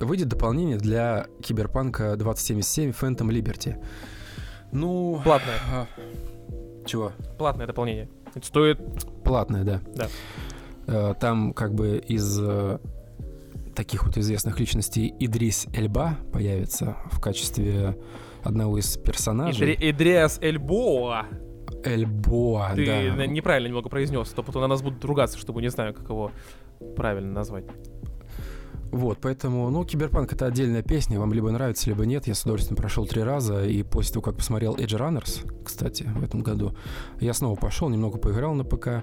Выйдет 0.00 0.28
дополнение 0.28 0.78
для 0.78 1.26
Киберпанка 1.42 2.16
2077 2.16 2.90
Phantom 2.90 3.28
Liberty. 3.28 3.76
Ну... 4.72 5.20
Платное. 5.22 5.56
А, 5.70 5.86
чего? 6.86 7.12
Платное 7.38 7.66
дополнение. 7.66 8.08
Это 8.34 8.46
стоит... 8.46 8.78
Платное, 9.22 9.64
да. 9.64 9.80
Да. 9.94 10.08
Э, 10.86 11.14
там 11.20 11.52
как 11.52 11.74
бы 11.74 11.98
из 11.98 12.38
э, 12.40 12.78
таких 13.74 14.04
вот 14.04 14.16
известных 14.16 14.58
личностей 14.58 15.14
Идрис 15.18 15.66
Эльба 15.74 16.16
появится 16.32 16.96
в 17.10 17.20
качестве 17.20 17.98
одного 18.42 18.78
из 18.78 18.96
персонажей. 18.96 19.74
Идри, 19.74 19.90
Идриас 19.90 20.38
Эльбоа. 20.40 21.26
Эльбоа, 21.84 22.72
Ты 22.74 22.86
да. 22.86 23.26
неправильно 23.26 23.68
немного 23.68 23.88
произнес, 23.88 24.28
то 24.30 24.42
потом 24.42 24.62
на 24.62 24.68
нас 24.68 24.82
будут 24.82 25.04
ругаться, 25.04 25.38
чтобы 25.38 25.62
не 25.62 25.68
знаю, 25.68 25.94
как 25.94 26.08
его 26.08 26.30
правильно 26.96 27.32
назвать. 27.32 27.64
Вот, 28.92 29.18
поэтому, 29.22 29.70
ну, 29.70 29.86
Киберпанк— 29.86 30.32
это 30.34 30.44
отдельная 30.44 30.82
песня, 30.82 31.18
вам 31.18 31.32
либо 31.32 31.50
нравится, 31.50 31.88
либо 31.88 32.04
нет. 32.04 32.26
Я 32.26 32.34
с 32.34 32.42
удовольствием 32.42 32.76
прошел 32.76 33.06
три 33.06 33.22
раза, 33.22 33.64
и 33.64 33.82
после 33.82 34.12
того, 34.12 34.22
как 34.22 34.36
посмотрел 34.36 34.74
Edge 34.76 34.98
Runners, 34.98 35.50
кстати, 35.64 36.02
в 36.14 36.22
этом 36.22 36.42
году, 36.42 36.76
я 37.18 37.32
снова 37.32 37.56
пошел, 37.56 37.88
немного 37.88 38.18
поиграл 38.18 38.52
на 38.52 38.64
ПК. 38.64 39.02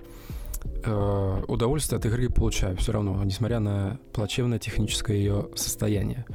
Э, 0.85 1.43
удовольствие 1.47 1.97
от 1.97 2.05
игры 2.05 2.29
получаю 2.29 2.77
все 2.77 2.91
равно, 2.91 3.23
несмотря 3.23 3.59
на 3.59 3.99
плачевное 4.13 4.59
техническое 4.59 5.17
ее 5.17 5.49
состояние. 5.55 6.25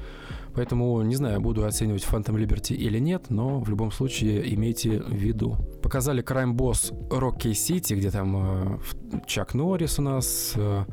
Поэтому, 0.54 1.02
не 1.02 1.16
знаю, 1.16 1.40
буду 1.40 1.66
оценивать 1.66 2.04
Phantom 2.04 2.36
Liberty 2.36 2.74
или 2.74 2.98
нет, 2.98 3.26
но 3.28 3.60
в 3.60 3.68
любом 3.68 3.90
случае 3.90 4.54
имейте 4.54 5.00
в 5.00 5.12
виду. 5.12 5.56
Показали 5.82 6.22
Crime 6.22 6.54
Boss 6.54 6.92
Rocky 7.08 7.52
City, 7.52 7.96
где 7.96 8.10
там 8.10 8.36
э, 8.36 8.78
Чак 9.26 9.54
Норрис 9.54 9.98
у 9.98 10.02
нас, 10.02 10.52
э, 10.54 10.84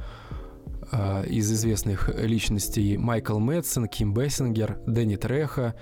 э, 0.92 1.28
из 1.28 1.52
известных 1.52 2.10
личностей 2.18 2.98
Майкл 2.98 3.38
Мэтсон, 3.38 3.88
Ким 3.88 4.14
Бессингер, 4.16 4.80
Дэнни 4.88 5.16
Треха. 5.16 5.76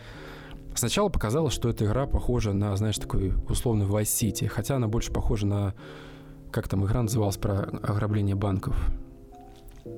Сначала 0.75 1.07
показалось, 1.07 1.53
что 1.53 1.69
эта 1.69 1.85
игра 1.85 2.05
похожа 2.05 2.51
на, 2.51 2.75
знаешь, 2.75 2.97
такой 2.97 3.33
условный 3.47 3.85
Vice 3.85 4.03
City, 4.03 4.47
хотя 4.47 4.75
она 4.75 4.87
больше 4.87 5.11
похожа 5.11 5.47
на... 5.47 5.73
Как 6.51 6.67
там 6.67 6.83
игра 6.85 7.01
называлась 7.01 7.37
про 7.37 7.59
ограбление 7.83 8.35
банков? 8.35 8.75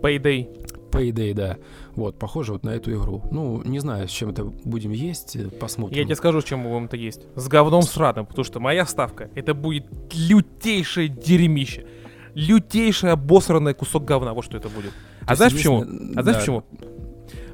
Payday. 0.02 0.48
Payday, 0.92 1.34
да. 1.34 1.58
Вот, 1.96 2.20
похоже 2.20 2.54
вот 2.54 2.64
на 2.64 2.72
эту 2.72 2.92
игру. 2.94 3.24
Ну, 3.32 3.62
не 3.64 3.80
знаю, 3.80 4.08
с 4.08 4.12
чем 4.12 4.30
это 4.30 4.44
будем 4.44 4.92
есть, 4.92 5.36
э, 5.36 5.48
посмотрим. 5.48 5.98
Я 5.98 6.04
тебе 6.04 6.16
скажу, 6.16 6.42
с 6.42 6.44
чем 6.44 6.60
мы 6.60 6.70
будем 6.70 6.86
это 6.86 6.98
есть. 6.98 7.22
С 7.36 7.48
говном 7.48 7.82
с 7.82 7.96
радом, 7.98 8.26
потому 8.26 8.44
что 8.44 8.60
моя 8.60 8.86
ставка, 8.86 9.30
это 9.36 9.54
будет 9.54 9.86
лютейшее 10.14 11.08
дерьмище. 11.08 11.86
Лютейший 12.34 13.12
обосранный 13.12 13.74
кусок 13.74 14.06
говна, 14.06 14.34
вот 14.34 14.46
что 14.46 14.58
это 14.58 14.70
будет. 14.70 14.92
А 15.26 15.36
знаешь 15.36 15.54
почему? 15.54 15.86
А 16.16 16.24
знаешь 16.24 16.40
почему? 16.40 16.64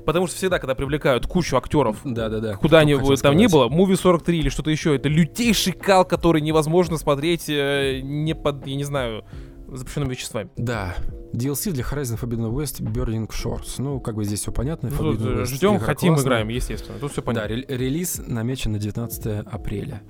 Потому 0.05 0.27
что 0.27 0.37
всегда, 0.37 0.57
когда 0.59 0.73
привлекают 0.73 1.27
кучу 1.27 1.57
актеров, 1.57 1.97
да, 2.05 2.29
да, 2.29 2.39
да. 2.39 2.55
куда 2.55 2.79
они 2.79 2.95
там 2.95 3.17
сказать. 3.17 3.37
не 3.37 3.47
было, 3.49 3.67
Movie 3.67 3.97
43 3.97 4.39
или 4.39 4.47
что-то 4.47 4.71
еще, 4.71 4.95
это 4.95 5.09
лютейший 5.09 5.73
кал, 5.73 6.05
который 6.05 6.39
невозможно 6.39 6.97
смотреть 6.97 7.49
э, 7.49 7.99
не 8.01 8.33
под, 8.33 8.65
я 8.65 8.75
не 8.77 8.85
знаю, 8.85 9.25
запрещенными 9.67 10.11
веществами. 10.11 10.49
Да. 10.57 10.95
DLC 11.33 11.71
для 11.71 11.83
Horizon 11.83 12.19
Forbidden 12.19 12.51
West 12.53 12.81
Burning 12.81 13.27
Shores. 13.29 13.75
Ну, 13.77 13.99
как 13.99 14.15
бы 14.15 14.23
здесь 14.23 14.41
все 14.41 14.51
понятно. 14.51 14.89
Ну, 14.89 15.13
West, 15.13 15.45
ждем, 15.45 15.79
хотим, 15.79 16.13
классная. 16.13 16.27
играем, 16.29 16.47
естественно. 16.49 16.99
Тут 16.99 17.11
все 17.11 17.21
понятно. 17.21 17.49
Да, 17.49 17.75
релиз 17.75 18.21
намечен 18.25 18.71
на 18.71 18.79
19 18.79 19.45
апреля. 19.45 20.01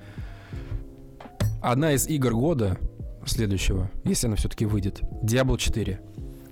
Одна 1.60 1.92
из 1.92 2.06
игр 2.06 2.32
года 2.32 2.78
следующего, 3.26 3.90
если 4.04 4.28
она 4.28 4.36
все-таки 4.36 4.64
выйдет, 4.64 5.00
Diablo 5.22 5.58
4. 5.58 6.00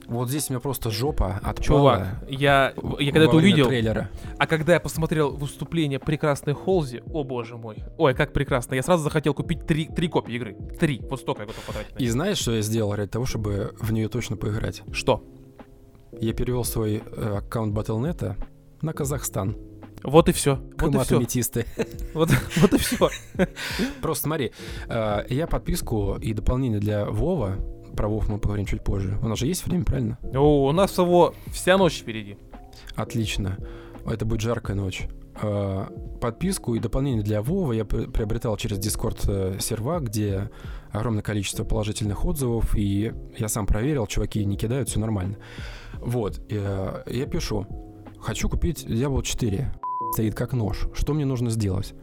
Вот 0.09 0.29
здесь 0.29 0.49
у 0.49 0.53
меня 0.53 0.61
просто 0.61 0.91
жопа 0.91 1.41
от 1.43 1.61
Чувак, 1.61 2.23
я, 2.29 2.73
я 3.01 3.13
когда 3.13 3.27
это 3.27 3.37
увидел, 3.37 3.67
трейлера. 3.67 4.09
а 4.39 4.47
когда 4.47 4.75
я 4.75 4.81
посмотрел 4.81 5.31
выступление 5.37 5.99
прекрасной 5.99 6.55
Холзи, 6.55 7.03
о 7.13 7.25
боже 7.25 7.57
мой, 7.57 7.79
ой, 7.99 8.15
как 8.15 8.33
прекрасно, 8.33 8.75
я 8.75 8.83
сразу 8.83 9.03
захотел 9.03 9.35
купить 9.35 9.67
три, 9.67 9.87
три 9.87 10.07
копии 10.09 10.35
игры. 10.35 10.57
Три, 10.79 11.01
вот 11.11 11.21
столько 11.21 11.43
я 11.43 11.47
готов 11.49 11.65
потратить. 11.65 12.01
И 12.01 12.09
знаешь, 12.09 12.39
что 12.39 12.55
я 12.55 12.63
сделал 12.63 12.95
ради 12.95 13.11
того, 13.11 13.27
чтобы 13.27 13.75
в 13.81 13.93
нее 13.93 14.09
точно 14.09 14.37
поиграть? 14.37 14.83
Что? 14.93 15.25
Я 16.21 16.33
перевел 16.33 16.65
свой 16.65 17.03
э, 17.05 17.37
аккаунт 17.39 17.77
Battle.net 17.77 18.37
на 18.83 18.93
Казахстан. 18.93 19.57
Вот 20.03 20.29
и 20.29 20.33
все. 20.33 20.61
Вот 20.79 20.95
и 20.95 20.99
все. 21.27 21.65
Вот, 22.15 22.31
вот 22.57 22.73
и 22.73 22.79
все. 22.79 23.11
Просто 24.01 24.25
смотри, 24.25 24.53
э, 24.89 25.25
я 25.29 25.47
подписку 25.47 26.17
и 26.21 26.33
дополнение 26.33 26.81
для 26.81 27.05
Вова 27.07 27.57
про 27.97 28.09
Вов 28.09 28.29
мы 28.29 28.39
поговорим 28.39 28.67
чуть 28.67 28.85
позже. 28.85 29.19
У 29.23 29.29
нас 29.29 29.39
же 29.39 29.47
есть 29.47 29.67
время, 29.67 29.85
правильно? 29.85 30.19
О, 30.35 30.69
у 30.69 30.73
нас 30.73 30.93
всего 30.93 31.35
вся 31.47 31.77
ночь 31.77 32.01
впереди. 32.01 32.37
Отлично. 32.95 33.59
Это 34.07 34.25
будет 34.25 34.41
жаркая 34.41 34.77
ночь. 34.77 35.09
А, 35.43 35.89
подписку 36.21 36.75
и 36.75 36.79
дополнение 36.79 37.23
для 37.23 37.43
Вова 37.43 37.73
я 37.73 37.85
приобретал 37.85 38.57
через 38.57 38.79
Discord 38.79 39.19
э, 39.29 39.59
серва, 39.61 40.01
где 40.01 40.51
огромное 40.91 41.23
количество 41.23 41.65
положительных 41.65 42.25
отзывов, 42.25 42.75
и 42.77 43.13
я 43.37 43.49
сам 43.49 43.67
проверил, 43.67 44.07
чуваки 44.07 44.45
не 44.45 44.57
кидают, 44.57 44.89
все 44.89 45.01
нормально. 45.01 45.37
Вот, 45.95 46.41
э, 46.49 47.03
я 47.07 47.27
пишу, 47.27 47.67
хочу 48.19 48.49
купить 48.49 48.87
Diablo 48.87 49.23
4. 49.23 49.73
Стоит 50.13 50.35
как 50.35 50.53
нож. 50.53 50.89
Что 50.95 51.13
мне 51.13 51.27
нужно 51.27 51.51
сделать? 51.51 51.95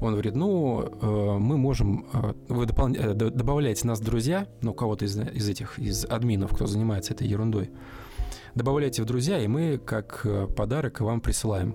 Он 0.00 0.12
говорит, 0.12 0.36
ну, 0.36 0.82
э, 0.82 1.38
мы 1.38 1.56
можем, 1.56 2.06
э, 2.12 2.32
вы 2.48 2.64
допол- 2.66 2.96
э, 2.96 3.14
добавляете 3.14 3.86
нас 3.86 4.00
друзья, 4.00 4.46
ну, 4.62 4.72
кого-то 4.72 5.04
из, 5.04 5.16
из 5.16 5.48
этих, 5.48 5.78
из 5.78 6.04
админов, 6.04 6.54
кто 6.54 6.66
занимается 6.66 7.14
этой 7.14 7.26
ерундой, 7.26 7.70
добавляйте 8.54 9.02
в 9.02 9.06
друзья, 9.06 9.40
и 9.40 9.48
мы 9.48 9.78
как 9.78 10.26
подарок 10.56 11.00
вам 11.00 11.20
присылаем 11.20 11.74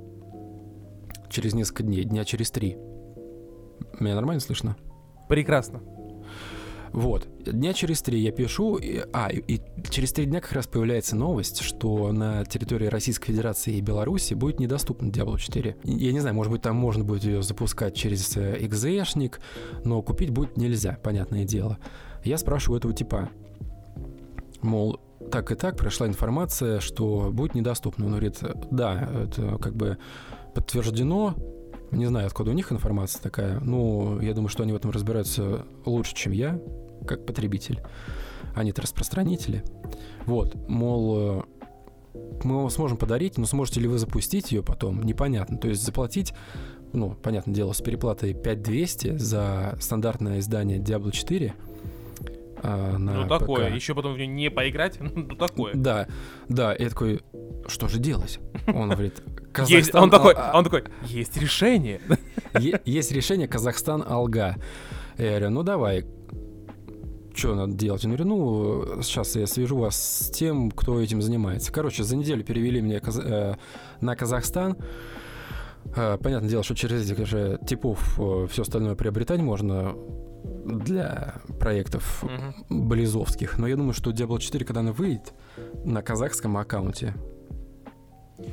через 1.29 1.53
несколько 1.53 1.83
дней, 1.83 2.03
дня 2.03 2.23
через 2.23 2.49
три. 2.51 2.77
Меня 3.99 4.15
нормально 4.15 4.39
слышно? 4.39 4.77
Прекрасно. 5.27 5.81
Вот. 6.93 7.27
Дня 7.43 7.73
через 7.73 8.01
три 8.03 8.19
я 8.21 8.31
пишу, 8.31 8.77
и- 8.77 9.01
а, 9.13 9.29
и, 9.31 9.59
через 9.89 10.13
три 10.13 10.25
дня 10.25 10.39
как 10.41 10.51
раз 10.51 10.67
появляется 10.67 11.15
новость, 11.15 11.61
что 11.61 12.11
на 12.11 12.45
территории 12.45 12.85
Российской 12.85 13.27
Федерации 13.31 13.75
и 13.77 13.81
Беларуси 13.81 14.35
будет 14.35 14.59
недоступна 14.59 15.07
Diablo 15.09 15.39
4. 15.39 15.75
И 15.83 15.91
Я 15.91 16.11
не 16.11 16.19
знаю, 16.19 16.35
может 16.35 16.51
быть, 16.51 16.61
там 16.61 16.75
можно 16.75 17.03
будет 17.03 17.23
ее 17.23 17.41
запускать 17.41 17.95
через 17.95 18.37
экзешник, 18.37 19.39
но 19.83 20.01
купить 20.03 20.29
будет 20.29 20.55
нельзя, 20.55 20.99
понятное 21.01 21.45
дело. 21.45 21.79
Я 22.23 22.37
спрашиваю 22.37 22.77
этого 22.77 22.93
типа, 22.93 23.29
мол, 24.61 24.99
так 25.31 25.51
и 25.51 25.55
так 25.55 25.77
прошла 25.77 26.07
информация, 26.07 26.79
что 26.79 27.31
будет 27.31 27.55
недоступно. 27.55 28.05
Он 28.05 28.11
говорит, 28.11 28.37
да, 28.71 29.09
это 29.23 29.57
как 29.57 29.75
бы 29.75 29.97
подтверждено, 30.53 31.33
не 31.91 32.05
знаю, 32.05 32.27
откуда 32.27 32.51
у 32.51 32.53
них 32.53 32.71
информация 32.71 33.21
такая. 33.21 33.59
Ну, 33.59 34.19
я 34.21 34.33
думаю, 34.33 34.49
что 34.49 34.63
они 34.63 34.73
в 34.73 34.75
этом 34.75 34.91
разбираются 34.91 35.65
лучше, 35.85 36.15
чем 36.15 36.33
я, 36.33 36.59
как 37.03 37.25
потребитель. 37.25 37.81
Они-то 38.55 38.81
распространители. 38.81 39.63
Вот, 40.25 40.55
мол, 40.67 41.17
э, 41.17 41.41
мы 42.43 42.57
вам 42.61 42.69
сможем 42.69 42.97
подарить, 42.97 43.37
но 43.37 43.45
сможете 43.45 43.79
ли 43.79 43.87
вы 43.87 43.97
запустить 43.97 44.51
ее 44.51 44.63
потом, 44.63 45.03
непонятно. 45.03 45.57
То 45.57 45.67
есть 45.67 45.83
заплатить, 45.83 46.33
ну, 46.93 47.11
понятное 47.11 47.55
дело, 47.55 47.73
с 47.73 47.81
переплатой 47.81 48.33
5200 48.33 49.17
за 49.17 49.77
стандартное 49.79 50.39
издание 50.39 50.79
Diablo 50.79 51.11
4 51.11 51.53
а, 52.63 52.97
на 52.97 53.13
ну 53.13 53.27
такое. 53.27 53.67
ПК. 53.67 53.75
Еще 53.75 53.93
потом 53.93 54.13
в 54.13 54.17
нее 54.17 54.27
не 54.27 54.49
поиграть. 54.49 54.97
Ну 55.15 55.35
такое. 55.35 55.73
Да, 55.75 56.07
да, 56.47 56.73
и 56.73 56.83
я 56.83 56.89
такой, 56.89 57.21
что 57.67 57.87
же 57.87 57.99
делать? 57.99 58.39
Он 58.67 58.89
говорит, 58.89 59.21
Есть, 59.25 59.51
Казахстан... 59.51 60.03
он 60.03 60.09
такой, 60.09 60.33
а- 60.33 60.57
он 60.57 60.63
такой, 60.63 60.85
есть 61.03 61.37
решение. 61.37 61.99
Есть 62.85 63.11
решение 63.11 63.47
Казахстан 63.47 64.03
Алга. 64.07 64.55
Я 65.17 65.29
говорю, 65.31 65.49
ну 65.49 65.63
давай, 65.63 66.05
что 67.33 67.55
надо 67.55 67.73
делать? 67.73 68.03
Он 68.05 68.11
говорит, 68.11 68.25
ну, 68.27 69.01
сейчас 69.01 69.35
я 69.35 69.47
свяжу 69.47 69.77
вас 69.77 69.95
с 69.95 70.29
тем, 70.29 70.71
кто 70.71 70.99
этим 71.01 71.21
занимается. 71.21 71.71
Короче, 71.71 72.03
за 72.03 72.15
неделю 72.15 72.43
перевели 72.43 72.81
меня 72.81 72.99
э, 73.03 73.55
на 74.01 74.15
Казахстан. 74.15 74.77
Э, 75.95 76.17
Понятное 76.21 76.49
дело, 76.49 76.63
что 76.63 76.75
через 76.75 77.09
этих 77.09 77.25
же 77.25 77.59
типов 77.67 78.19
все 78.51 78.61
остальное 78.61 78.95
приобретать 78.95 79.41
можно 79.41 79.95
для 80.65 81.35
проектов 81.59 82.23
Мгм. 82.23 82.87
близовских. 82.87 83.57
Но 83.57 83.67
я 83.67 83.75
думаю, 83.75 83.93
что 83.93 84.11
Diablo 84.11 84.39
4, 84.39 84.65
когда 84.65 84.79
она 84.81 84.91
выйдет 84.91 85.33
на 85.83 86.01
казахском 86.01 86.55
аккаунте, 86.57 87.13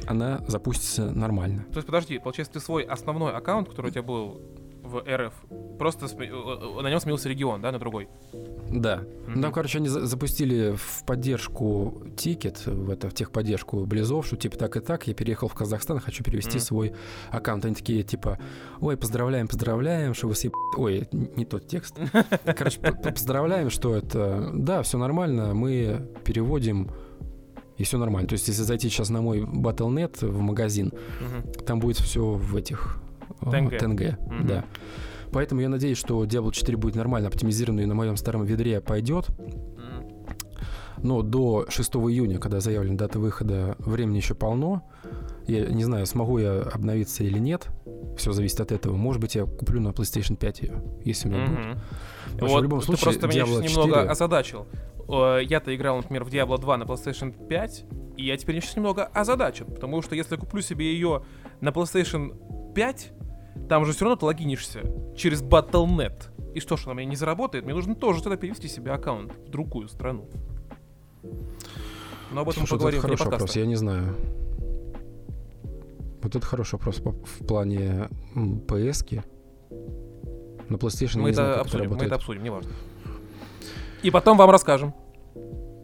она 0.06 0.40
запустится 0.46 1.10
нормально. 1.10 1.64
То 1.72 1.76
есть, 1.76 1.86
подожди, 1.86 2.18
получается, 2.18 2.54
ты 2.54 2.60
свой 2.60 2.82
основной 2.84 3.32
аккаунт, 3.32 3.68
который 3.68 3.88
у 3.88 3.90
тебя 3.90 4.02
был 4.02 4.40
в 4.90 5.04
РФ, 5.06 5.32
просто 5.78 6.06
сме- 6.06 6.26
э, 6.28 6.78
э, 6.78 6.82
на 6.82 6.88
нем 6.90 7.00
сменился 7.00 7.28
регион, 7.28 7.60
да, 7.62 7.72
на 7.72 7.78
другой? 7.78 8.08
Да. 8.70 9.02
Мгм. 9.28 9.42
Там, 9.42 9.52
короче, 9.52 9.78
они 9.78 9.88
за- 9.88 10.06
запустили 10.06 10.74
в 10.76 11.04
поддержку 11.06 12.02
тикет, 12.16 12.66
в 12.66 12.90
это, 12.90 13.08
в 13.08 13.14
техподдержку 13.14 13.84
Близов, 13.86 14.26
что 14.26 14.36
типа 14.36 14.56
так 14.56 14.76
и 14.76 14.80
так, 14.80 15.06
я 15.08 15.14
переехал 15.14 15.48
в 15.48 15.54
Казахстан, 15.54 15.98
хочу 16.00 16.22
перевести 16.24 16.56
Мгм. 16.58 16.60
свой 16.60 16.92
аккаунт. 17.30 17.64
Они 17.64 17.74
такие, 17.74 18.02
типа, 18.02 18.38
ой, 18.80 18.96
поздравляем, 18.96 19.48
поздравляем, 19.48 20.14
что 20.14 20.28
вы 20.28 20.34
съеб... 20.34 20.52
Ой, 20.76 21.08
не 21.12 21.44
тот 21.44 21.66
текст. 21.66 21.96
Короче, 22.56 22.80
поздравляем, 22.80 23.70
что 23.70 23.94
это... 23.94 24.50
Да, 24.54 24.82
все 24.82 24.98
нормально, 24.98 25.54
мы 25.54 26.06
переводим, 26.24 26.90
и 27.78 27.82
все 27.84 27.96
нормально. 27.98 28.28
То 28.28 28.34
есть, 28.34 28.46
если 28.48 28.62
зайти 28.62 28.88
сейчас 28.90 29.08
на 29.10 29.22
мой 29.22 29.40
Battle.net 29.40 30.26
в 30.26 30.40
магазин, 30.40 30.92
Мгм. 31.20 31.52
там 31.64 31.80
будет 31.80 31.96
все 31.96 32.22
в 32.32 32.54
этих... 32.56 33.00
ТНГ. 33.40 33.78
ТНГ, 33.78 34.18
Мгм. 34.26 34.46
да. 34.46 34.64
Поэтому 35.32 35.60
я 35.60 35.68
надеюсь, 35.68 35.96
что 35.98 36.24
Diablo 36.24 36.50
4 36.52 36.76
будет 36.76 36.96
нормально 36.96 37.28
оптимизированный 37.28 37.86
на 37.86 37.94
моем 37.94 38.16
старом 38.16 38.44
ведре 38.44 38.80
пойдет. 38.80 39.28
Но 41.02 41.22
до 41.22 41.64
6 41.68 41.94
июня, 42.10 42.38
когда 42.38 42.60
заявлена 42.60 42.96
дата 42.96 43.18
выхода, 43.18 43.74
времени 43.78 44.16
еще 44.18 44.34
полно. 44.34 44.82
Я 45.46 45.64
не 45.66 45.84
знаю, 45.84 46.04
смогу 46.06 46.38
я 46.38 46.60
обновиться 46.60 47.24
или 47.24 47.38
нет. 47.38 47.68
Все 48.18 48.32
зависит 48.32 48.60
от 48.60 48.70
этого. 48.70 48.96
Может 48.96 49.20
быть, 49.22 49.34
я 49.34 49.44
куплю 49.46 49.80
на 49.80 49.88
PlayStation 49.88 50.36
5 50.36 50.60
ее, 50.60 50.82
если 51.04 51.28
у 51.28 51.32
меня 51.32 51.46
будет. 51.46 51.58
Мгм. 51.58 51.78
Потому 52.32 52.38
что 52.38 52.46
в 52.46 52.50
Вот 52.50 52.62
любом 52.62 52.80
ты 52.80 52.84
случае, 52.86 53.02
просто 53.04 53.26
меня 53.28 53.42
Diablo 53.44 53.46
сейчас 53.62 53.70
немного 53.70 53.94
4 53.94 54.10
озадачил. 54.10 54.66
Э, 55.08 55.38
Я-то 55.42 55.74
играл, 55.74 55.96
например, 55.96 56.24
в 56.24 56.28
Diablo 56.28 56.58
2 56.60 56.76
на 56.76 56.82
PlayStation 56.84 57.46
5, 57.48 57.84
и 58.18 58.26
я 58.26 58.36
теперь 58.36 58.60
сейчас 58.60 58.76
немного 58.76 59.04
озадачен, 59.04 59.66
потому 59.66 60.02
что 60.02 60.14
если 60.14 60.34
я 60.34 60.40
куплю 60.40 60.60
себе 60.60 60.92
ее 60.92 61.22
на 61.62 61.70
PlayStation 61.70 62.72
5, 62.74 63.12
там 63.68 63.84
же 63.84 63.92
все 63.92 64.04
равно 64.04 64.16
ты 64.16 64.24
логинишься 64.26 64.82
через 65.16 65.42
Battle.net. 65.42 66.24
И 66.54 66.60
что 66.60 66.76
ж, 66.76 66.86
она 66.86 66.94
меня 66.94 67.10
не 67.10 67.16
заработает, 67.16 67.64
мне 67.64 67.74
нужно 67.74 67.94
тоже 67.94 68.22
тогда 68.22 68.36
перевести 68.36 68.68
себе 68.68 68.90
аккаунт 68.92 69.32
в 69.46 69.50
другую 69.50 69.88
страну. 69.88 70.28
Но 72.32 72.40
об 72.42 72.48
этом 72.48 72.66
Слушай, 72.66 72.70
поговорим 72.72 72.98
это 72.98 73.08
хороший 73.08 73.30
вопрос, 73.30 73.56
я 73.56 73.66
не 73.66 73.76
знаю. 73.76 74.14
Вот 76.22 76.36
это 76.36 76.44
хороший 76.46 76.74
вопрос 76.74 77.00
в 77.00 77.46
плане 77.46 78.08
м, 78.34 78.58
PS-ки. 78.66 79.22
На 80.68 80.76
PlayStation 80.76 81.20
Мы 81.20 81.30
не 81.30 81.34
знаю, 81.34 81.50
это 81.50 81.52
это 81.52 81.60
обсудим, 81.62 81.78
мы 81.78 81.84
работает. 81.84 82.06
это 82.06 82.14
обсудим, 82.16 82.42
неважно. 82.42 82.70
И 84.02 84.10
потом 84.10 84.36
вам 84.36 84.50
расскажем. 84.50 84.94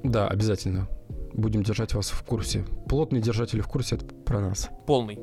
Да, 0.05 0.29
обязательно. 0.29 0.89
Будем 1.33 1.63
держать 1.63 1.95
вас 1.95 2.11
в 2.11 2.23
курсе. 2.25 2.65
Плотные 2.89 3.21
держатели 3.21 3.61
в 3.61 3.67
курсе 3.67 3.97
это 3.97 4.07
про 4.07 4.41
нас. 4.41 4.71
Полный. 4.87 5.19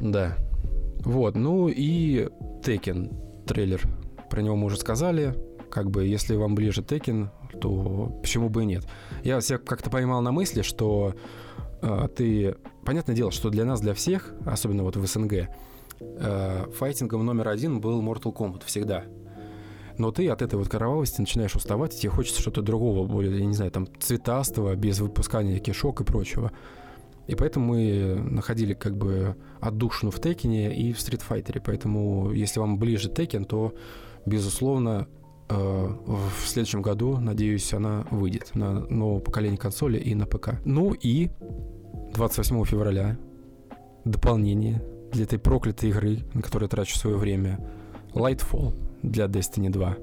Да. 0.00 0.36
Вот, 1.06 1.36
ну 1.36 1.68
и 1.68 2.28
Текен 2.64 3.12
трейлер. 3.46 3.80
Про 4.28 4.42
него 4.42 4.56
мы 4.56 4.66
уже 4.66 4.76
сказали. 4.76 5.36
Как 5.70 5.88
бы, 5.88 6.04
если 6.04 6.34
вам 6.34 6.56
ближе 6.56 6.82
Текен, 6.82 7.30
то 7.60 8.18
почему 8.22 8.48
бы 8.48 8.64
и 8.64 8.66
нет. 8.66 8.88
Я 9.22 9.40
себя 9.40 9.58
как-то 9.58 9.88
поймал 9.88 10.20
на 10.20 10.32
мысли, 10.32 10.62
что 10.62 11.14
э, 11.80 12.08
ты... 12.16 12.56
Понятное 12.84 13.14
дело, 13.14 13.30
что 13.30 13.50
для 13.50 13.64
нас, 13.64 13.80
для 13.80 13.94
всех, 13.94 14.34
особенно 14.44 14.82
вот 14.82 14.96
в 14.96 15.06
СНГ, 15.06 15.48
э, 16.00 16.66
файтингом 16.76 17.24
номер 17.24 17.50
один 17.50 17.80
был 17.80 18.02
Mortal 18.02 18.34
Kombat 18.34 18.64
всегда. 18.66 19.04
Но 19.98 20.10
ты 20.10 20.28
от 20.28 20.42
этой 20.42 20.56
вот 20.56 20.68
кровавости 20.68 21.20
начинаешь 21.20 21.54
уставать, 21.54 21.94
и 21.94 22.00
тебе 22.00 22.10
хочется 22.10 22.40
что-то 22.40 22.62
другого, 22.62 23.06
более, 23.06 23.38
я 23.38 23.46
не 23.46 23.54
знаю, 23.54 23.70
там, 23.70 23.86
цветастого, 24.00 24.74
без 24.74 24.98
выпускания 24.98 25.60
кишок 25.60 26.00
и 26.00 26.04
прочего. 26.04 26.50
И 27.26 27.34
поэтому 27.34 27.66
мы 27.74 28.14
находили 28.14 28.74
как 28.74 28.96
бы 28.96 29.36
отдушину 29.60 30.10
в 30.10 30.20
Текине 30.20 30.74
и 30.74 30.92
в 30.92 30.98
Street 30.98 31.22
Fighter. 31.28 31.60
Поэтому, 31.64 32.32
если 32.32 32.60
вам 32.60 32.78
ближе 32.78 33.08
Текен, 33.08 33.44
то, 33.44 33.74
безусловно, 34.26 35.08
э, 35.48 35.54
в 35.54 36.46
следующем 36.46 36.82
году, 36.82 37.18
надеюсь, 37.18 37.72
она 37.74 38.06
выйдет 38.10 38.54
на 38.54 38.80
новое 38.80 39.20
поколение 39.20 39.58
консоли 39.58 39.98
и 39.98 40.14
на 40.14 40.26
ПК. 40.26 40.60
Ну 40.64 40.92
и 40.92 41.30
28 42.14 42.64
февраля 42.64 43.16
дополнение 44.04 44.82
для 45.12 45.24
этой 45.24 45.38
проклятой 45.38 45.90
игры, 45.90 46.18
на 46.32 46.42
которую 46.42 46.68
трачу 46.68 46.96
свое 46.96 47.16
время. 47.16 47.58
Lightfall 48.14 48.72
для 49.02 49.26
Destiny 49.26 49.68
2. 49.68 49.96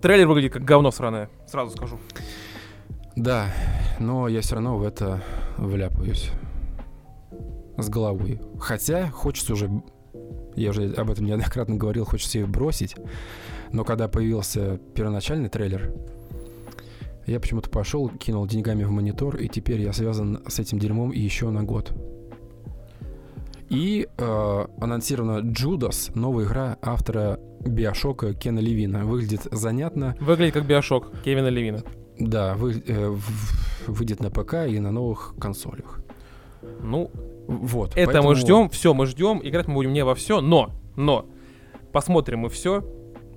Трейлер 0.00 0.26
выглядит 0.26 0.52
как 0.52 0.64
говно 0.64 0.90
сраное, 0.90 1.28
сразу 1.46 1.76
скажу. 1.76 1.98
Да, 3.16 3.52
но 3.98 4.28
я 4.28 4.40
все 4.40 4.54
равно 4.54 4.78
в 4.78 4.82
это 4.82 5.22
вляпаюсь 5.58 6.30
с 7.76 7.88
головой. 7.88 8.40
Хотя 8.58 9.10
хочется 9.10 9.52
уже, 9.52 9.70
я 10.56 10.70
уже 10.70 10.92
об 10.94 11.10
этом 11.10 11.26
неоднократно 11.26 11.76
говорил, 11.76 12.04
хочется 12.04 12.38
ее 12.38 12.46
бросить. 12.46 12.96
Но 13.70 13.84
когда 13.84 14.08
появился 14.08 14.78
первоначальный 14.94 15.48
трейлер, 15.48 15.92
я 17.26 17.38
почему-то 17.38 17.70
пошел, 17.70 18.08
кинул 18.08 18.46
деньгами 18.46 18.84
в 18.84 18.90
монитор, 18.90 19.36
и 19.36 19.48
теперь 19.48 19.80
я 19.80 19.92
связан 19.92 20.42
с 20.48 20.58
этим 20.58 20.78
дерьмом 20.78 21.12
еще 21.12 21.50
на 21.50 21.62
год. 21.62 21.92
И 23.68 24.06
э, 24.18 24.66
анонсирована 24.80 25.40
Джудас, 25.40 26.10
новая 26.14 26.44
игра 26.44 26.78
автора 26.82 27.38
Биошока 27.60 28.34
Кена 28.34 28.58
Левина. 28.58 29.06
Выглядит 29.06 29.46
занятно. 29.50 30.14
Выглядит 30.20 30.52
как 30.52 30.66
Биошок 30.66 31.22
Кевина 31.22 31.48
Левина. 31.48 31.82
Да, 32.18 32.54
вы, 32.54 32.82
э, 32.86 33.16
выйдет 33.86 34.20
на 34.20 34.30
ПК 34.30 34.66
и 34.68 34.78
на 34.78 34.90
новых 34.90 35.34
консолях. 35.40 36.00
Ну, 36.80 37.10
Вот. 37.48 37.90
это 37.96 38.06
поэтому- 38.06 38.28
мы 38.28 38.34
ждем, 38.36 38.68
все 38.68 38.94
мы 38.94 39.06
ждем, 39.06 39.40
играть 39.42 39.66
мы 39.66 39.74
будем 39.74 39.92
не 39.92 40.04
во 40.04 40.14
все, 40.14 40.40
но, 40.40 40.70
но, 40.96 41.26
посмотрим 41.92 42.40
мы 42.40 42.48
все, 42.48 42.84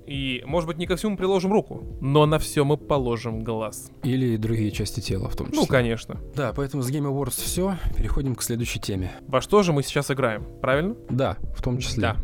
И, 0.08 0.44
может 0.46 0.68
быть, 0.68 0.78
не 0.78 0.86
ко 0.86 0.94
всему 0.94 1.16
приложим 1.16 1.52
руку, 1.52 1.82
но 2.00 2.26
на 2.26 2.38
все 2.38 2.64
мы 2.64 2.76
положим 2.76 3.42
глаз. 3.42 3.90
Или 4.04 4.36
другие 4.36 4.70
части 4.70 5.00
тела 5.00 5.28
в 5.28 5.34
том 5.34 5.48
числе. 5.48 5.60
Ну, 5.60 5.66
конечно. 5.66 6.20
Да, 6.36 6.52
поэтому 6.54 6.84
с 6.84 6.90
Game 6.92 7.10
Awards 7.12 7.42
все. 7.42 7.76
Переходим 7.96 8.36
к 8.36 8.42
следующей 8.44 8.78
теме. 8.78 9.10
Во 9.26 9.40
что 9.40 9.64
же 9.64 9.72
мы 9.72 9.82
сейчас 9.82 10.08
играем, 10.12 10.46
правильно? 10.62 10.94
Да, 11.10 11.38
в 11.56 11.60
том 11.60 11.78
числе. 11.78 12.02
Да. 12.02 12.16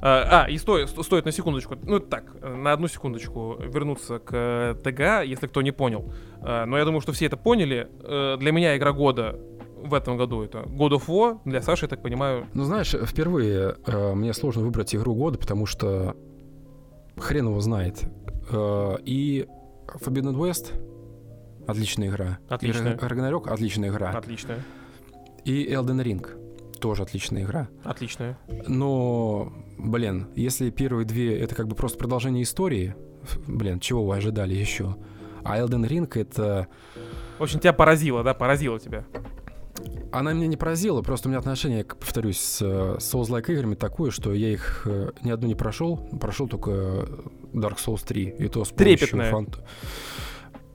А, 0.00 0.44
а, 0.44 0.50
и 0.50 0.56
стоит, 0.58 0.88
сто- 0.90 1.02
стоит 1.02 1.24
на 1.24 1.32
секундочку, 1.32 1.74
ну 1.82 1.98
так, 1.98 2.24
э, 2.40 2.54
на 2.54 2.72
одну 2.72 2.86
секундочку 2.88 3.56
вернуться 3.60 4.18
к 4.20 4.76
ТГА, 4.84 5.22
если 5.22 5.46
кто 5.48 5.60
не 5.62 5.72
понял. 5.72 6.12
А, 6.40 6.66
Но 6.66 6.78
я 6.78 6.84
думаю, 6.84 7.00
что 7.00 7.12
все 7.12 7.26
это 7.26 7.36
поняли. 7.36 7.88
Э, 8.02 8.36
Для 8.38 8.52
меня 8.52 8.76
игра 8.76 8.92
года 8.92 9.38
в 9.82 9.94
этом 9.94 10.16
году 10.16 10.42
это 10.42 10.58
God 10.60 10.90
of 10.92 11.06
War, 11.08 11.38
для 11.44 11.62
Саши, 11.62 11.84
я 11.84 11.88
так 11.88 12.02
понимаю, 12.02 12.46
Ну, 12.54 12.64
знаешь, 12.64 12.92
впервые 12.94 13.76
э, 13.86 14.14
мне 14.14 14.32
сложно 14.34 14.62
выбрать 14.62 14.94
игру 14.94 15.14
года, 15.14 15.38
потому 15.38 15.66
что 15.66 16.14
хрен 17.16 17.46
его 17.48 17.60
знает. 17.60 18.02
Э, 18.50 18.96
и 19.04 19.46
Forbidden 19.86 20.34
West 20.36 20.72
отличная 21.66 22.08
игра. 22.08 22.38
Отличная. 22.48 22.96
Ragnarok 22.96 23.48
отличная 23.48 23.88
игра. 23.90 24.10
отличная, 24.10 24.60
И 25.44 25.66
Elden 25.72 26.02
Ring 26.04 26.26
тоже 26.78 27.02
отличная 27.02 27.42
игра. 27.42 27.68
отличная. 27.84 28.38
Но, 28.66 29.52
блин, 29.78 30.28
если 30.34 30.70
первые 30.70 31.04
две 31.06 31.38
это 31.38 31.54
как 31.54 31.68
бы 31.68 31.74
просто 31.74 31.98
продолжение 31.98 32.42
истории, 32.42 32.94
блин, 33.46 33.80
чего 33.80 34.04
вы 34.04 34.16
ожидали 34.16 34.54
еще? 34.54 34.96
А 35.44 35.58
Elden 35.58 35.86
Ring 35.88 36.10
это... 36.20 36.68
В 37.38 37.42
общем, 37.42 37.60
тебя 37.60 37.72
поразило, 37.72 38.22
да, 38.24 38.34
поразило 38.34 38.78
тебя. 38.80 39.04
Она 40.10 40.32
меня 40.32 40.46
не 40.48 40.56
поразила, 40.56 41.02
просто 41.02 41.28
у 41.28 41.30
меня 41.30 41.38
отношение, 41.38 41.84
повторюсь, 41.84 42.38
с 42.40 42.62
Souls-like 42.62 43.52
играми 43.52 43.74
такое, 43.76 44.10
что 44.10 44.32
я 44.32 44.48
их 44.50 44.82
э, 44.86 45.10
ни 45.22 45.30
одну 45.30 45.46
не 45.46 45.54
прошел, 45.54 45.96
прошел 46.20 46.48
только 46.48 46.70
э, 46.72 47.06
Dark 47.52 47.76
Souls 47.76 48.04
3, 48.04 48.34
и 48.38 48.48
то 48.48 48.64
с 48.64 48.70
помощью 48.70 48.98
Трепетное. 48.98 49.30
фант- 49.30 49.60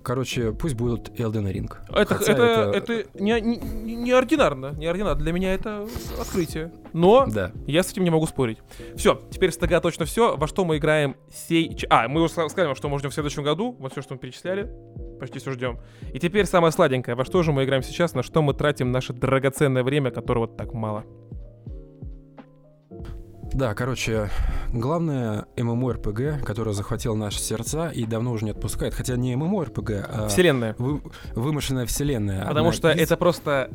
Короче, 0.03 0.51
пусть 0.51 0.75
будет 0.75 1.09
Elden 1.17 1.49
Ring. 1.51 1.71
Это, 1.89 2.15
Хотя 2.15 2.33
это, 2.33 2.71
это, 2.77 3.05
не, 3.17 3.39
не- 3.39 3.95
неординарно, 3.95 4.71
неординарно. 4.77 5.21
Для 5.21 5.31
меня 5.31 5.53
это 5.53 5.87
открытие. 6.19 6.71
Но 6.91 7.25
Да. 7.25 7.51
я 7.67 7.83
с 7.83 7.91
этим 7.91 8.03
не 8.03 8.09
могу 8.09 8.27
спорить. 8.27 8.57
Все, 8.97 9.21
теперь 9.31 9.51
с 9.51 9.57
ТГА 9.57 9.79
точно 9.79 10.05
все. 10.05 10.35
Во 10.35 10.45
что 10.47 10.65
мы 10.65 10.77
играем 10.77 11.15
сей... 11.31 11.77
А, 11.89 12.07
мы 12.09 12.21
уже 12.21 12.33
ска- 12.33 12.49
сказали, 12.49 12.67
во 12.67 12.75
что 12.75 12.89
мы 12.89 12.99
ждем 12.99 13.11
в 13.11 13.13
следующем 13.13 13.43
году. 13.43 13.75
Вот 13.79 13.93
все, 13.93 14.01
что 14.01 14.13
мы 14.15 14.19
перечисляли. 14.19 14.69
Почти 15.21 15.39
все 15.39 15.51
ждем. 15.51 15.79
И 16.13 16.19
теперь 16.19 16.45
самое 16.45 16.73
сладенькое. 16.73 17.15
Во 17.15 17.23
что 17.23 17.41
же 17.41 17.53
мы 17.53 17.63
играем 17.63 17.81
сейчас, 17.81 18.13
на 18.13 18.23
что 18.23 18.41
мы 18.41 18.53
тратим 18.53 18.91
наше 18.91 19.13
драгоценное 19.13 19.83
время, 19.83 20.11
которого 20.11 20.47
так 20.49 20.73
мало. 20.73 21.05
Да, 23.53 23.73
короче, 23.75 24.29
главное 24.71 25.45
MMORPG, 25.57 26.43
которое 26.43 26.73
захватило 26.73 27.15
наши 27.15 27.39
сердца 27.39 27.89
и 27.89 28.05
давно 28.05 28.31
уже 28.31 28.45
не 28.45 28.51
отпускает. 28.51 28.93
Хотя 28.93 29.15
не 29.15 29.33
MMORPG, 29.35 30.05
а 30.09 30.27
Вселенная. 30.27 30.75
вы- 30.79 31.01
вымышленная 31.35 31.85
вселенная. 31.85 32.45
Потому 32.47 32.71
что 32.71 32.91
из- 32.91 32.99
это 33.01 33.15
просто 33.17 33.69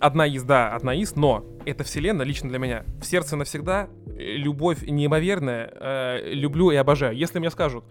одна 0.00 0.24
езда, 0.24 0.74
одна 0.74 0.94
из, 0.94 1.16
но 1.16 1.44
эта 1.66 1.82
вселенная 1.84 2.24
лично 2.24 2.48
для 2.48 2.58
меня 2.58 2.84
в 3.00 3.04
сердце 3.04 3.36
навсегда, 3.36 3.88
э, 4.06 4.36
любовь 4.36 4.82
неимоверная, 4.86 5.70
э, 5.74 6.32
люблю 6.32 6.70
и 6.70 6.76
обожаю. 6.76 7.16
Если 7.16 7.38
мне 7.40 7.50
скажут, 7.50 7.84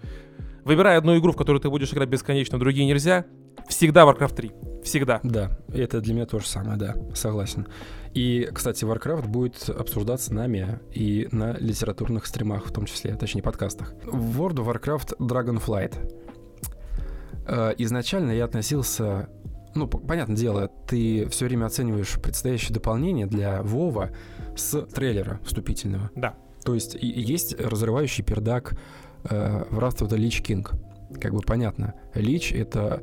выбирай 0.64 0.98
одну 0.98 1.18
игру, 1.18 1.34
в 1.34 1.38
которую 1.38 1.60
ты 1.62 1.70
будешь 1.70 1.92
играть 1.94 2.10
бесконечно, 2.10 2.58
другие 2.58 2.86
нельзя, 2.88 3.26
всегда 3.68 4.04
Warcraft 4.04 4.36
3. 4.36 4.52
Всегда. 4.84 5.20
Да, 5.24 5.58
это 5.74 6.02
для 6.02 6.14
меня 6.14 6.26
то 6.26 6.40
же 6.40 6.48
самое, 6.48 6.78
да, 6.78 6.96
согласен. 7.14 7.68
И, 8.14 8.50
кстати, 8.54 8.86
Warcraft 8.86 9.28
будет 9.28 9.70
обсуждаться 9.70 10.34
нами 10.34 10.80
и 10.92 11.28
на 11.32 11.54
литературных 11.58 12.26
стримах, 12.28 12.66
в 12.68 12.72
том 12.72 12.86
числе, 12.86 13.16
точнее, 13.16 13.42
подкастах. 13.42 13.94
В 14.04 14.40
World 14.42 14.58
of 14.58 14.72
Warcraft 14.72 15.18
Dragonflight. 15.18 16.24
Э, 17.48 17.74
Изначально 17.78 18.32
я 18.32 18.46
относился... 18.46 19.30
Ну, 19.76 19.88
понятное 19.88 20.36
дело, 20.36 20.70
ты 20.88 21.28
все 21.30 21.46
время 21.46 21.66
оцениваешь 21.66 22.22
предстоящее 22.22 22.76
дополнение 22.76 23.26
для 23.26 23.64
Вова 23.64 24.12
с 24.56 24.80
трейлера 24.84 25.40
вступительного. 25.44 26.12
Да. 26.16 26.36
То 26.64 26.76
есть 26.76 26.96
есть 27.02 27.60
разрывающий 27.60 28.24
пердак 28.24 28.78
э, 29.24 29.66
Wrath 29.72 30.02
of 30.02 30.10
the 30.10 30.18
Lich 30.18 30.44
King. 30.44 31.20
Как 31.20 31.34
бы 31.34 31.42
понятно. 31.42 31.96
Лич— 32.14 32.52
это, 32.54 33.02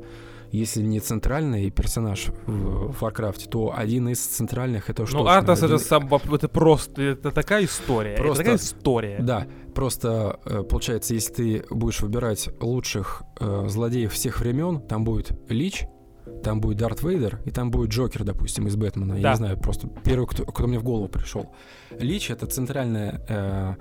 если 0.51 0.81
не 0.81 0.99
центральный 0.99 1.69
персонаж 1.71 2.27
в, 2.45 3.03
Warcraft, 3.03 3.49
то 3.49 3.73
один 3.75 4.09
из 4.09 4.19
центральных— 4.19 4.89
это 4.89 5.05
что? 5.05 5.19
Ну, 5.19 5.27
Артас 5.27 5.63
это, 5.63 5.77
сам, 5.77 6.09
это 6.13 6.47
просто, 6.49 7.01
это 7.01 7.31
такая 7.31 7.65
история. 7.65 8.15
Просто- 8.17 8.43
Это 8.43 8.51
такая 8.51 8.55
история. 8.57 9.19
Да, 9.21 9.47
просто 9.73 10.39
э, 10.45 10.63
получается, 10.63 11.13
если 11.13 11.33
ты 11.33 11.65
будешь 11.69 12.01
выбирать 12.01 12.49
лучших 12.59 13.23
э, 13.39 13.65
злодеев 13.67 14.11
всех 14.13 14.39
времен, 14.39 14.81
там 14.81 15.03
будет 15.03 15.31
Лич, 15.49 15.85
там 16.43 16.61
будет 16.61 16.77
Дарт 16.77 17.01
Вейдер, 17.03 17.39
и 17.45 17.51
там 17.51 17.71
будет 17.71 17.89
Джокер, 17.89 18.23
допустим, 18.23 18.67
из 18.67 18.75
Бэтмена. 18.75 19.15
Я 19.15 19.21
Да. 19.21 19.29
не 19.31 19.35
знаю, 19.37 19.57
просто 19.59 19.87
первый, 20.03 20.27
кто, 20.27 20.45
кто 20.45 20.67
мне 20.67 20.79
в 20.79 20.83
голову 20.83 21.07
пришел. 21.07 21.51
Лич— 21.99 22.29
это 22.31 22.45
центральная, 22.45 23.21
э, 23.27 23.75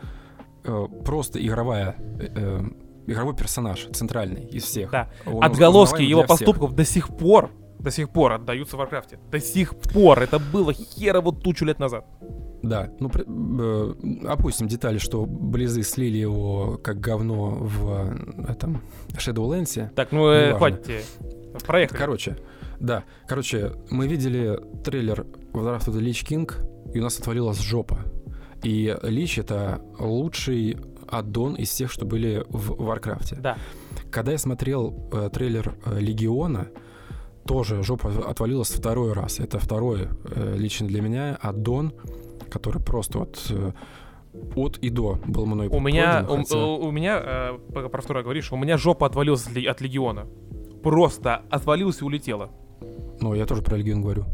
э, 0.64 0.86
просто 1.04 1.44
игровая, 1.44 1.96
э, 2.18 2.62
игровой 3.06 3.34
персонаж, 3.34 3.88
центральный 3.92 4.44
из 4.44 4.64
всех. 4.64 4.90
Да. 4.90 5.10
Он 5.26 5.42
Отголоски 5.42 6.02
его 6.02 6.22
для 6.22 6.34
всех. 6.34 6.46
поступков 6.46 6.74
до 6.74 6.84
сих 6.84 7.08
пор, 7.08 7.50
до 7.80 7.90
сих 7.90 8.10
пор 8.10 8.32
отдаются 8.32 8.76
в 8.76 8.78
Варкрафте. 8.78 9.18
До 9.30 9.40
сих 9.40 9.74
пор. 9.76 10.20
Это 10.20 10.38
было 10.38 10.72
херово 10.72 11.32
тучу 11.32 11.64
лет 11.64 11.78
назад. 11.78 12.04
Да, 12.62 12.90
ну 13.00 13.10
э, 13.14 14.26
опустим 14.26 14.68
детали, 14.68 14.98
что 14.98 15.24
Близы 15.24 15.82
слили 15.82 16.18
его 16.18 16.78
как 16.82 17.00
говно 17.00 17.56
в 17.58 18.10
э, 18.46 18.52
этом 18.52 18.82
Shadowlands. 19.12 19.94
Так, 19.94 20.12
ну, 20.12 20.28
э, 20.28 20.54
хватит. 20.54 21.06
Проехали. 21.66 21.98
Короче, 21.98 22.36
да, 22.78 23.04
короче, 23.26 23.72
мы 23.90 24.06
видели 24.06 24.60
трейлер 24.84 25.26
of 25.52 25.86
the 25.86 26.00
Lich 26.00 26.26
King, 26.26 26.50
и 26.92 27.00
у 27.00 27.02
нас 27.02 27.18
отвалилась 27.18 27.60
жопа. 27.60 28.00
И 28.62 28.94
Лич— 29.02 29.38
это 29.38 29.80
лучший 29.98 30.76
аддон 31.10 31.54
из 31.54 31.68
всех, 31.70 31.90
что 31.90 32.04
были 32.06 32.44
в 32.48 32.82
Варкрафте. 32.82 33.36
Да. 33.36 33.56
Когда 34.10 34.32
я 34.32 34.38
смотрел 34.38 35.08
э, 35.12 35.30
трейлер 35.32 35.74
э, 35.84 35.98
Легиона, 36.00 36.68
тоже 37.46 37.82
жопа 37.82 38.10
отвалилась 38.28 38.70
второй 38.70 39.12
раз. 39.12 39.40
Это 39.40 39.58
второй 39.58 40.08
э, 40.24 40.54
лично 40.56 40.86
для 40.86 41.00
меня 41.02 41.38
аддон, 41.40 41.92
который 42.50 42.82
просто 42.82 43.18
вот 43.20 43.46
э, 43.50 43.72
от 44.56 44.78
и 44.78 44.90
до 44.90 45.18
был 45.26 45.46
мной 45.46 45.68
У 45.68 45.80
меня, 45.80 46.22
пройден, 46.24 46.44
хотя- 46.44 46.58
у- 46.58 46.86
у 46.86 46.90
меня, 46.90 47.20
э, 47.22 47.58
пока 47.74 47.88
про 47.88 48.00
второе 48.02 48.22
говоришь, 48.22 48.52
у 48.52 48.56
меня 48.56 48.76
жопа 48.78 49.06
отвалилась 49.06 49.46
от 49.46 49.52
Ле- 49.56 49.68
от 49.68 49.80
Легиона. 49.80 50.26
Просто 50.82 51.42
отвалилась 51.50 52.00
и 52.00 52.04
улетела. 52.04 52.50
Ну, 53.20 53.34
я 53.34 53.44
тоже 53.46 53.62
про 53.62 53.76
Легион 53.76 54.00
говорю. 54.02 54.24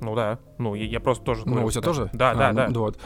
Ну 0.00 0.14
да, 0.14 0.38
ну 0.58 0.74
я, 0.74 0.84
я 0.86 1.00
просто 1.00 1.24
тоже... 1.24 1.42
Ну, 1.46 1.64
у 1.66 1.70
тебя 1.70 1.80
да. 1.82 1.86
тоже? 1.86 2.10
Да, 2.12 2.30
А, 2.30 2.34
да, 2.34 2.52
ну, 2.68 2.72
да. 2.74 2.80
Вот. 2.80 2.98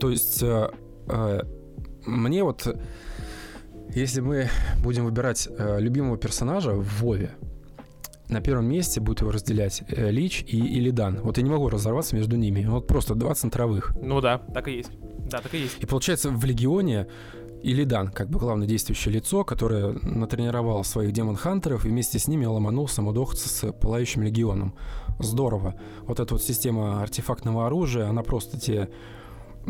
То 0.00 0.10
есть 0.10 0.42
э, 0.42 0.70
э, 1.06 1.40
мне 2.08 2.42
вот, 2.42 2.76
если 3.94 4.20
мы 4.20 4.48
будем 4.82 5.04
выбирать 5.04 5.48
э, 5.50 5.80
любимого 5.80 6.16
персонажа 6.16 6.72
в 6.72 7.02
Вове, 7.02 7.32
на 8.28 8.40
первом 8.40 8.66
месте 8.66 9.00
будет 9.00 9.20
его 9.20 9.30
разделять 9.30 9.82
э, 9.88 10.10
Лич 10.10 10.44
и 10.46 10.58
Илидан. 10.58 11.20
Вот 11.22 11.38
я 11.38 11.42
не 11.42 11.50
могу 11.50 11.68
разорваться 11.68 12.14
между 12.16 12.36
ними. 12.36 12.66
Вот 12.66 12.86
просто 12.86 13.14
два 13.14 13.34
центровых. 13.34 13.94
Ну 14.00 14.20
да, 14.20 14.38
так 14.38 14.68
и 14.68 14.72
есть. 14.72 14.90
Да, 15.30 15.38
так 15.38 15.54
и 15.54 15.58
есть. 15.58 15.76
И 15.80 15.86
получается, 15.86 16.30
в 16.30 16.44
Легионе 16.44 17.06
Илидан, 17.62 18.08
как 18.08 18.28
бы 18.30 18.38
главное 18.38 18.66
действующее 18.68 19.14
лицо, 19.14 19.44
которое 19.44 19.92
натренировал 20.02 20.84
своих 20.84 21.12
демон-хантеров 21.12 21.84
и 21.84 21.88
вместе 21.88 22.18
с 22.18 22.28
ними 22.28 22.44
ломанул 22.44 22.88
самодохца 22.88 23.48
с 23.48 23.72
Пылающим 23.72 24.22
Легионом. 24.22 24.74
Здорово. 25.18 25.74
Вот 26.02 26.20
эта 26.20 26.34
вот 26.34 26.42
система 26.42 27.02
артефактного 27.02 27.66
оружия, 27.66 28.08
она 28.08 28.22
просто 28.22 28.60
тебе 28.60 28.90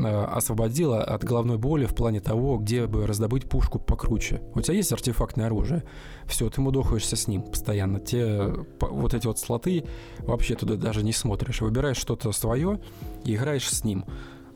э, 0.04 0.24
освободила 0.24 1.02
от 1.02 1.24
головной 1.24 1.58
боли 1.58 1.86
в 1.86 1.94
плане 1.94 2.20
того, 2.20 2.58
где 2.58 2.86
бы 2.86 3.06
раздобыть 3.06 3.48
пушку 3.48 3.78
покруче. 3.78 4.40
У 4.54 4.60
тебя 4.60 4.74
есть 4.74 4.92
артефактное 4.92 5.46
оружие, 5.46 5.84
все, 6.26 6.48
ты 6.50 6.60
мудохаешься 6.60 7.16
с 7.16 7.28
ним 7.28 7.42
постоянно. 7.42 8.00
Те 8.00 8.52
вот 8.80 9.14
эти 9.14 9.26
вот 9.26 9.38
слоты 9.38 9.84
вообще 10.20 10.54
туда 10.54 10.76
даже 10.76 11.02
не 11.02 11.12
смотришь. 11.12 11.60
Выбираешь 11.60 11.96
что-то 11.96 12.32
свое 12.32 12.80
и 13.24 13.34
играешь 13.34 13.68
с 13.68 13.84
ним. 13.84 14.04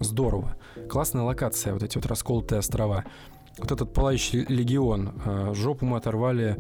Здорово. 0.01 0.57
Классная 0.89 1.23
локация, 1.23 1.73
вот 1.73 1.83
эти 1.83 1.97
вот 1.97 2.07
расколотые 2.07 2.59
острова. 2.59 3.05
Вот 3.59 3.71
этот 3.71 3.93
пылающий 3.93 4.45
легион. 4.49 5.13
э, 5.25 5.53
жопу 5.55 5.85
мы 5.85 5.99
оторвали 5.99 6.59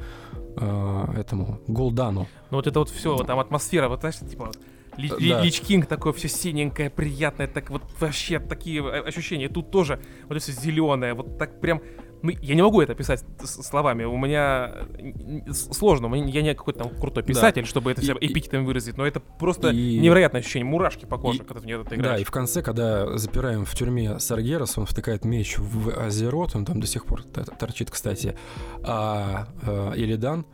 э, 0.57 1.05
этому 1.16 1.61
Голдану. 1.66 2.28
Ну 2.51 2.59
вот 2.59 2.66
это 2.66 2.78
вот 2.80 2.91
все, 2.91 3.16
там 3.24 3.39
атмосфера, 3.39 3.89
вот 3.89 4.01
знаешь, 4.01 4.18
типа 4.18 4.47
вот, 4.47 4.59
Ли- 4.97 5.09
Да. 5.09 5.16
Ли- 5.16 5.45
Лич 5.47 5.61
Кинг 5.61 5.86
такое 5.86 6.12
все 6.12 6.28
синенькое, 6.28 6.90
приятное, 6.90 7.47
так 7.47 7.70
вот 7.70 7.82
вообще 8.01 8.38
такие 8.38 8.82
э, 8.84 9.01
ощущения. 9.09 9.49
Тут 9.49 9.70
тоже 9.70 10.01
вот 10.28 10.36
это 10.36 10.40
все 10.40 10.53
зеленое, 10.53 11.14
вот 11.14 11.38
так 11.38 11.61
прям 11.61 11.80
Ну, 12.24 12.30
я 12.40 12.55
не 12.55 12.62
могу 12.62 12.80
это 12.80 12.95
писать 12.95 13.24
словами. 13.43 14.05
У 14.05 14.16
меня 14.16 14.86
н- 14.97 15.53
сложно. 15.53 16.14
Я 16.14 16.43
не 16.43 16.55
какой-то 16.55 16.84
там 16.84 16.90
крутой 17.01 17.24
писатель, 17.24 17.66
чтобы 17.66 17.90
это 17.90 18.01
все 18.01 18.12
эпитетами 18.12 18.64
выразить, 18.64 18.97
но 18.97 19.05
это 19.05 19.18
просто 19.18 19.70
И- 19.70 19.99
невероятное 19.99 20.40
ощущение. 20.40 20.64
Мурашки 20.64 21.05
по 21.05 21.18
коже, 21.18 21.38
И- 21.38 21.45
когда 21.45 21.59
в 21.61 21.66
нее 21.66 21.80
это 21.80 21.90
Да, 21.90 21.97
играешь. 21.97 22.20
и 22.20 22.24
в 22.24 22.30
конце, 22.30 22.62
когда 22.62 23.18
запираем 23.18 23.64
в 23.64 23.74
тюрьме 23.74 24.20
Саргерас, 24.20 24.78
он 24.78 24.86
втыкает 24.86 25.24
меч 25.24 25.59
в 25.59 25.90
Азерот, 25.99 26.55
он 26.55 26.64
там 26.64 26.78
до 26.80 26.86
сих 26.86 27.07
пор 27.07 27.24
торчит, 27.24 27.90
кстати. 27.90 28.36
А 28.84 29.49
э, 29.62 29.95
Илидан, 29.97 30.47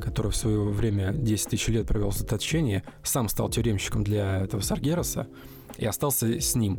который 0.00 0.30
в 0.30 0.36
свое 0.36 0.60
время 0.64 1.12
10 1.12 1.48
тысяч 1.50 1.68
лет 1.68 1.86
провел 1.86 2.10
в 2.10 2.16
заточении, 2.16 2.82
сам 3.02 3.28
стал 3.28 3.48
тюремщиком 3.48 4.04
для 4.04 4.40
этого 4.40 4.60
Саргераса 4.60 5.26
и 5.78 5.86
остался 5.86 6.40
с 6.40 6.54
ним. 6.54 6.78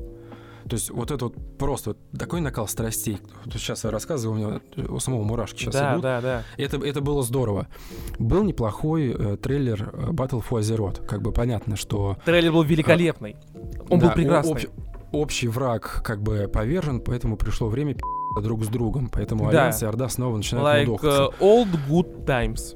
То 0.69 0.75
есть 0.75 0.89
вот 0.89 1.11
это 1.11 1.25
вот 1.25 1.57
просто 1.57 1.95
такой 2.17 2.41
накал 2.41 2.67
страстей. 2.67 3.19
Сейчас 3.45 3.85
я 3.85 3.91
рассказываю, 3.91 4.35
у 4.35 4.37
меня 4.49 4.61
у 4.89 4.99
самого 4.99 5.23
мурашки 5.23 5.59
сейчас 5.59 5.75
да, 5.75 5.91
идут. 5.93 6.01
да, 6.01 6.21
да. 6.21 6.43
Это, 6.57 6.77
это 6.85 6.99
было 6.99 7.23
здорово. 7.23 7.67
Был 8.19 8.43
неплохой 8.43 9.15
э, 9.17 9.37
трейлер 9.37 9.89
э, 9.93 10.07
Battle 10.11 10.43
for 10.45 10.59
Azeroth. 10.59 11.05
Как 11.05 11.21
бы 11.21 11.31
понятно, 11.31 11.77
что 11.77 12.17
Трейлер 12.25 12.51
был 12.51 12.63
великолепный. 12.63 13.37
Он 13.89 13.99
был 13.99 14.07
да, 14.07 14.11
о- 14.11 14.15
прекрасный. 14.15 14.51
общ- 14.53 14.69
общий 15.13 15.47
враг 15.47 16.01
как 16.03 16.21
бы 16.21 16.49
повержен, 16.51 16.99
поэтому 16.99 17.37
пришло 17.37 17.69
время 17.69 17.95
друг 18.41 18.65
с 18.65 18.67
другом. 18.67 19.09
Поэтому 19.09 19.45
Да. 19.45 19.49
Альянс 19.49 19.83
и 19.83 19.85
Орда 19.85 20.09
снова 20.09 20.35
начинают 20.35 20.89
Like 20.89 20.99
uh, 21.01 21.33
old 21.39 21.69
good 21.89 22.25
times. 22.25 22.75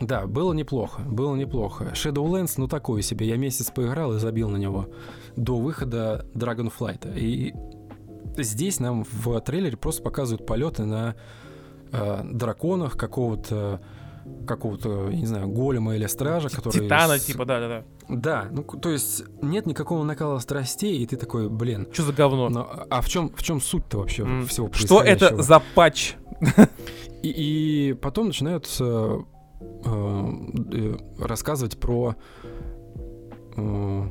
Да, 0.00 0.26
было 0.26 0.52
неплохо, 0.54 1.02
было 1.02 1.34
неплохо. 1.36 1.92
Shadowlands, 1.94 2.54
ну 2.56 2.68
такое 2.68 3.02
себе. 3.02 3.26
Я 3.28 3.36
месяц 3.36 3.70
поиграл 3.70 4.14
и 4.14 4.18
забил 4.18 4.48
на 4.48 4.56
него 4.56 4.88
до 5.36 5.56
выхода 5.58 6.26
Dragonflight. 6.34 7.18
И 7.18 7.54
здесь 8.38 8.80
нам 8.80 9.04
в 9.04 9.40
трейлере 9.40 9.76
просто 9.76 10.02
показывают 10.02 10.46
полеты 10.46 10.84
на 10.84 11.16
э, 11.92 12.20
драконах 12.24 12.96
какого-то 12.96 13.80
какого-то, 14.46 15.08
не 15.08 15.26
знаю, 15.26 15.48
голема 15.48 15.96
или 15.96 16.06
стража, 16.06 16.50
который... 16.50 16.82
Титана, 16.82 17.18
с- 17.18 17.24
типа, 17.24 17.44
да-да-да. 17.46 17.84
Да, 18.08 18.48
ну, 18.52 18.62
то 18.62 18.90
есть 18.90 19.24
нет 19.42 19.66
никакого 19.66 20.04
накала 20.04 20.38
страстей, 20.38 20.98
и 20.98 21.06
ты 21.06 21.16
такой, 21.16 21.48
блин, 21.48 21.88
Что 21.90 22.02
за 22.04 22.12
говно? 22.12 22.48
ну, 22.50 22.66
а 22.90 23.00
в 23.00 23.08
чем, 23.08 23.30
в 23.34 23.42
чем 23.42 23.60
суть-то 23.60 23.98
вообще 23.98 24.22
М, 24.22 24.46
всего 24.46 24.70
Что 24.72 25.02
это 25.02 25.40
за 25.42 25.60
патч? 25.74 26.14
И, 27.22 27.28
и 27.90 27.92
потом 27.94 28.26
начинают 28.28 28.66
э, 29.60 30.30
э, 30.72 30.96
рассказывать 31.18 31.78
про 31.78 32.16
э, 33.56 34.08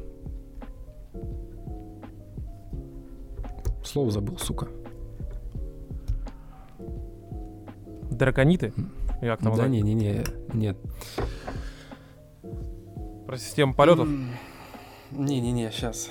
слово 3.84 4.12
забыл, 4.12 4.38
сука. 4.38 4.68
Дракониты? 8.12 8.74
Как 9.22 9.42
там 9.42 9.56
да 9.56 9.68
не, 9.68 9.82
не, 9.82 9.94
не, 9.94 10.24
нет. 10.54 10.78
Про 13.26 13.38
систему 13.38 13.74
полетов? 13.74 14.08
Не, 15.12 15.40
не, 15.40 15.52
не, 15.52 15.70
сейчас. 15.72 16.10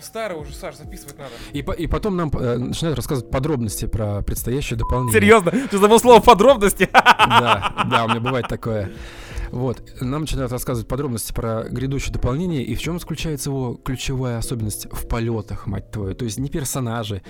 Старый 0.00 0.38
уже, 0.38 0.52
Саш, 0.54 0.76
записывать 0.76 1.18
надо. 1.18 1.30
И, 1.52 1.62
по- 1.62 1.72
и 1.72 1.86
потом 1.86 2.16
нам 2.16 2.30
э, 2.34 2.56
начинают 2.58 2.96
рассказывать 2.96 3.30
подробности 3.30 3.86
про 3.86 4.22
предстоящее 4.22 4.78
дополнение. 4.78 5.12
Серьезно? 5.20 5.50
Ты 5.70 5.78
забыл 5.78 5.98
слово 5.98 6.20
подробности? 6.20 6.88
Да, 6.92 7.86
да, 7.90 8.04
у 8.04 8.08
меня 8.08 8.20
бывает 8.20 8.48
такое. 8.48 8.92
Вот, 9.50 9.82
нам 10.00 10.22
начинают 10.22 10.50
рассказывать 10.50 10.88
подробности 10.88 11.30
про 11.34 11.64
грядущее 11.64 12.10
дополнение 12.10 12.62
и 12.62 12.74
в 12.74 12.80
чем 12.80 12.98
заключается 12.98 13.50
его 13.50 13.74
ключевая 13.74 14.38
особенность 14.38 14.86
в 14.90 15.06
полетах, 15.06 15.66
мать 15.66 15.90
твою. 15.90 16.14
То 16.14 16.24
есть 16.24 16.38
не 16.38 16.48
персонажи, 16.48 17.22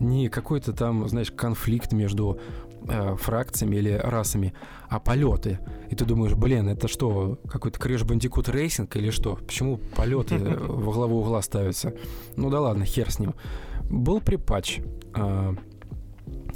не 0.00 0.28
какой-то 0.30 0.72
там, 0.72 1.06
знаешь, 1.06 1.30
конфликт 1.30 1.92
между 1.92 2.40
э, 2.88 3.16
фракциями 3.16 3.76
или 3.76 3.90
расами, 3.90 4.52
а 4.88 4.98
полеты. 5.00 5.58
И 5.90 5.94
ты 5.94 6.04
думаешь, 6.04 6.34
блин, 6.34 6.68
это 6.68 6.88
что, 6.88 7.38
какой-то 7.48 7.78
Crash 7.78 8.06
Bandicoot 8.06 8.52
Racing 8.52 8.90
или 8.98 9.10
что? 9.10 9.36
Почему 9.36 9.78
полеты 9.96 10.36
э, 10.36 10.56
во 10.68 10.92
главу 10.92 11.20
угла 11.20 11.42
ставятся? 11.42 11.94
Ну 12.36 12.50
да 12.50 12.60
ладно, 12.60 12.84
хер 12.84 13.10
с 13.10 13.18
ним. 13.18 13.34
Был 13.90 14.20
припатч 14.20 14.80
э, 15.14 15.54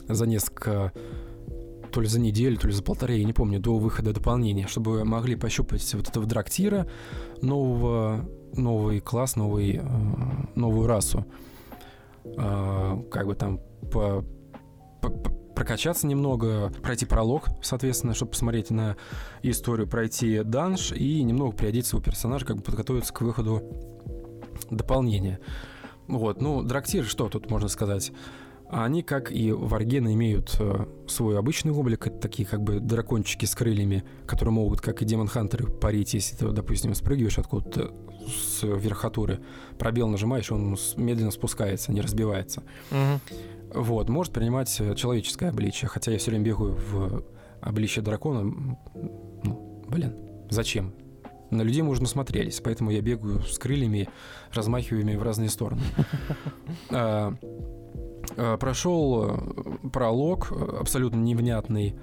за 0.08 0.26
несколько 0.26 0.92
то 1.90 2.00
ли 2.00 2.06
за 2.06 2.20
неделю, 2.20 2.56
то 2.56 2.68
ли 2.68 2.72
за 2.72 2.82
полторы, 2.82 3.14
я 3.14 3.24
не 3.24 3.32
помню, 3.32 3.58
до 3.58 3.76
выхода 3.76 4.12
дополнения, 4.12 4.66
чтобы 4.66 5.04
могли 5.04 5.34
пощупать 5.34 5.92
вот 5.94 6.08
этого 6.08 6.24
драктира, 6.24 6.86
нового, 7.42 8.28
новый 8.54 9.00
класс, 9.00 9.36
новый, 9.36 9.80
э, 9.82 9.82
новую 10.54 10.86
расу. 10.86 11.26
Э, 12.24 13.02
как 13.10 13.26
бы 13.26 13.34
там 13.34 13.60
по- 13.92 14.24
по- 15.00 15.39
прокачаться 15.54 16.06
немного, 16.06 16.72
пройти 16.82 17.06
пролог, 17.06 17.48
соответственно, 17.62 18.14
чтобы 18.14 18.32
посмотреть 18.32 18.70
на 18.70 18.96
историю, 19.42 19.88
пройти 19.88 20.42
данж 20.42 20.92
и 20.92 21.22
немного 21.22 21.56
приодеть 21.56 21.86
своего 21.86 22.04
персонажа, 22.04 22.46
как 22.46 22.56
бы 22.56 22.62
подготовиться 22.62 23.12
к 23.12 23.20
выходу 23.20 23.62
дополнения. 24.70 25.40
Вот, 26.06 26.40
ну, 26.40 26.62
драктир, 26.62 27.04
что 27.04 27.28
тут 27.28 27.50
можно 27.50 27.68
сказать? 27.68 28.12
Они, 28.68 29.02
как 29.02 29.32
и 29.32 29.50
варгены, 29.50 30.14
имеют 30.14 30.56
э, 30.60 30.86
свой 31.08 31.36
обычный 31.36 31.72
облик. 31.72 32.06
Это 32.06 32.18
такие 32.18 32.46
как 32.46 32.62
бы 32.62 32.78
дракончики 32.78 33.44
с 33.44 33.54
крыльями, 33.56 34.04
которые 34.26 34.52
могут, 34.52 34.80
как 34.80 35.02
и 35.02 35.04
демон-хантеры, 35.04 35.66
парить, 35.66 36.14
если 36.14 36.36
ты, 36.36 36.48
допустим, 36.50 36.94
спрыгиваешь 36.94 37.38
откуда-то 37.38 37.92
с 38.28 38.62
верхотуры, 38.62 39.40
пробел 39.76 40.08
нажимаешь, 40.08 40.52
он 40.52 40.76
медленно 40.96 41.32
спускается, 41.32 41.90
не 41.90 42.00
разбивается. 42.00 42.62
Мгм. 42.90 43.20
Вот, 43.72 44.08
может 44.08 44.32
принимать 44.32 44.80
э, 44.80 44.94
человеческое 44.94 45.50
обличие, 45.50 45.88
хотя 45.88 46.10
я 46.10 46.18
все 46.18 46.30
время 46.30 46.44
бегаю 46.44 46.74
в 46.74 47.24
обличие 47.60 48.02
дракона. 48.02 48.42
Ну, 48.42 49.84
блин, 49.88 50.14
зачем? 50.50 50.92
На 51.50 51.62
людей 51.62 51.82
мы 51.82 51.90
уже 51.90 52.02
насмотрелись, 52.02 52.60
поэтому 52.60 52.90
я 52.90 53.00
бегаю 53.00 53.42
с 53.42 53.58
крыльями, 53.58 54.08
размахиваю 54.52 55.02
ими 55.02 55.16
в 55.16 55.22
разные 55.22 55.48
стороны. 55.48 55.82
А, 56.90 57.34
а, 58.36 58.56
Прошел 58.56 59.24
э, 59.24 59.88
пролог, 59.92 60.52
э, 60.52 60.76
абсолютно 60.80 61.18
невнятный. 61.18 61.96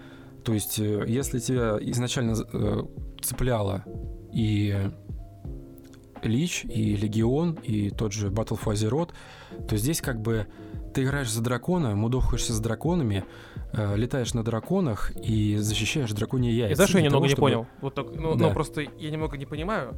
То 0.43 0.53
есть, 0.53 0.77
если 0.77 1.39
тебя 1.39 1.77
изначально 1.81 2.35
цепляло 3.21 3.83
и 4.31 4.89
Лич, 6.23 6.63
и 6.65 6.95
Легион, 6.95 7.53
и 7.63 7.89
тот 7.89 8.13
же 8.13 8.29
Battle 8.29 8.59
for 8.61 8.73
Azeroth, 8.73 9.09
то 9.67 9.75
здесь 9.75 10.01
как 10.01 10.21
бы 10.21 10.47
ты 10.97 11.03
играешь 11.03 11.31
за 11.31 11.43
дракона, 11.43 11.93
мудохаешься 11.95 12.53
с 12.53 12.59
драконами, 12.59 13.23
э, 13.71 13.95
летаешь 13.97 14.33
на 14.33 14.43
драконах 14.43 15.11
и 15.15 15.55
защищаешь 15.57 16.11
драконьи 16.11 16.51
яйца. 16.51 16.71
И 16.71 16.75
знаешь, 16.75 16.89
что 16.89 16.97
я 16.97 17.03
немного 17.03 17.19
того, 17.19 17.25
не 17.25 17.29
чтобы- 17.29 17.41
понял? 17.45 17.67
Вот 17.81 17.93
так, 17.93 18.07
ну, 18.15 18.33
Да. 18.33 18.47
ну, 18.47 18.53
просто 18.53 18.81
я 18.81 19.11
немного 19.11 19.37
не 19.37 19.45
понимаю. 19.45 19.93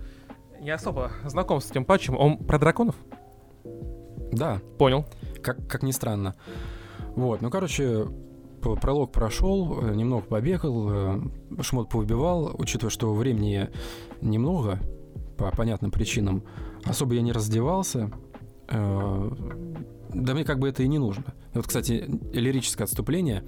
Не 0.60 0.72
особо 0.72 1.12
знаком 1.24 1.62
с 1.62 1.72
этим 1.72 1.86
патчем. 1.86 2.18
Он 2.18 2.38
про 2.38 2.60
драконов? 2.60 2.96
Да, 4.34 4.60
Понял. 4.78 5.06
как, 5.42 5.66
как 5.70 5.84
ни 5.84 5.92
странно. 5.92 6.36
Вот, 7.16 7.42
ну, 7.42 7.50
короче, 7.50 8.06
пролог 8.62 9.14
прошел, 9.14 9.80
э, 9.82 9.96
немного 9.96 10.24
побегал, 10.26 10.90
э, 10.92 11.22
шмот 11.62 11.88
повыбивал, 11.88 12.54
учитывая, 12.58 12.92
что 12.92 13.14
времени 13.14 13.70
немного, 14.22 14.80
по 15.38 15.50
понятным 15.52 15.92
причинам, 15.92 16.44
особо 16.84 17.14
я 17.14 17.22
не 17.22 17.32
раздевался, 17.32 18.12
э, 18.68 19.30
да 20.14 20.34
мне 20.34 20.44
как 20.44 20.60
бы 20.60 20.68
это 20.68 20.84
и 20.84 20.88
не 20.88 20.98
нужно. 20.98 21.34
Вот, 21.54 21.68
кстати, 21.68 22.06
лирическое 22.34 22.86
отступление. 22.86 23.44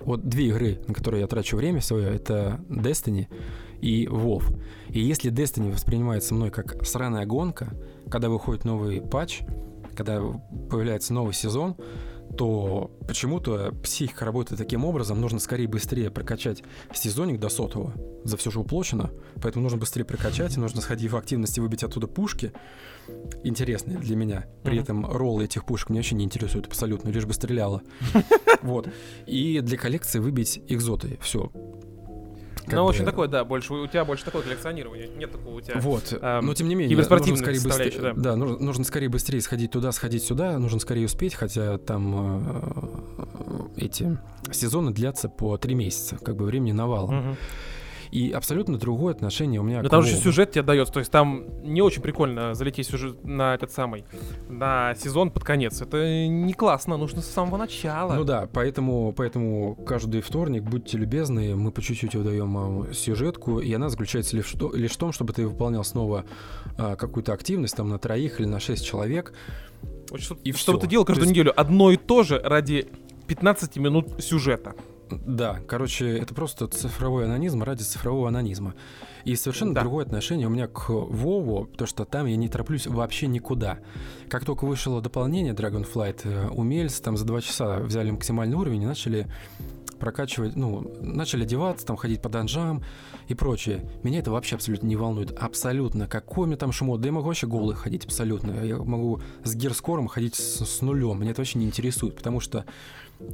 Вот 0.00 0.28
две 0.28 0.48
игры, 0.48 0.80
на 0.86 0.94
которые 0.94 1.20
я 1.22 1.26
трачу 1.26 1.56
время 1.56 1.80
свое, 1.80 2.14
это 2.14 2.60
Destiny 2.68 3.28
и 3.80 4.06
WoW. 4.06 4.42
И 4.88 5.00
если 5.00 5.30
Destiny 5.30 5.72
воспринимается 5.72 6.34
мной 6.34 6.50
как 6.50 6.84
сраная 6.86 7.26
гонка, 7.26 7.72
когда 8.10 8.28
выходит 8.28 8.64
новый 8.64 9.00
патч, 9.00 9.40
когда 9.94 10.20
появляется 10.70 11.14
новый 11.14 11.34
сезон, 11.34 11.76
то 12.36 12.90
почему-то 13.06 13.72
психика 13.82 14.24
работает 14.24 14.58
таким 14.58 14.84
образом, 14.84 15.20
нужно 15.20 15.38
скорее 15.38 15.68
быстрее 15.68 16.10
прокачать 16.10 16.62
сезонник 16.92 17.40
до 17.40 17.48
сотого, 17.48 17.94
за 18.24 18.36
все 18.36 18.50
же 18.50 18.60
уплочено, 18.60 19.10
поэтому 19.40 19.62
нужно 19.62 19.78
быстрее 19.78 20.04
прокачать, 20.04 20.56
нужно 20.56 20.80
сходить 20.80 21.10
в 21.10 21.16
активность 21.16 21.56
и 21.56 21.60
выбить 21.60 21.82
оттуда 21.82 22.06
пушки, 22.06 22.52
интересные 23.44 23.98
для 23.98 24.16
меня. 24.16 24.46
При 24.62 24.74
Мгм. 24.74 24.82
этом 24.82 25.06
роллы 25.10 25.44
этих 25.44 25.64
пушек 25.64 25.90
меня 25.90 26.00
вообще 26.00 26.14
не 26.14 26.24
интересуют 26.24 26.66
абсолютно, 26.66 27.10
лишь 27.10 27.26
бы 27.26 27.32
стреляло. 27.32 27.82
Вот. 28.62 28.88
И 29.26 29.60
для 29.60 29.76
коллекции 29.78 30.18
выбить 30.18 30.60
экзоты, 30.68 31.18
все. 31.20 31.50
ну, 32.66 32.84
в 32.84 32.88
общем, 32.88 33.04
такое, 33.04 33.28
да, 33.28 33.44
больше 33.44 33.74
у 33.74 33.86
тебя 33.86 34.04
больше 34.04 34.24
такое 34.24 34.42
коллекционирование. 34.42 35.08
Нет 35.16 35.30
такого 35.30 35.56
у 35.56 35.60
тебя. 35.60 35.78
Вот, 35.78 36.12
эм, 36.20 36.46
но 36.46 36.54
тем 36.54 36.68
не 36.68 36.74
менее, 36.74 36.96
нужно 36.96 37.36
скорее 37.36 37.60
быстрее, 37.60 38.12
да, 38.14 38.34
нужно, 38.34 38.58
нужно 38.58 38.84
скорее 38.84 39.08
быстрее 39.08 39.40
сходить 39.40 39.70
туда, 39.70 39.92
сходить 39.92 40.24
сюда, 40.24 40.58
нужно 40.58 40.80
скорее 40.80 41.04
успеть, 41.04 41.34
хотя 41.34 41.78
там 41.78 42.48
э, 43.76 43.76
эти 43.76 44.18
сезоны 44.50 44.92
длятся 44.92 45.28
по 45.28 45.56
три 45.58 45.74
месяца, 45.74 46.16
как 46.16 46.36
бы 46.36 46.44
времени 46.44 46.72
навалом. 46.72 47.14
Мгм. 47.14 47.36
И 48.10 48.30
абсолютно 48.30 48.78
другое 48.78 49.14
отношение 49.14 49.60
у 49.60 49.62
меня 49.64 49.82
Но 49.82 49.88
к 49.88 49.90
там 49.90 50.02
же 50.02 50.14
сюжет 50.16 50.52
тебе 50.52 50.62
дается, 50.62 50.92
то 50.92 51.00
есть 51.00 51.10
там 51.10 51.44
не 51.62 51.82
очень 51.82 52.02
прикольно 52.02 52.54
залететь 52.54 52.86
сюжет 52.86 53.24
на 53.24 53.54
этот 53.54 53.72
самый, 53.72 54.04
на 54.48 54.94
сезон 54.94 55.30
под 55.30 55.44
конец. 55.44 55.80
Это 55.80 56.26
не 56.28 56.52
классно, 56.52 56.96
нужно 56.96 57.22
с 57.22 57.26
самого 57.26 57.56
начала. 57.56 58.14
Ну 58.14 58.24
да, 58.24 58.48
поэтому, 58.52 59.12
поэтому 59.16 59.74
каждый 59.86 60.20
вторник, 60.20 60.62
будьте 60.62 60.98
любезны, 60.98 61.54
мы 61.56 61.70
по 61.72 61.82
чуть-чуть 61.82 62.14
выдаем 62.14 62.52
вам 62.54 62.92
сюжетку, 62.94 63.60
и 63.60 63.72
она 63.72 63.88
заключается 63.88 64.36
лишь, 64.36 64.46
в 64.54 64.58
то- 64.58 64.74
лишь 64.74 64.92
в 64.92 64.96
том, 64.96 65.12
чтобы 65.12 65.32
ты 65.32 65.46
выполнял 65.46 65.84
снова 65.84 66.24
а, 66.78 66.96
какую-то 66.96 67.32
активность 67.32 67.76
там 67.76 67.88
на 67.88 67.98
троих 67.98 68.40
или 68.40 68.46
на 68.46 68.60
шесть 68.60 68.84
человек. 68.84 69.32
Вот 70.10 70.20
что, 70.20 70.36
и 70.44 70.52
всё. 70.52 70.76
ты 70.76 70.86
делал 70.86 71.04
То 71.04 71.08
каждую 71.08 71.24
есть- 71.28 71.32
неделю 71.32 71.52
одно 71.58 71.90
и 71.90 71.96
то 71.96 72.22
же 72.22 72.38
ради 72.42 72.88
15 73.26 73.78
минут 73.80 74.22
сюжета. 74.22 74.74
Да, 75.10 75.60
короче, 75.68 76.16
это 76.18 76.34
просто 76.34 76.66
цифровой 76.66 77.24
анонизм 77.24 77.62
ради 77.62 77.82
цифрового 77.82 78.28
анонизма. 78.28 78.74
И 79.24 79.34
совершенно 79.36 79.74
Да. 79.74 79.80
другое 79.82 80.04
отношение 80.04 80.46
у 80.46 80.50
меня 80.50 80.66
к 80.68 80.88
Вову, 80.90 81.66
потому 81.66 81.86
что 81.88 82.04
там 82.04 82.26
я 82.26 82.36
не 82.36 82.48
тороплюсь 82.48 82.86
вообще 82.86 83.26
никуда. 83.26 83.78
Как 84.28 84.44
только 84.44 84.64
вышло 84.64 85.00
дополнение 85.02 85.52
Dragonflight, 85.52 86.20
э, 86.24 86.48
умельцы 86.48 87.02
там 87.02 87.16
за 87.16 87.24
два 87.24 87.40
часа 87.40 87.78
взяли 87.80 88.10
максимальный 88.10 88.56
уровень 88.56 88.82
и 88.82 88.86
начали 88.86 89.26
прокачивать, 89.98 90.56
ну, 90.56 90.92
начали 91.00 91.44
одеваться, 91.44 91.86
там 91.86 91.96
ходить 91.96 92.20
по 92.20 92.28
данжам 92.28 92.82
и 93.28 93.34
прочее. 93.34 93.82
Меня 94.02 94.18
это 94.18 94.30
вообще 94.30 94.56
абсолютно 94.56 94.86
не 94.86 94.94
волнует. 94.96 95.36
Абсолютно. 95.38 96.06
Какой 96.06 96.46
мне 96.46 96.56
там 96.56 96.70
шмот? 96.70 97.00
Да 97.00 97.08
я 97.08 97.12
могу 97.12 97.26
вообще 97.28 97.46
голый 97.46 97.74
ходить 97.74 98.04
абсолютно. 98.04 98.62
Я 98.62 98.76
могу 98.76 99.20
с 99.42 99.54
гирскором 99.54 100.06
ходить 100.08 100.34
с, 100.34 100.64
с 100.66 100.82
нулем. 100.82 101.18
Меня 101.20 101.30
это 101.30 101.40
вообще 101.40 101.58
не 101.58 101.64
интересует, 101.64 102.14
потому 102.16 102.40
что 102.40 102.66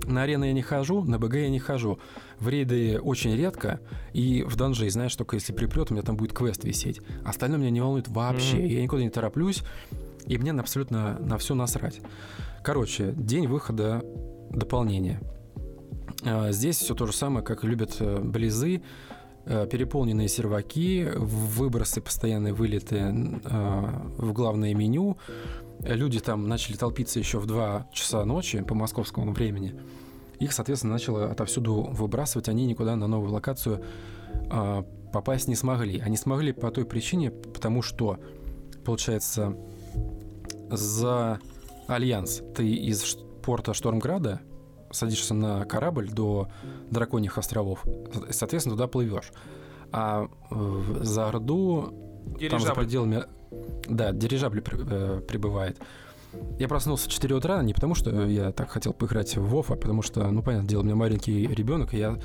на 0.07 0.23
арены 0.23 0.47
я 0.47 0.53
не 0.53 0.63
хожу, 0.63 1.05
на 1.05 1.19
БГ 1.19 1.35
я 1.35 1.49
не 1.49 1.59
хожу. 1.59 1.99
В 2.39 2.49
рейды 2.49 3.01
очень 3.01 3.35
редко, 3.37 3.81
и 4.13 4.43
в 4.43 4.57
данжи, 4.57 4.89
знаешь, 4.91 5.15
только 5.15 5.37
если 5.37 5.53
припрет, 5.53 5.91
у 5.91 5.95
меня 5.95 6.03
там 6.03 6.17
будет 6.17 6.33
квест 6.33 6.65
висеть. 6.65 7.01
Остальное 7.25 7.59
меня 7.59 7.71
не 7.71 7.81
волнует 7.81 8.09
вообще. 8.09 8.57
Мгм. 8.57 8.67
Я 8.67 8.83
никуда 8.83 9.03
не 9.03 9.11
тороплюсь, 9.11 9.63
и 10.27 10.39
мне 10.39 10.53
абсолютно 10.53 11.19
на 11.19 11.39
все 11.39 11.55
насрать. 11.55 12.01
Короче, 12.63 13.13
день 13.17 13.47
выхода 13.47 14.05
дополнения. 14.51 15.21
А, 16.25 16.53
Здесь 16.53 16.77
все 16.77 16.95
то 16.95 17.07
же 17.07 17.13
самое, 17.13 17.45
как 17.45 17.65
любят 17.65 17.97
э, 18.01 18.21
близы. 18.21 18.83
Э, 19.45 19.67
Переполненные 19.67 20.29
серваки, 20.29 21.09
выбросы, 21.17 22.01
постоянные 22.01 22.53
вылеты 22.53 22.97
э, 22.97 23.91
в 24.19 24.33
главное 24.33 24.73
меню. 24.75 25.17
Э, 25.83 25.95
Люди 25.95 26.21
там 26.21 26.49
начали 26.49 26.77
толпиться 26.77 27.19
еще 27.19 27.39
в 27.39 27.47
2 27.47 27.89
часа 27.93 28.25
ночи 28.25 28.63
по 28.63 28.75
московскому 28.75 29.33
времени. 29.33 29.79
Их, 30.39 30.53
соответственно, 30.53 30.95
начало 30.95 31.31
отовсюду 31.31 31.83
выбрасывать. 31.93 32.49
Они 32.49 32.67
никуда 32.67 32.97
на 32.97 33.07
новую 33.07 33.33
локацию 33.33 33.85
а, 34.51 34.83
попасть 35.13 35.47
не 35.47 35.55
смогли. 35.55 36.01
Они 36.01 36.17
смогли 36.17 36.53
по 36.53 36.71
той 36.71 36.85
причине, 36.85 37.31
потому 37.31 37.81
что, 37.81 38.19
получается, 38.85 39.57
за 40.69 41.39
Альянс 41.87 42.43
ты 42.57 42.69
из 42.69 43.17
порта 43.43 43.73
Штормграда 43.75 44.41
садишься 44.91 45.35
на 45.35 45.65
корабль 45.65 46.11
до 46.11 46.49
Драконьих 46.91 47.39
островов, 47.39 47.85
соответственно, 48.31 48.77
туда 48.77 48.89
плывешь. 48.89 49.33
А 49.93 50.29
э, 50.51 50.83
за 51.01 51.29
Орду 51.29 51.95
там 52.51 52.61
за 52.61 52.75
пределами... 52.75 53.25
Да, 53.89 54.13
дирижабль 54.13 54.63
э, 54.65 55.21
прибывает. 55.27 55.79
Я 56.59 56.69
проснулся 56.69 57.09
в 57.09 57.13
4 57.13 57.35
утра 57.35 57.63
не 57.63 57.75
потому, 57.75 57.95
что 57.95 58.27
я 58.27 58.53
так 58.53 58.71
хотел 58.71 58.95
поиграть 58.95 59.37
в 59.37 59.43
Вов, 59.43 59.71
а 59.71 59.77
потому 59.77 60.03
что, 60.03 60.31
ну, 60.31 60.43
понятное 60.43 60.69
дело, 60.69 60.81
у 60.81 60.85
меня 60.85 60.97
маленький 60.97 61.47
ребенок, 61.47 61.93
и 61.93 61.99
я 61.99 62.19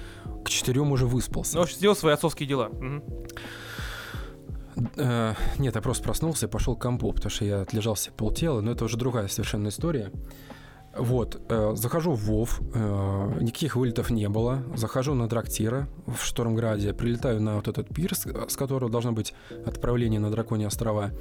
к 0.46 0.50
4 0.50 0.80
уже 0.80 1.06
выспался. 1.06 1.58
Ну, 1.58 1.68
сделал 1.68 1.96
свои 1.96 2.14
отцовские 2.14 2.48
дела. 2.48 2.72
Э, 4.96 5.34
нет, 5.58 5.76
я 5.76 5.82
просто 5.82 6.04
проснулся 6.04 6.46
и 6.46 6.50
пошел 6.50 6.76
к 6.76 6.82
компу, 6.82 7.12
потому 7.12 7.30
что 7.30 7.46
я 7.46 7.62
отлежался 7.62 8.12
полтела, 8.12 8.62
но 8.62 8.72
это 8.72 8.86
уже 8.86 8.98
другая 8.98 9.28
совершенно 9.28 9.70
история. 9.70 10.12
Вот, 11.00 11.42
э, 11.50 11.74
захожу 11.76 12.14
в 12.14 12.24
Вов, 12.26 12.62
э, 12.74 13.38
никаких 13.42 13.76
вылетов 13.76 14.10
не 14.10 14.30
было. 14.30 14.64
Захожу 14.76 15.14
на 15.14 15.28
Драктира 15.28 15.88
в 16.06 16.24
Штормграде, 16.24 16.94
прилетаю 16.94 17.42
на 17.42 17.56
вот 17.56 17.68
этот 17.68 17.90
пирс, 17.90 18.26
с 18.48 18.56
которого 18.56 18.90
должно 18.90 19.12
быть 19.12 19.34
отправление 19.66 20.20
на 20.20 20.32
Драконьи 20.32 20.66
острова. 20.66 21.12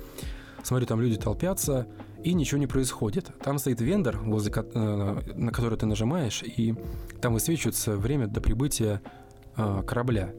Смотрю, 0.62 0.86
там 0.86 1.00
люди 1.00 1.16
толпятся, 1.16 1.86
и 2.24 2.34
ничего 2.34 2.58
не 2.58 2.66
происходит. 2.66 3.30
Там 3.42 3.58
стоит 3.58 3.80
вендор, 3.80 4.18
возле, 4.18 4.52
э, 4.56 5.20
на 5.36 5.52
который 5.52 5.78
ты 5.78 5.86
нажимаешь, 5.86 6.42
и 6.42 6.74
там 7.20 7.34
высвечивается 7.34 7.96
время 7.96 8.26
до 8.26 8.40
прибытия 8.40 9.00
э, 9.56 9.82
корабля. 9.86 10.32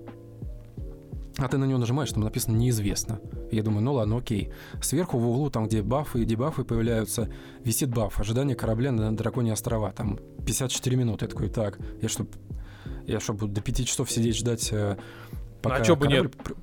А 1.38 1.48
ты 1.48 1.58
на 1.58 1.66
него 1.66 1.78
нажимаешь, 1.78 2.12
там 2.12 2.24
написано 2.24 2.56
«неизвестно». 2.56 3.20
Я 3.52 3.62
думаю, 3.62 3.84
ну 3.84 3.94
ладно, 3.94 4.18
окей. 4.18 4.52
Сверху 4.82 5.20
в 5.20 5.30
углу, 5.30 5.50
там, 5.50 5.68
где 5.68 5.84
бафы 5.84 6.24
и 6.24 6.26
дебафы 6.26 6.64
появляются, 6.64 7.30
висит 7.64 7.90
баф 7.90 8.20
«Ожидание 8.20 8.56
корабля 8.56 8.92
на 8.92 9.16
Драконьи 9.16 9.52
острова». 9.52 9.92
Там 9.92 10.18
54 10.46 10.96
минуты. 10.96 11.26
Я 11.26 11.30
такой, 11.30 11.50
так, 11.50 11.78
я 12.02 12.10
что, 12.10 12.26
я 13.06 13.20
что, 13.20 13.34
буду 13.34 13.54
до 13.54 13.62
5 13.62 13.86
часов 13.86 14.10
сидеть 14.10 14.36
ждать, 14.36 14.70
э, 14.72 14.98
пока 15.62 15.76
а 15.76 15.82
чё 15.82 15.96
бы 15.96 16.08
пр- 16.08 16.56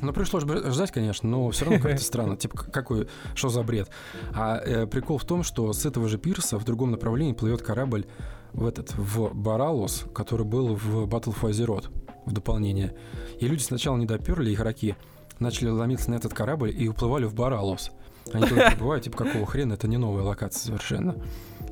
Ну, 0.00 0.12
пришлось 0.12 0.44
бы 0.44 0.70
ждать, 0.70 0.92
конечно, 0.92 1.28
но 1.28 1.50
все 1.50 1.64
равно 1.64 1.80
как-то 1.80 2.02
странно. 2.04 2.36
Типа, 2.36 2.58
какой, 2.58 3.08
что 3.34 3.48
за 3.48 3.64
бред? 3.64 3.90
А 4.32 4.60
э, 4.64 4.86
прикол 4.86 5.18
в 5.18 5.24
том, 5.24 5.42
что 5.42 5.72
с 5.72 5.84
этого 5.84 6.08
же 6.08 6.16
пирса 6.18 6.58
в 6.58 6.64
другом 6.64 6.92
направлении 6.92 7.32
плывет 7.32 7.60
корабль 7.60 8.06
в 8.52 8.64
этот, 8.66 8.94
в 8.96 9.34
Баралус, 9.34 10.04
который 10.14 10.46
был 10.46 10.76
в 10.76 11.08
Battle 11.08 11.34
for 11.34 11.50
Azeroth 11.50 11.90
в 12.26 12.32
дополнение. 12.32 12.94
И 13.38 13.46
люди 13.46 13.62
сначала 13.62 13.96
не 13.96 14.06
доперли, 14.06 14.52
игроки 14.54 14.94
начали 15.38 15.68
ломиться 15.68 16.10
на 16.10 16.16
этот 16.16 16.32
корабль 16.32 16.74
и 16.76 16.88
уплывали 16.88 17.24
в 17.24 17.34
Баралус. 17.34 17.90
Они 18.32 18.46
туда 18.46 18.70
прибывают, 18.70 19.04
типа, 19.04 19.18
какого 19.18 19.44
хрена, 19.46 19.74
это 19.74 19.88
не 19.88 19.96
новая 19.96 20.22
локация 20.22 20.66
совершенно. 20.66 21.16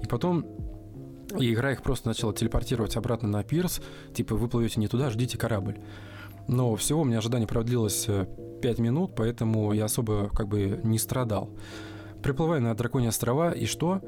И 0.02 0.06
потом 0.06 0.44
и 1.38 1.52
игра 1.52 1.72
их 1.72 1.82
просто 1.82 2.08
начала 2.08 2.34
телепортировать 2.34 2.96
обратно 2.96 3.28
на 3.28 3.42
пирс, 3.42 3.80
типа, 4.14 4.34
вы 4.34 4.48
плывете 4.48 4.80
не 4.80 4.88
туда, 4.88 5.10
ждите 5.10 5.38
корабль. 5.38 5.78
Но 6.48 6.74
всего 6.76 7.02
у 7.02 7.04
меня 7.04 7.18
ожидание 7.18 7.48
продлилось 7.48 8.06
5 8.62 8.78
минут, 8.78 9.14
поэтому 9.16 9.72
я 9.72 9.86
особо 9.86 10.28
как 10.28 10.48
бы 10.48 10.80
не 10.82 10.98
страдал. 10.98 11.50
Приплываю 12.22 12.60
на 12.60 12.74
Драконьи 12.74 13.08
острова, 13.08 13.52
и 13.52 13.66
что? 13.66 14.00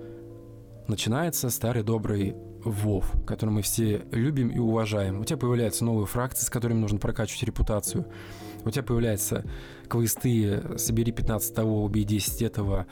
Начинается 0.86 1.48
старый 1.48 1.82
добрый 1.82 2.36
Вов, 2.64 3.12
который 3.26 3.50
мы 3.50 3.62
все 3.62 4.06
любим 4.10 4.48
и 4.48 4.58
уважаем. 4.58 5.20
У 5.20 5.24
тебя 5.24 5.36
появляются 5.36 5.84
новые 5.84 6.06
фракции, 6.06 6.44
с 6.44 6.50
которыми 6.50 6.78
нужно 6.78 6.98
прокачивать 6.98 7.42
репутацию. 7.44 8.06
У 8.64 8.70
тебя 8.70 8.82
появляются 8.82 9.44
квесты 9.88 10.62
«Собери 10.78 11.12
15 11.12 11.54
того, 11.54 11.84
убей 11.84 12.04
10 12.04 12.42
этого», 12.42 12.86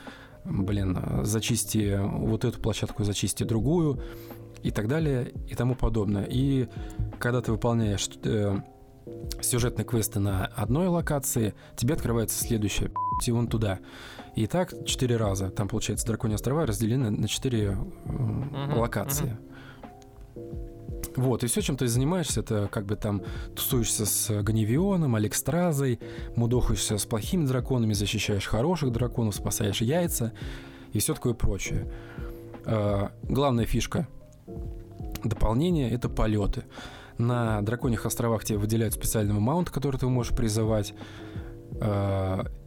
блин, 0.45 0.99
зачисти 1.23 1.99
вот 2.03 2.45
эту 2.45 2.61
площадку, 2.61 3.05
зачисти 3.05 3.45
другую 3.45 4.03
и 4.63 4.71
так 4.71 4.89
далее 4.89 5.33
и 5.49 5.55
тому 5.55 5.75
подобное. 5.75 6.25
И 6.25 6.69
когда 7.19 7.41
ты 7.41 7.53
выполняешь 7.53 8.09
э, 8.25 8.59
сюжетные 9.41 9.85
квесты 9.85 10.21
на 10.21 10.47
одной 10.47 10.89
локации, 10.89 11.55
тебе 11.77 11.95
открывается 11.95 12.43
следующая, 12.43 12.91
идти 13.19 13.33
вон 13.33 13.49
туда. 13.49 13.81
И 14.35 14.47
так 14.47 14.73
четыре 14.87 15.17
раза. 15.17 15.51
Там, 15.51 15.69
получается, 15.69 16.07
Драконьи 16.07 16.35
острова 16.35 16.67
разделены 16.67 17.11
на 17.11 17.29
четыре 17.29 17.77
э, 18.05 18.75
локации. 18.75 19.37
Вот, 21.17 21.45
и 21.45 21.47
все, 21.47 21.61
чем 21.61 21.77
ты 21.77 21.89
занимаешься, 21.89 22.41
это 22.41 22.69
как 22.73 22.87
бы 22.87 22.97
там 22.97 23.23
тусуешься 23.55 24.07
с 24.07 24.43
Ганевионом, 24.43 25.15
Алекстразой, 25.15 26.01
мудохаешься 26.37 26.97
с 26.97 27.05
плохими 27.05 27.45
драконами, 27.45 27.93
защищаешь 27.93 28.47
хороших 28.47 28.93
драконов, 28.93 29.35
спасаешь 29.35 29.83
яйца 29.83 30.33
и 30.93 31.01
все 31.01 31.15
такое 31.15 31.35
прочее. 31.35 31.91
Э, 32.65 33.09
главная 33.25 33.67
фишка 33.67 34.09
дополнения— 35.23 35.91
это 35.93 36.09
полеты. 36.09 36.65
На 37.19 37.61
Драконьих 37.61 38.07
островах 38.07 38.45
тебе 38.45 38.59
выделяют 38.59 38.95
специальный 38.95 39.35
маунт, 39.35 39.71
который 39.71 39.99
ты 39.99 40.07
можешь 40.07 40.35
призывать, 40.35 40.95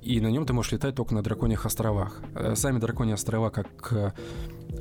и 0.01 0.19
на 0.19 0.27
нем 0.27 0.45
ты 0.45 0.53
можешь 0.53 0.71
летать 0.73 0.95
только 0.95 1.13
на 1.13 1.23
Драконьих 1.23 1.65
островах. 1.65 2.21
Э, 2.35 2.55
Сами 2.55 2.79
Драконьи 2.79 3.13
острова, 3.13 3.49
как 3.49 3.67
э, 3.91 4.11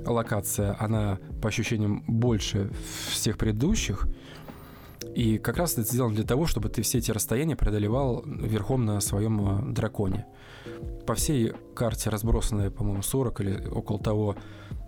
локация, 0.06 0.76
она 0.78 1.18
по 1.40 1.48
ощущениям 1.48 2.02
больше 2.06 2.70
всех 3.10 3.38
предыдущих. 3.38 4.06
И 5.14 5.38
как 5.38 5.58
раз 5.58 5.74
это 5.74 5.82
сделано 5.82 6.14
для 6.14 6.24
того, 6.24 6.46
чтобы 6.46 6.68
ты 6.68 6.82
все 6.82 6.98
эти 6.98 7.10
расстояния 7.10 7.54
преодолевал 7.54 8.22
верхом 8.26 8.84
на 8.84 9.00
своем 9.00 9.68
э, 9.70 9.72
драконе. 9.72 10.26
По 11.06 11.14
всей 11.14 11.52
карте 11.74 12.10
разбросаны, 12.10 12.70
по-моему, 12.70 13.02
40 13.02 13.40
или 13.40 13.68
около 13.68 13.98
того 13.98 14.36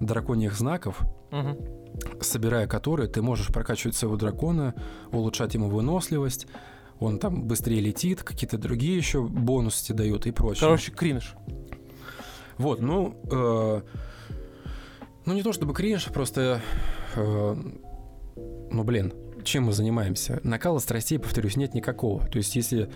драконьих 0.01 0.55
знаков, 0.55 1.01
Мгм. 1.31 1.57
собирая 2.21 2.67
которые 2.67 3.09
ты 3.09 3.23
можешь 3.23 3.49
прокачивать 3.49 3.97
своего 3.97 4.17
дракона, 4.17 4.75
улучшать 5.13 5.55
ему 5.55 5.69
выносливость, 5.69 6.47
он 7.01 7.19
там 7.19 7.45
быстрее 7.45 7.81
летит, 7.81 8.23
какие-то 8.23 8.59
другие 8.59 8.97
еще 8.97 9.23
бонусы 9.23 9.93
дают 9.95 10.27
и 10.27 10.31
прочее. 10.31 10.61
Короче, 10.61 10.93
кринж. 10.93 11.35
Вот, 12.59 12.81
ну, 12.81 13.21
э, 13.31 13.83
ну 15.27 15.33
не 15.35 15.43
то 15.43 15.53
чтобы 15.53 15.75
кринж, 15.75 16.07
просто, 16.07 16.63
э, 17.15 17.57
ну 18.71 18.85
блин, 18.85 19.13
чем 19.45 19.65
мы 19.65 19.73
занимаемся? 19.73 20.41
Накала 20.43 20.79
страстей, 20.79 21.19
повторюсь, 21.19 21.57
нет 21.57 21.75
никакого. 21.75 22.27
То 22.27 22.39
есть 22.39 22.57
если 22.57 22.91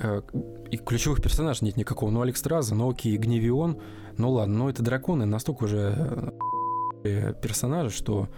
э, 0.00 0.22
и 0.70 0.76
ключевых 0.76 1.22
персонажей 1.22 1.66
нет 1.66 1.76
никакого. 1.76 2.10
Ну, 2.10 2.20
Алекс 2.22 2.40
Страза, 2.40 2.74
ну 2.74 2.90
окей, 2.90 3.16
Гневион, 3.16 3.80
ну 4.16 4.30
ладно, 4.30 4.58
но 4.58 4.70
это 4.70 4.82
драконы 4.82 5.26
настолько 5.26 5.64
уже 5.64 6.32
э, 7.04 7.34
персонажи, 7.40 7.90
что 7.90 8.28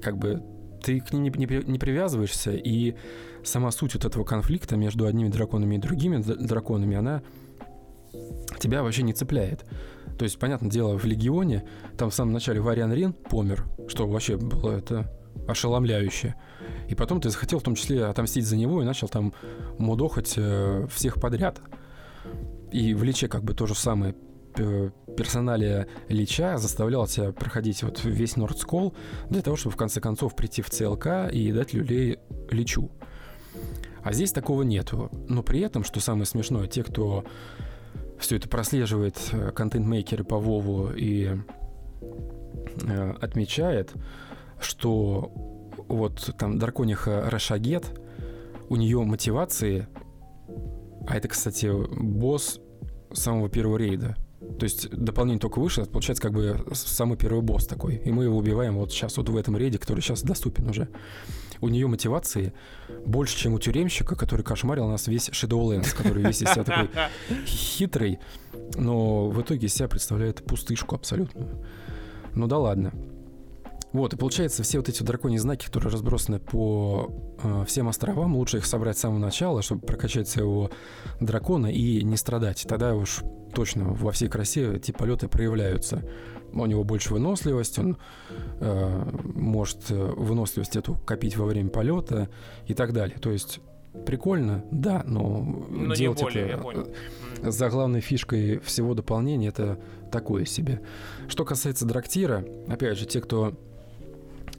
как 0.00 0.18
бы 0.18 0.42
ты 0.84 1.00
к 1.00 1.12
ним 1.12 1.22
не, 1.22 1.30
не, 1.30 1.62
не 1.64 1.78
привязываешься, 1.78 2.52
и 2.52 2.94
сама 3.42 3.70
суть 3.70 3.94
вот 3.94 4.04
этого 4.04 4.24
конфликта 4.24 4.76
между 4.76 5.06
одними 5.06 5.28
драконами 5.28 5.76
и 5.76 5.78
другими 5.78 6.18
драконами, 6.18 6.96
она 6.96 7.22
тебя 8.58 8.82
вообще 8.82 9.02
не 9.02 9.12
цепляет. 9.12 9.64
То 10.18 10.24
есть, 10.24 10.38
понятное 10.38 10.70
дело, 10.70 10.98
в 10.98 11.04
Легионе, 11.04 11.64
там 11.96 12.10
в 12.10 12.14
самом 12.14 12.32
начале 12.32 12.60
Вариан 12.60 12.92
Рин 12.92 13.12
помер, 13.12 13.64
что 13.88 14.06
вообще 14.06 14.36
было 14.36 14.72
это 14.72 15.10
ошеломляюще. 15.48 16.34
И 16.88 16.94
потом 16.94 17.20
ты 17.20 17.30
захотел 17.30 17.58
в 17.58 17.62
том 17.62 17.74
числе 17.74 18.04
отомстить 18.04 18.46
за 18.46 18.56
него 18.56 18.82
и 18.82 18.84
начал 18.84 19.08
там 19.08 19.32
мудохать 19.78 20.34
э, 20.36 20.86
всех 20.92 21.20
подряд. 21.20 21.60
И 22.70 22.94
в 22.94 23.02
Личе 23.02 23.28
как 23.28 23.42
бы 23.42 23.54
то 23.54 23.66
же 23.66 23.74
самое 23.74 24.14
персоналия 25.16 25.86
Лича 26.08 26.58
заставлял 26.58 27.06
тебя 27.06 27.32
проходить 27.32 27.82
вот 27.82 28.02
весь 28.04 28.36
Нордскол 28.36 28.94
для 29.30 29.42
того, 29.42 29.56
чтобы 29.56 29.74
в 29.74 29.76
конце 29.76 30.00
концов 30.00 30.34
прийти 30.34 30.62
в 30.62 30.70
ЦЛК 30.70 31.30
и 31.30 31.52
дать 31.52 31.72
люлей 31.72 32.18
Личу. 32.50 32.90
А 34.02 34.12
здесь 34.12 34.32
такого 34.32 34.62
нету. 34.62 35.10
Но 35.28 35.42
при 35.42 35.60
этом, 35.60 35.82
что 35.82 36.00
самое 36.00 36.26
смешное, 36.26 36.66
те, 36.66 36.84
кто 36.84 37.24
все 38.18 38.36
это 38.36 38.48
прослеживает, 38.48 39.16
э, 39.32 39.50
контент-мейкеры 39.50 40.24
по 40.24 40.38
Вову 40.38 40.90
и 40.94 41.36
э, 42.82 43.14
отмечает, 43.20 43.92
что 44.60 45.32
вот 45.88 46.34
там 46.38 46.58
дракониха 46.58 47.28
Рашагет, 47.30 48.00
у 48.68 48.76
нее 48.76 49.02
мотивации, 49.02 49.88
а 51.06 51.16
это, 51.16 51.28
кстати, 51.28 51.70
босс 51.70 52.60
самого 53.12 53.48
первого 53.48 53.76
рейда. 53.76 54.16
То 54.58 54.64
есть 54.64 54.88
дополнение 54.90 55.40
только 55.40 55.58
выше, 55.58 55.84
получается 55.84 56.22
как 56.22 56.32
бы 56.32 56.64
самый 56.72 57.16
первый 57.16 57.42
босс 57.42 57.66
такой. 57.66 57.96
И 57.96 58.10
мы 58.10 58.24
его 58.24 58.36
убиваем 58.36 58.76
вот 58.76 58.92
сейчас, 58.92 59.16
вот 59.16 59.28
в 59.28 59.36
этом 59.36 59.56
рейде, 59.56 59.78
который 59.78 60.00
сейчас 60.00 60.22
доступен 60.22 60.68
уже. 60.68 60.88
У 61.60 61.68
нее 61.68 61.86
мотивации 61.86 62.52
больше, 63.06 63.36
чем 63.36 63.54
у 63.54 63.58
тюремщика, 63.58 64.16
который 64.16 64.42
кошмарил 64.42 64.86
нас 64.86 65.06
весь 65.06 65.28
Shadowlands, 65.30 65.96
который 65.96 66.22
весь 66.22 66.42
из 66.42 66.50
себя 66.50 66.64
такой 66.64 66.90
хитрый, 67.46 68.18
но 68.76 69.28
в 69.28 69.40
итоге 69.40 69.66
из 69.66 69.74
себя 69.74 69.88
представляет 69.88 70.44
пустышку 70.44 70.94
абсолютную. 70.94 71.48
Ну 72.34 72.46
да 72.46 72.58
ладно. 72.58 72.92
Вот, 73.94 74.12
и 74.12 74.16
получается, 74.16 74.64
все 74.64 74.78
вот 74.78 74.88
эти 74.88 75.04
драконьи 75.04 75.38
знаки, 75.38 75.66
которые 75.66 75.92
разбросаны 75.92 76.40
по 76.40 77.36
э, 77.40 77.64
всем 77.64 77.88
островам, 77.88 78.34
лучше 78.34 78.56
их 78.56 78.66
собрать 78.66 78.98
с 78.98 79.02
самого 79.02 79.20
начала, 79.20 79.62
чтобы 79.62 79.86
прокачать 79.86 80.26
своего 80.26 80.72
дракона 81.20 81.68
и 81.68 82.02
не 82.02 82.16
страдать. 82.16 82.66
Тогда 82.68 82.96
уж 82.96 83.20
точно 83.54 83.84
во 83.84 84.10
всей 84.10 84.28
красе 84.28 84.74
эти 84.74 84.90
полеты 84.90 85.28
проявляются. 85.28 86.02
У 86.52 86.66
него 86.66 86.82
больше 86.82 87.12
выносливость, 87.14 87.78
он 87.78 87.96
э, 88.58 89.10
может 89.32 89.88
э, 89.92 89.94
выносливость 89.94 90.74
эту 90.74 90.96
копить 90.96 91.36
во 91.36 91.46
время 91.46 91.70
полета 91.70 92.28
и 92.66 92.74
так 92.74 92.94
далее. 92.94 93.16
То 93.20 93.30
есть 93.30 93.60
прикольно, 94.04 94.64
да, 94.72 95.04
но, 95.06 95.40
но 95.70 95.94
делать 95.94 96.20
более, 96.20 96.46
это 96.46 96.56
я 96.56 96.58
понял. 96.58 96.92
за 97.44 97.68
главной 97.68 98.00
фишкой 98.00 98.58
всего 98.58 98.94
дополнения 98.94 99.46
это 99.46 99.78
такое 100.10 100.46
себе. 100.46 100.80
Что 101.28 101.44
касается 101.44 101.86
Драктира, 101.86 102.44
опять 102.66 102.98
же, 102.98 103.06
те, 103.06 103.20
кто 103.20 103.56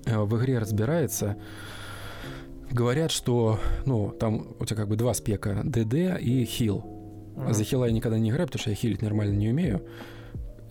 в 0.06 0.38
игре 0.38 0.60
разбирается, 0.60 1.38
говорят, 2.72 3.12
что, 3.12 3.60
ну, 3.86 4.12
там 4.12 4.56
у 4.60 4.66
тебя 4.66 4.78
как 4.78 4.88
бы 4.88 4.96
два 4.96 5.14
спека, 5.14 5.62
ДД 5.64 6.20
и 6.20 6.46
хил. 6.46 6.84
Mm-hmm. 7.36 7.54
За 7.54 7.64
хила 7.64 7.86
я 7.86 7.92
никогда 7.92 8.18
не 8.18 8.30
играю, 8.30 8.48
потому 8.48 8.62
что 8.62 8.70
я 8.70 8.76
хилить 8.76 9.02
нормально 9.02 9.36
не 9.36 9.50
умею. 9.50 9.86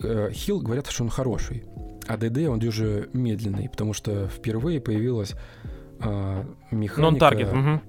Э, 0.01 0.29
хил 0.31 0.61
говорят, 0.61 0.87
что 0.87 1.03
он 1.03 1.09
хороший, 1.09 1.63
а 2.07 2.17
ДД 2.17 2.49
он 2.49 2.63
уже 2.63 3.09
медленный, 3.13 3.69
потому 3.69 3.93
что 3.93 4.27
впервые 4.27 4.81
появилась 4.81 5.35
э, 5.99 6.43
механика... 6.71 7.25
Non-target, 7.25 7.81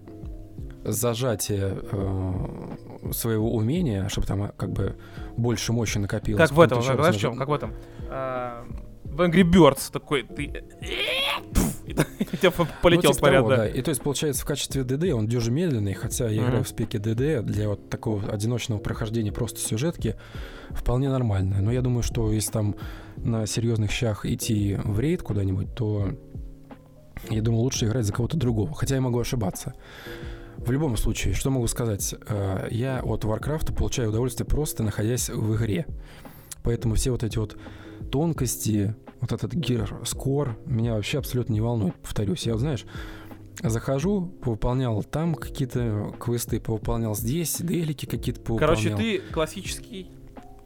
зажатие 0.84 1.78
э, 1.90 3.12
своего 3.12 3.54
умения, 3.54 4.08
чтобы 4.08 4.26
там 4.26 4.52
как 4.56 4.72
бы 4.72 4.96
больше 5.36 5.72
мощи 5.72 5.98
накопилось. 5.98 6.40
Как 6.40 6.52
в 6.52 6.60
этом, 6.60 6.82
знаешь, 6.82 7.16
в 7.16 7.20
чем? 7.20 7.36
Как 7.36 7.48
в 7.48 7.52
этом? 7.52 7.74
А, 8.08 8.64
в 9.04 9.20
Angry 9.20 9.42
Birds 9.42 9.90
такой, 9.92 10.22
ты... 10.22 10.64
И 11.86 12.36
тебя 12.36 12.50
полетел 12.82 13.10
ну, 13.10 13.16
снаряд, 13.16 13.42
того, 13.42 13.56
да. 13.56 13.68
И 13.68 13.80
то 13.82 13.90
есть, 13.90 14.02
получается, 14.02 14.42
в 14.42 14.44
качестве 14.46 14.84
ДД 14.84 15.12
он 15.12 15.26
дюже 15.26 15.50
медленный, 15.50 15.94
хотя 15.94 16.28
я 16.28 16.42
играю 16.44 16.64
в 16.64 16.68
спеке 16.68 16.98
ДД 16.98 17.44
для 17.44 17.68
вот 17.68 17.88
такого 17.88 18.30
одиночного 18.30 18.78
прохождения 18.78 19.32
просто 19.32 19.60
сюжетки 19.60 20.16
вполне 20.70 21.08
нормально. 21.08 21.60
Но 21.60 21.72
я 21.72 21.82
думаю, 21.82 22.02
что 22.02 22.32
если 22.32 22.50
там 22.50 22.76
на 23.16 23.46
серьезных 23.46 23.90
щах 23.90 24.26
идти 24.26 24.76
в 24.82 24.98
рейд 25.00 25.22
куда-нибудь, 25.22 25.74
то 25.74 26.10
я 27.30 27.42
думаю, 27.42 27.62
лучше 27.62 27.86
играть 27.86 28.04
за 28.04 28.12
кого-то 28.12 28.36
другого. 28.36 28.74
Хотя 28.74 28.96
я 28.96 29.00
могу 29.00 29.18
ошибаться. 29.18 29.74
В 30.58 30.70
любом 30.70 30.96
случае, 30.96 31.34
что 31.34 31.50
могу 31.50 31.66
сказать? 31.66 32.14
Э, 32.28 32.68
я 32.70 33.00
от 33.02 33.24
Warcraft 33.24 33.74
получаю 33.76 34.08
удовольствие 34.08 34.46
просто 34.46 34.82
находясь 34.82 35.28
в 35.28 35.56
игре. 35.56 35.86
Поэтому 36.62 36.94
все 36.94 37.10
вот 37.10 37.22
эти 37.22 37.38
вот 37.38 37.56
тонкости, 38.10 38.94
вот 39.20 39.32
этот 39.32 39.54
гир 39.54 40.00
скор 40.04 40.58
меня 40.66 40.94
вообще 40.94 41.18
абсолютно 41.18 41.52
не 41.52 41.60
волнует, 41.60 41.94
повторюсь. 41.96 42.46
Я, 42.46 42.52
вот, 42.52 42.60
знаешь, 42.60 42.84
захожу, 43.62 44.32
выполнял 44.44 45.02
там 45.02 45.34
какие-то 45.34 46.14
квесты, 46.18 46.60
повыполнял 46.60 47.14
здесь, 47.14 47.60
делики 47.60 48.06
какие-то 48.06 48.40
повыполнял. 48.40 48.76
Короче, 48.76 48.96
ты 48.96 49.18
классический 49.32 50.10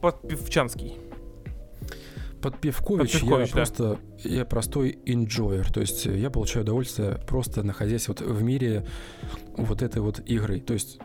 подпевчанский. 0.00 0.96
Подпевкович, 2.40 3.12
Подпевкович 3.12 3.48
я 3.48 3.52
да. 3.52 3.52
просто 3.52 3.98
я 4.24 4.44
простой 4.46 4.98
enjoyer, 5.04 5.70
то 5.70 5.80
есть 5.80 6.06
я 6.06 6.30
получаю 6.30 6.64
удовольствие 6.64 7.20
просто 7.28 7.62
находясь 7.62 8.08
вот 8.08 8.22
в 8.22 8.42
мире 8.42 8.86
вот 9.58 9.82
этой 9.82 10.00
вот 10.00 10.20
игры. 10.20 10.60
То 10.60 10.72
есть 10.72 10.98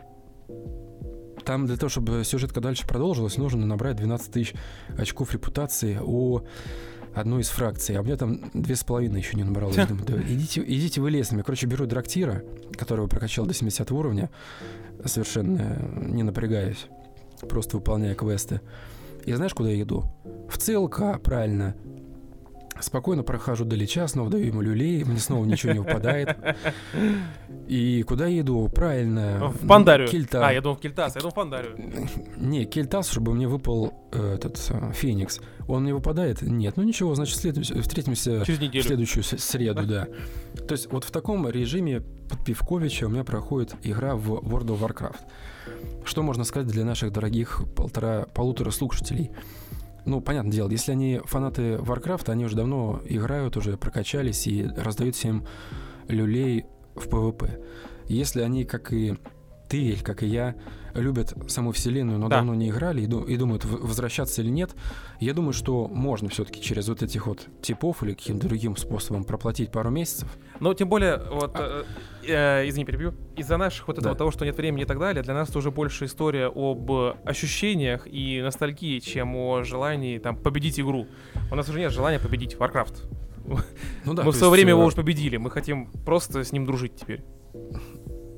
там 1.44 1.66
для 1.66 1.76
того, 1.76 1.90
чтобы 1.90 2.24
сюжетка 2.24 2.60
дальше 2.60 2.86
продолжилась, 2.86 3.36
нужно 3.36 3.66
набрать 3.66 3.96
12 3.96 4.32
тысяч 4.32 4.54
очков 4.96 5.32
репутации 5.34 5.98
у 6.02 6.40
одной 7.16 7.40
из 7.42 7.48
фракций, 7.48 7.96
а 7.96 8.02
у 8.02 8.04
меня 8.04 8.16
там 8.16 8.40
две 8.52 8.76
с 8.76 8.84
половиной 8.84 9.20
еще 9.20 9.36
не 9.36 9.44
набралось. 9.44 9.76
Думаю, 9.76 10.04
да, 10.06 10.20
идите, 10.20 10.62
идите 10.62 11.00
вы 11.00 11.10
лесом. 11.10 11.38
Я, 11.38 11.44
короче, 11.44 11.66
беру 11.66 11.86
Драктира, 11.86 12.42
которого 12.76 13.06
прокачал 13.06 13.46
до 13.46 13.54
70 13.54 13.90
уровня, 13.90 14.30
совершенно 15.04 15.78
не 15.96 16.22
напрягаясь, 16.22 16.86
просто 17.48 17.78
выполняя 17.78 18.14
квесты. 18.14 18.60
И 19.24 19.32
знаешь, 19.32 19.54
куда 19.54 19.70
я 19.70 19.82
иду? 19.82 20.04
В 20.48 20.58
ЦЛК, 20.58 21.20
правильно. 21.22 21.74
Спокойно 22.78 23.22
прохожу 23.22 23.64
до 23.64 23.74
Лича, 23.74 24.06
снова 24.06 24.30
даю 24.30 24.46
ему 24.46 24.60
люлей, 24.60 25.02
мне 25.04 25.18
снова 25.18 25.46
ничего 25.46 25.72
не 25.72 25.78
выпадает. 25.78 26.36
И 27.66 28.02
куда 28.02 28.26
я 28.26 28.40
иду? 28.42 28.68
Правильно. 28.68 29.48
В 29.48 29.66
Пандарию. 29.66 30.08
Кельта. 30.08 30.46
А, 30.46 30.52
я 30.52 30.60
думал 30.60 30.76
в 30.76 30.80
Кельтас, 30.80 31.14
я 31.14 31.20
думал 31.20 31.32
в 31.32 31.34
Пандарию. 31.34 31.74
Не, 32.36 32.66
Кельтас, 32.66 33.08
чтобы 33.08 33.32
мне 33.32 33.48
выпал 33.48 33.94
э, 34.12 34.34
этот 34.34 34.62
э, 34.70 34.92
Феникс. 34.92 35.40
Он 35.68 35.84
не 35.84 35.92
выпадает? 35.92 36.42
Нет. 36.42 36.76
Ну 36.76 36.82
ничего, 36.82 37.14
значит, 37.14 37.36
след... 37.36 37.56
встретимся 37.58 38.44
Через 38.44 38.60
неделю. 38.60 38.84
в 38.84 38.86
следующую 38.86 39.24
среду, 39.24 39.86
да. 39.86 40.06
То 40.66 40.72
есть 40.72 40.90
вот 40.92 41.04
в 41.04 41.10
таком 41.10 41.48
режиме 41.48 42.02
под 42.28 42.44
Пивковича 42.44 43.06
у 43.06 43.08
меня 43.08 43.24
проходит 43.24 43.74
игра 43.82 44.14
в 44.14 44.34
World 44.34 44.66
of 44.66 44.80
Warcraft. 44.80 45.20
Что 46.04 46.22
можно 46.22 46.44
сказать 46.44 46.68
для 46.68 46.84
наших 46.84 47.12
дорогих 47.12 47.62
полтора, 47.74 48.26
полутора 48.34 48.70
слушателей? 48.70 49.30
ну, 50.06 50.20
понятное 50.20 50.52
дело, 50.52 50.70
если 50.70 50.92
они 50.92 51.20
фанаты 51.24 51.74
Warcraft, 51.74 52.30
они 52.30 52.44
уже 52.44 52.56
давно 52.56 53.02
играют, 53.04 53.56
уже 53.56 53.76
прокачались 53.76 54.46
и 54.46 54.64
раздают 54.64 55.16
всем 55.16 55.44
люлей 56.08 56.66
в 56.94 57.08
PvP. 57.08 57.62
Если 58.06 58.40
они, 58.40 58.64
как 58.64 58.92
и 58.92 59.16
ты, 59.68 59.96
как 60.02 60.22
и 60.22 60.26
я, 60.26 60.54
любят 61.00 61.34
саму 61.48 61.72
вселенную, 61.72 62.18
но 62.18 62.28
да. 62.28 62.36
давно 62.36 62.54
не 62.54 62.70
играли 62.70 63.02
и, 63.02 63.04
и 63.04 63.36
думают, 63.36 63.64
возвращаться 63.64 64.42
или 64.42 64.50
нет, 64.50 64.74
я 65.20 65.34
думаю, 65.34 65.52
что 65.52 65.88
можно 65.88 66.28
все-таки 66.28 66.60
через 66.60 66.88
вот 66.88 67.02
этих 67.02 67.26
вот 67.26 67.46
типов 67.62 68.02
или 68.02 68.14
каким-то 68.14 68.48
другим 68.48 68.76
способом 68.76 69.24
проплатить 69.24 69.70
пару 69.70 69.90
месяцев. 69.90 70.28
Ну, 70.60 70.72
тем 70.74 70.88
более, 70.88 71.18
вот, 71.30 71.52
а... 71.54 71.84
э, 72.24 72.62
э, 72.62 72.68
извини, 72.68 72.84
перебью, 72.84 73.14
из-за 73.36 73.56
наших 73.56 73.88
вот 73.88 73.98
этого 73.98 74.14
да. 74.14 74.18
того, 74.18 74.30
что 74.30 74.44
нет 74.44 74.56
времени 74.56 74.82
и 74.82 74.86
так 74.86 74.98
далее, 74.98 75.22
для 75.22 75.34
нас 75.34 75.50
это 75.50 75.58
уже 75.58 75.70
больше 75.70 76.06
история 76.06 76.46
об 76.46 76.90
ощущениях 77.24 78.06
и 78.06 78.40
ностальгии, 78.42 78.98
чем 79.00 79.36
о 79.36 79.62
желании 79.62 80.18
там 80.18 80.36
победить 80.36 80.80
игру. 80.80 81.06
У 81.50 81.54
нас 81.54 81.68
уже 81.68 81.80
нет 81.80 81.92
желания 81.92 82.18
победить 82.18 82.54
Warcraft. 82.54 83.10
Ну 84.04 84.14
да, 84.14 84.24
мы 84.24 84.32
в 84.32 84.36
свое 84.36 84.50
время 84.50 84.70
его 84.70 84.82
э, 84.82 84.86
уже 84.86 84.96
победили, 84.96 85.36
мы 85.36 85.50
хотим 85.50 85.90
просто 86.04 86.42
с 86.42 86.52
ним 86.52 86.66
дружить 86.66 86.96
теперь. 86.96 87.22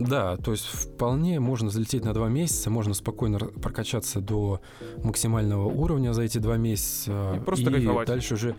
Да, 0.01 0.37
то 0.37 0.53
есть 0.53 0.65
вполне 0.65 1.41
можно 1.41 1.71
залететь 1.71 2.05
на 2.05 2.15
два 2.15 2.29
месяца, 2.29 2.71
можно 2.71 2.95
спокойно 2.95 3.39
прокачаться 3.39 4.21
до 4.21 4.61
максимального 5.03 5.67
уровня 5.67 6.13
за 6.13 6.23
эти 6.23 6.39
два 6.39 6.57
месяца. 6.57 7.35
И 7.37 7.41
просто 7.41 7.71
и 7.71 8.07
дальше 8.07 8.35
уже 8.35 8.57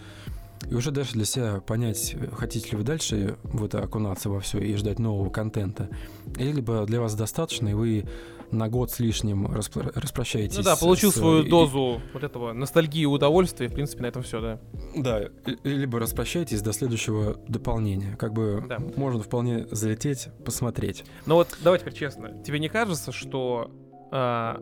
И 0.69 0.75
уже 0.75 0.91
дальше 0.91 1.13
для 1.13 1.25
себя 1.25 1.61
понять, 1.61 2.15
хотите 2.33 2.71
ли 2.71 2.77
вы 2.77 2.83
дальше 2.83 3.37
в 3.43 3.63
это 3.63 3.81
окунаться 3.81 4.29
во 4.29 4.39
все 4.39 4.59
и 4.59 4.75
ждать 4.75 4.99
нового 4.99 5.29
контента, 5.29 5.89
или 6.37 6.51
либо 6.51 6.85
для 6.85 6.99
вас 6.99 7.15
достаточно, 7.15 7.69
и 7.69 7.73
вы 7.73 8.05
на 8.51 8.69
год 8.69 8.91
с 8.91 8.99
лишним 8.99 9.47
распро- 9.47 9.91
распрощаетесь. 9.95 10.57
Ну 10.57 10.63
да, 10.63 10.75
получил 10.75 11.11
с- 11.11 11.15
свою 11.15 11.43
и- 11.43 11.49
дозу 11.49 12.01
вот 12.13 12.23
этого 12.23 12.53
ностальгии 12.53 13.01
и 13.01 13.05
удовольствия, 13.05 13.67
в 13.67 13.73
принципе, 13.73 14.03
на 14.03 14.07
этом 14.07 14.23
все, 14.23 14.41
да. 14.41 14.59
Да, 14.95 15.21
и- 15.23 15.29
и 15.63 15.69
либо 15.69 15.99
распрощайтесь 15.99 16.61
до 16.61 16.73
следующего 16.73 17.37
дополнения. 17.47 18.15
Как 18.17 18.33
бы 18.33 18.63
Да. 18.67 18.77
можно 18.95 19.21
вполне 19.21 19.67
залететь, 19.71 20.29
посмотреть. 20.45 21.03
Но 21.25 21.35
вот 21.35 21.47
давай 21.63 21.79
теперь 21.79 21.93
честно, 21.93 22.41
тебе 22.43 22.59
не 22.59 22.69
кажется, 22.69 23.11
что 23.11 23.71
а, 24.11 24.59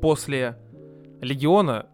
после 0.00 0.56
Легиона 1.20 1.86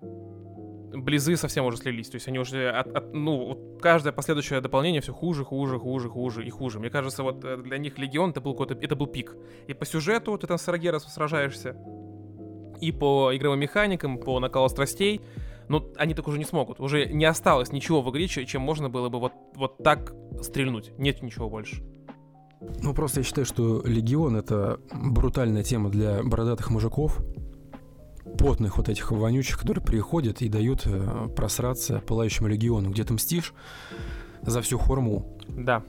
Близы 0.95 1.37
совсем 1.37 1.65
уже 1.67 1.77
слились, 1.79 2.09
то 2.09 2.17
есть 2.17 2.29
они 2.29 2.39
уже, 2.39 2.71
от, 2.71 2.87
от- 2.97 3.13
ну, 3.13 3.79
каждое 3.81 4.13
последующее 4.13 4.61
дополнение 4.61 5.01
все 5.01 5.13
хуже, 5.13 5.45
хуже, 5.45 5.79
хуже, 5.79 6.09
хуже 6.09 6.47
и 6.47 6.51
хуже. 6.51 6.79
Мне 6.79 6.91
кажется, 6.91 7.23
вот 7.23 7.45
э, 7.45 7.57
для 7.57 7.79
них 7.79 7.99
Легион 7.99 8.31
это 8.31 8.41
был 8.41 8.53
какой-то, 8.53 8.75
это 8.75 8.95
был 8.97 9.07
пик. 9.09 9.35
И 9.67 9.75
по 9.75 9.85
сюжету 9.85 10.37
ты 10.39 10.47
там 10.47 10.57
с 10.59 10.69
Арагеросом 10.69 11.11
сражаешься, 11.11 11.77
и 12.81 12.93
по 12.93 13.35
игровым 13.35 13.61
механикам, 13.61 14.19
по 14.19 14.39
накалу 14.41 14.69
страстей, 14.69 15.21
ну, 15.69 15.93
они 15.97 16.15
так 16.15 16.29
уже 16.29 16.39
не 16.39 16.45
смогут. 16.45 16.79
Уже 16.81 17.07
не 17.07 17.25
осталось 17.25 17.73
ничего 17.73 18.03
в 18.03 18.11
игре, 18.11 18.29
че- 18.29 18.45
чем 18.45 18.63
можно 18.63 18.89
было 18.91 19.09
бы 19.09 19.19
вот, 19.19 19.33
вот 19.57 19.79
так 19.79 20.15
стрельнуть. 20.43 20.93
Нет 20.99 21.23
ничего 21.23 21.49
больше. 21.49 21.83
Ну, 22.83 22.95
просто 22.95 23.21
я 23.21 23.25
считаю, 23.25 23.45
что 23.47 23.83
Легион— 23.85 24.37
это 24.39 24.79
брутальная 24.93 25.63
тема 25.63 25.91
для 25.91 26.23
бородатых 26.23 26.71
мужиков, 26.71 27.21
потных 28.39 28.79
вот 28.79 28.89
этих 28.89 29.11
вонючих, 29.11 29.59
которые 29.59 29.85
приходят 29.85 30.43
и 30.43 30.49
дают 30.49 30.83
э, 30.87 31.29
просраться 31.37 32.01
пылающему 32.01 32.49
Легиону, 32.49 32.91
где 32.91 33.05
ты 33.05 33.13
мстишь 33.15 33.55
за 34.43 34.61
всю 34.63 34.79
хорму. 34.79 35.37
Да. 35.49 35.83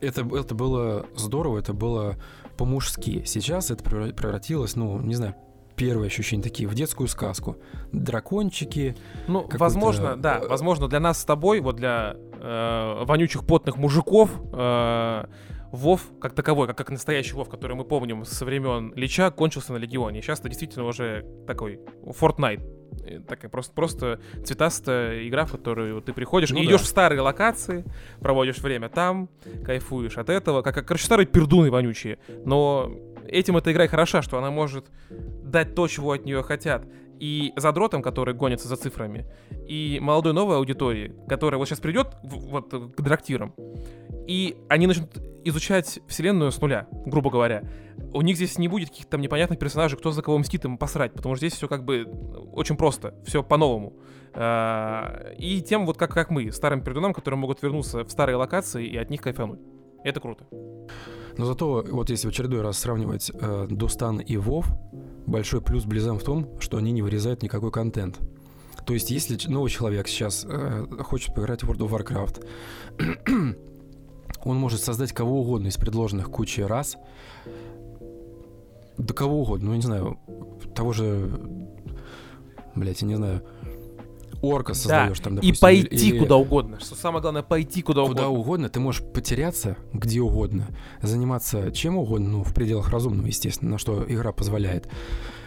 Это, 0.00 0.22
это 0.36 0.54
было 0.54 1.06
здорово, 1.16 1.58
это 1.58 1.72
было 1.72 2.16
по-мужски. 2.56 3.22
Сейчас 3.26 3.70
это 3.70 3.82
превра- 3.82 4.12
превратилось, 4.12 4.76
ну, 4.76 4.98
не 5.00 5.14
знаю, 5.14 5.34
первые 5.76 6.06
ощущения 6.08 6.42
такие, 6.42 6.68
в 6.68 6.74
детскую 6.74 7.08
сказку. 7.08 7.56
Дракончики, 7.92 8.96
Ну, 9.28 9.46
возможно, 9.52 10.16
да, 10.16 10.38
э, 10.38 10.46
возможно, 10.48 10.88
для 10.88 11.00
нас 11.00 11.20
с 11.20 11.24
тобой, 11.24 11.60
вот 11.60 11.76
для 11.76 12.16
э, 12.40 13.04
вонючих 13.04 13.44
потных 13.44 13.76
мужиков, 13.76 14.30
э, 14.52 15.24
Вов, 15.72 16.02
как 16.20 16.34
таковой, 16.34 16.66
как, 16.66 16.78
как 16.78 16.90
настоящий 16.90 17.34
Вов, 17.34 17.48
который 17.48 17.76
мы 17.76 17.84
помним 17.84 18.24
со 18.24 18.44
времен 18.44 18.92
Лича, 18.94 19.30
кончился 19.30 19.72
на 19.72 19.78
Легионе. 19.78 20.22
Сейчас 20.22 20.40
это 20.40 20.48
действительно 20.48 20.86
уже 20.86 21.24
такой 21.46 21.80
Fortnite. 22.04 23.24
Такая 23.26 23.50
просто, 23.50 23.74
просто 23.74 24.20
цветастая 24.44 25.28
игра, 25.28 25.44
в 25.44 25.52
которую 25.52 26.00
ты 26.00 26.12
приходишь 26.12 26.50
Ну 26.50 26.58
и 26.58 26.64
да. 26.64 26.70
идешь 26.70 26.82
в 26.82 26.86
старые 26.86 27.20
локации, 27.20 27.84
проводишь 28.20 28.58
время 28.58 28.88
там, 28.88 29.28
кайфуешь 29.64 30.16
от 30.18 30.30
этого, 30.30 30.62
как, 30.62 30.74
как 30.76 30.86
короче, 30.86 31.04
старые 31.04 31.26
пердуны 31.26 31.70
вонючие. 31.70 32.18
Но 32.44 32.90
этим 33.26 33.56
эта 33.56 33.72
игра 33.72 33.84
и 33.84 33.88
хороша, 33.88 34.22
что 34.22 34.38
она 34.38 34.50
может 34.50 34.86
дать 35.10 35.74
то, 35.74 35.88
чего 35.88 36.12
от 36.12 36.24
нее 36.24 36.42
хотят. 36.42 36.86
И 37.18 37.52
задротам, 37.56 38.02
которые 38.02 38.34
гонятся 38.34 38.68
за 38.68 38.76
цифрами, 38.76 39.26
и 39.66 39.98
молодой 40.02 40.32
новой 40.34 40.56
аудитории, 40.56 41.14
которая 41.28 41.58
вот 41.58 41.66
сейчас 41.66 41.80
придет 41.80 42.08
в- 42.22 42.50
вот 42.50 42.70
к 42.94 43.00
драктирам, 43.00 43.54
и 44.26 44.56
они 44.68 44.86
начнут 44.86 45.10
изучать 45.44 46.00
вселенную 46.08 46.50
с 46.50 46.60
нуля, 46.60 46.88
грубо 47.06 47.30
говоря. 47.30 47.62
У 48.12 48.20
них 48.22 48.36
здесь 48.36 48.58
не 48.58 48.68
будет 48.68 48.90
каких-то 48.90 49.12
там 49.12 49.20
непонятных 49.20 49.58
персонажей, 49.58 49.98
кто 49.98 50.10
за 50.10 50.22
кого 50.22 50.38
мстит 50.38 50.64
им 50.64 50.76
посрать, 50.76 51.12
потому 51.12 51.34
что 51.34 51.46
здесь 51.46 51.56
все 51.56 51.68
как 51.68 51.84
бы 51.84 52.04
очень 52.52 52.76
просто, 52.76 53.14
все 53.24 53.42
по-новому. 53.42 53.94
А, 54.34 55.32
И 55.38 55.60
тем 55.62 55.86
вот 55.86 55.96
как, 55.96 56.12
как 56.12 56.30
мы, 56.30 56.50
старым 56.52 56.82
пердунам, 56.82 57.14
которые 57.14 57.38
могут 57.38 57.62
вернуться 57.62 58.04
в 58.04 58.10
старые 58.10 58.36
локации 58.36 58.86
и 58.86 58.96
от 58.96 59.08
них 59.08 59.22
кайфануть. 59.22 59.60
Это 60.04 60.20
круто. 60.20 60.46
Но 61.38 61.44
зато, 61.44 61.84
вот 61.90 62.10
если 62.10 62.28
в 62.28 62.30
очередной 62.30 62.62
раз 62.62 62.78
сравнивать 62.78 63.30
э, 63.32 63.66
Достан 63.70 64.18
и 64.18 64.36
Вов, 64.36 64.66
большой 65.26 65.60
плюс 65.60 65.84
Близам 65.84 66.18
в 66.18 66.24
том, 66.24 66.58
что 66.60 66.78
они 66.78 66.92
не 66.92 67.02
вырезают 67.02 67.42
никакой 67.42 67.70
контент. 67.70 68.18
То 68.86 68.94
есть, 68.94 69.10
если 69.10 69.36
новый 69.48 69.68
человек 69.68 70.06
сейчас 70.06 70.46
э, 70.48 70.86
хочет 71.00 71.34
поиграть 71.34 71.64
в 71.64 71.70
World 71.70 71.88
of 71.88 71.90
Warcraft, 71.90 73.56
он 74.46 74.56
может 74.56 74.80
создать 74.82 75.12
кого 75.12 75.40
угодно 75.40 75.68
из 75.68 75.76
предложенных 75.76 76.30
кучи 76.30 76.60
раз. 76.60 76.96
Да 78.98 79.12
кого 79.12 79.42
угодно, 79.42 79.70
ну, 79.70 79.76
не 79.76 79.82
знаю, 79.82 80.18
того 80.74 80.92
же, 80.92 81.28
блять, 82.74 83.02
я 83.02 83.08
не 83.08 83.16
знаю, 83.16 83.42
орка 84.40 84.72
создаешь 84.74 85.18
там, 85.20 85.34
и 85.34 85.36
допустим, 85.36 85.60
пойти 85.60 86.08
или- 86.10 86.18
куда 86.18 86.36
угодно. 86.36 86.80
Что 86.80 86.94
самое 86.94 87.20
главное, 87.20 87.42
пойти 87.42 87.82
куда, 87.82 88.02
Куда 88.06 88.28
угодно. 88.28 88.40
угодно, 88.40 88.68
ты 88.70 88.80
можешь 88.80 89.02
потеряться 89.02 89.76
где 89.92 90.20
угодно, 90.20 90.68
заниматься 91.02 91.70
чем 91.72 91.98
угодно, 91.98 92.28
ну, 92.28 92.42
в 92.42 92.54
пределах 92.54 92.88
разумного, 92.90 93.26
естественно, 93.26 93.72
на 93.72 93.78
что 93.78 94.04
игра 94.08 94.32
позволяет. 94.32 94.88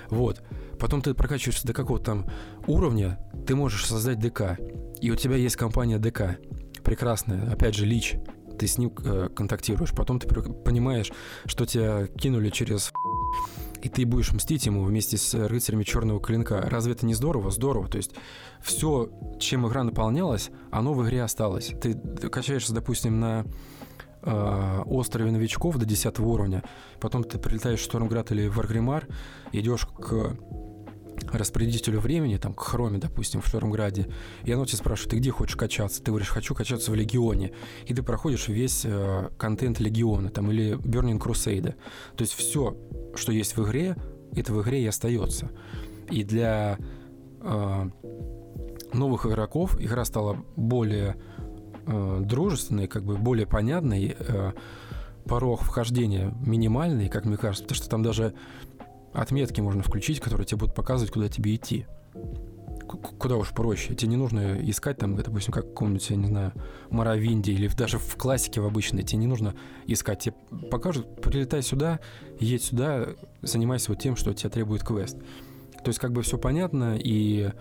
Вот. 0.10 0.43
Потом 0.80 1.02
ты 1.02 1.14
прокачиваешься 1.14 1.66
до 1.68 1.74
какого-то 1.74 2.06
там 2.06 2.26
уровня, 2.68 3.20
ты 3.47 3.56
можешь 3.56 3.86
создать 3.86 4.20
ДК. 4.20 4.58
И 5.02 5.10
у 5.12 5.16
тебя 5.16 5.36
есть 5.36 5.56
компания 5.56 5.97
ДК. 5.97 6.38
Прекрасная. 6.84 7.52
Опять 7.52 7.76
же, 7.76 7.86
Лич. 7.86 8.16
Ты 8.60 8.68
с 8.68 8.78
ним 8.78 8.93
э, 9.03 9.30
контактируешь. 9.36 9.91
Потом 9.91 10.20
ты 10.20 10.28
понимаешь, 10.28 11.12
что 11.45 11.66
тебя 11.66 12.07
кинули 12.07 12.49
через 12.49 12.91
и 13.82 13.88
ты 13.88 14.05
будешь 14.05 14.34
мстить 14.34 14.66
ему 14.66 14.84
вместе 14.84 15.18
с 15.18 15.34
рыцарями 15.34 15.84
черного 15.84 16.20
клинка. 16.20 16.62
Разве 16.70 16.93
это 16.93 17.05
не 17.05 17.14
здорово? 17.14 17.49
Здорово. 17.49 17.88
То 17.88 17.97
есть 17.97 18.12
все, 18.62 19.10
чем 19.39 19.68
игра 19.68 19.84
наполнялась, 19.84 20.49
оно 20.70 20.93
в 20.93 21.03
игре 21.05 21.24
осталось. 21.24 21.72
Ты 21.82 21.95
качаешься, 22.30 22.74
допустим, 22.74 23.20
на 23.20 23.45
э, 24.22 24.84
острове 24.86 25.32
новичков 25.32 25.78
до 25.78 25.86
10 25.86 26.20
уровня, 26.20 26.64
потом 26.99 27.24
ты 27.24 27.38
прилетаешь 27.38 27.80
в 27.80 27.84
Штормград 27.84 28.32
или 28.32 28.47
в 28.47 28.60
Аргримар, 28.60 29.07
идешь 29.53 29.86
к 29.86 30.36
распорядителю 31.32 32.00
времени, 32.00 32.38
там, 32.38 32.54
к 32.54 32.62
Хроме, 32.62 32.98
допустим, 32.98 33.42
в 33.42 33.48
Штормграде, 33.48 34.08
и 34.44 34.52
оно 34.52 34.66
тебя 34.66 34.78
спрашивает, 34.78 35.12
ты 35.12 35.18
где 35.18 35.32
хочешь 35.32 35.56
качаться? 35.56 36.02
Ты 36.02 36.12
говоришь, 36.12 36.30
хочу 36.30 36.56
качаться 36.56 36.92
в 36.92 36.96
Легионе. 36.96 37.52
И 37.86 37.94
ты 37.94 38.04
проходишь 38.04 38.48
весь 38.48 38.84
э, 38.86 39.30
контент 39.38 39.80
Легиона, 39.80 40.30
там, 40.30 40.52
или 40.52 40.74
Burning 40.78 41.20
Crusade. 41.20 41.76
То 42.16 42.22
есть 42.22 42.34
все, 42.34 42.76
что 43.16 43.32
есть 43.32 43.58
в 43.58 43.64
игре, 43.66 43.96
это 44.36 44.54
в 44.54 44.62
игре 44.62 44.84
и 44.84 44.88
остается. 44.88 45.50
И 46.10 46.24
для 46.24 46.78
э, 47.42 47.90
новых 48.94 49.26
игроков 49.26 49.80
игра 49.80 50.06
стала 50.06 50.38
более 50.56 51.16
э, 51.86 52.22
дружественной, 52.24 52.88
как 52.88 53.04
бы 53.04 53.18
более 53.18 53.46
понятной, 53.46 54.16
э, 54.18 54.54
порог 55.26 55.62
вхождения 55.62 56.34
минимальный, 56.42 57.08
как 57.08 57.26
мне 57.26 57.38
кажется, 57.38 57.64
потому 57.64 57.76
что 57.76 57.90
там 57.90 58.04
даже 58.04 58.34
отметки 59.14 59.62
можно 59.62 59.84
включить, 59.84 60.20
которые 60.20 60.45
тебе 60.45 60.60
будут 60.60 60.76
показывать, 60.76 61.12
куда 61.12 61.30
тебе 61.30 61.55
идти. 61.55 61.86
К- 62.88 63.18
Куда 63.20 63.36
уж 63.36 63.49
проще. 63.51 63.93
Тебе 63.93 64.10
не 64.10 64.16
нужно 64.18 64.57
искать 64.68 64.97
там, 64.97 65.16
допустим, 65.16 65.53
как 65.53 65.68
каком-нибудь, 65.68 66.10
я 66.10 66.16
не 66.16 66.28
знаю, 66.28 66.53
Моровинде 66.89 67.51
или 67.51 67.68
даже 67.68 67.99
в 67.99 68.16
классике 68.16 68.62
в 68.62 68.66
обычной. 68.66 69.03
Тебе 69.03 69.20
не 69.20 69.28
нужно 69.28 69.53
искать. 69.86 70.20
Тебе 70.20 70.36
покажут, 70.72 71.22
прилетай 71.22 71.62
сюда, 71.62 71.99
едь 72.39 72.64
сюда, 72.64 73.10
занимайся 73.41 73.91
вот 73.91 74.01
тем, 74.01 74.16
что 74.16 74.34
тебе 74.34 74.49
требует 74.49 74.84
квест. 74.84 75.18
То 75.84 75.89
есть 75.89 75.99
как 75.99 76.12
бы 76.12 76.24
все 76.24 76.38
понятно, 76.38 76.97
и 76.97 77.51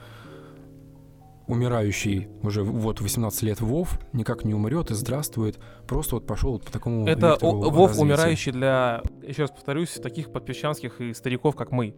умирающий 1.48 2.28
уже 2.42 2.62
вот 2.62 3.00
18 3.00 3.42
лет 3.42 3.60
Вов 3.60 3.98
никак 4.12 4.44
не 4.44 4.54
умрет 4.54 4.90
и 4.90 4.94
здравствует. 4.94 5.58
Просто 5.86 6.16
вот 6.16 6.26
пошел 6.26 6.52
вот 6.52 6.64
по 6.64 6.70
такому 6.72 7.06
Это 7.06 7.34
о- 7.34 7.70
Вов 7.70 7.88
развития. 7.90 8.02
умирающий 8.02 8.52
для, 8.52 9.02
еще 9.22 9.42
раз 9.42 9.50
повторюсь, 9.50 9.90
таких 9.90 10.30
подпесчанских 10.32 11.00
и 11.00 11.14
стариков, 11.14 11.56
как 11.56 11.72
мы. 11.72 11.94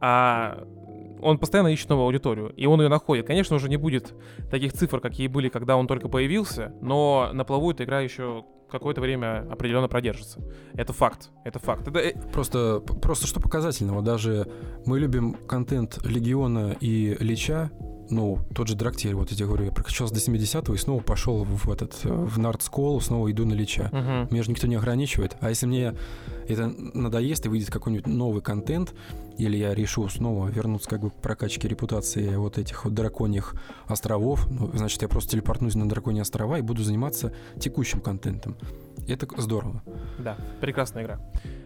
А 0.00 0.66
он 1.22 1.38
постоянно 1.38 1.68
ищет 1.68 1.88
новую 1.88 2.06
аудиторию, 2.06 2.52
и 2.56 2.66
он 2.66 2.80
ее 2.82 2.88
находит. 2.88 3.26
Конечно, 3.26 3.56
уже 3.56 3.68
не 3.68 3.76
будет 3.76 4.14
таких 4.50 4.72
цифр, 4.72 5.00
какие 5.00 5.28
были, 5.28 5.48
когда 5.48 5.76
он 5.76 5.86
только 5.86 6.08
появился, 6.08 6.74
но 6.82 7.30
на 7.32 7.44
плаву 7.44 7.70
эта 7.70 7.84
игра 7.84 8.00
еще 8.00 8.44
какое-то 8.70 9.00
время 9.00 9.46
определенно 9.50 9.88
продержится. 9.88 10.40
Это 10.74 10.92
факт. 10.92 11.30
Это 11.44 11.58
факт. 11.60 11.86
Это, 11.86 11.98
э, 12.00 12.12
Просто, 12.32 12.80
просто 12.80 13.26
что 13.26 13.40
показательного, 13.40 14.02
даже 14.02 14.46
мы 14.84 14.98
любим 14.98 15.34
контент 15.46 16.04
Легиона 16.04 16.76
и 16.80 17.16
Лича, 17.20 17.70
ну, 18.10 18.38
тот 18.54 18.68
же 18.68 18.74
Драктир, 18.74 19.16
вот 19.16 19.30
я 19.30 19.36
тебе 19.36 19.46
говорю, 19.46 19.64
я 19.64 19.72
прокачался 19.72 20.14
до 20.14 20.20
70-го 20.20 20.74
и 20.74 20.78
снова 20.78 21.02
пошел 21.02 21.44
в 21.44 21.70
этот, 21.70 21.98
э, 22.04 22.08
в 22.12 22.38
Нардскол, 22.38 23.00
снова 23.00 23.30
иду 23.30 23.44
на 23.44 23.54
Лича. 23.54 23.88
мгм. 23.92 24.28
Меня 24.30 24.42
же 24.42 24.50
никто 24.50 24.66
не 24.66 24.76
ограничивает. 24.76 25.36
А 25.40 25.48
если 25.48 25.66
мне 25.66 25.94
это 26.48 26.72
надоест 26.94 27.46
и 27.46 27.48
выйдет 27.48 27.70
какой-нибудь 27.70 28.06
новый 28.06 28.42
контент, 28.42 28.94
или 29.38 29.56
я 29.56 29.74
решу 29.74 30.08
снова 30.08 30.48
вернуться 30.48 30.88
как 30.88 31.00
бы 31.00 31.10
к 31.10 31.14
прокачке 31.14 31.68
репутации 31.68 32.36
вот 32.36 32.58
этих 32.58 32.84
вот 32.84 32.94
драконьих 32.94 33.54
островов, 33.86 34.48
ну, 34.50 34.70
значит, 34.74 35.02
я 35.02 35.08
просто 35.08 35.32
телепортнусь 35.32 35.74
на 35.74 35.88
драконьи 35.88 36.20
острова 36.20 36.58
и 36.58 36.62
буду 36.62 36.82
заниматься 36.82 37.32
текущим 37.58 38.00
контентом. 38.00 38.56
Это 39.08 39.26
здорово. 39.40 39.82
Да, 40.18 40.36
прекрасная 40.60 41.04
игра. 41.04 41.20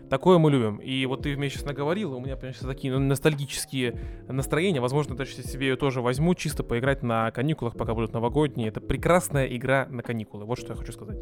Такое 0.08 0.38
мы 0.38 0.50
любим. 0.50 0.76
И 0.76 1.04
вот 1.06 1.22
ты 1.22 1.36
мне 1.36 1.50
сейчас 1.50 1.64
наговорил, 1.64 2.14
у 2.14 2.20
меня, 2.20 2.36
понимаешь, 2.36 2.56
такие 2.58 2.92
ну, 2.92 2.98
ностальгические 2.98 4.00
настроения. 4.26 4.80
Возможно, 4.80 5.14
даже 5.14 5.32
себе 5.32 5.68
ее 5.68 5.76
тоже 5.76 6.00
возьму, 6.00 6.34
чисто 6.34 6.62
поиграть 6.62 7.02
на 7.02 7.30
каникулах, 7.30 7.76
пока 7.76 7.94
будут 7.94 8.14
новогодние. 8.14 8.68
Это 8.68 8.80
прекрасная 8.80 9.46
игра 9.46 9.86
на 9.90 10.02
каникулы. 10.02 10.46
Вот 10.46 10.58
что 10.58 10.72
я 10.72 10.76
хочу 10.76 10.92
сказать. 10.92 11.18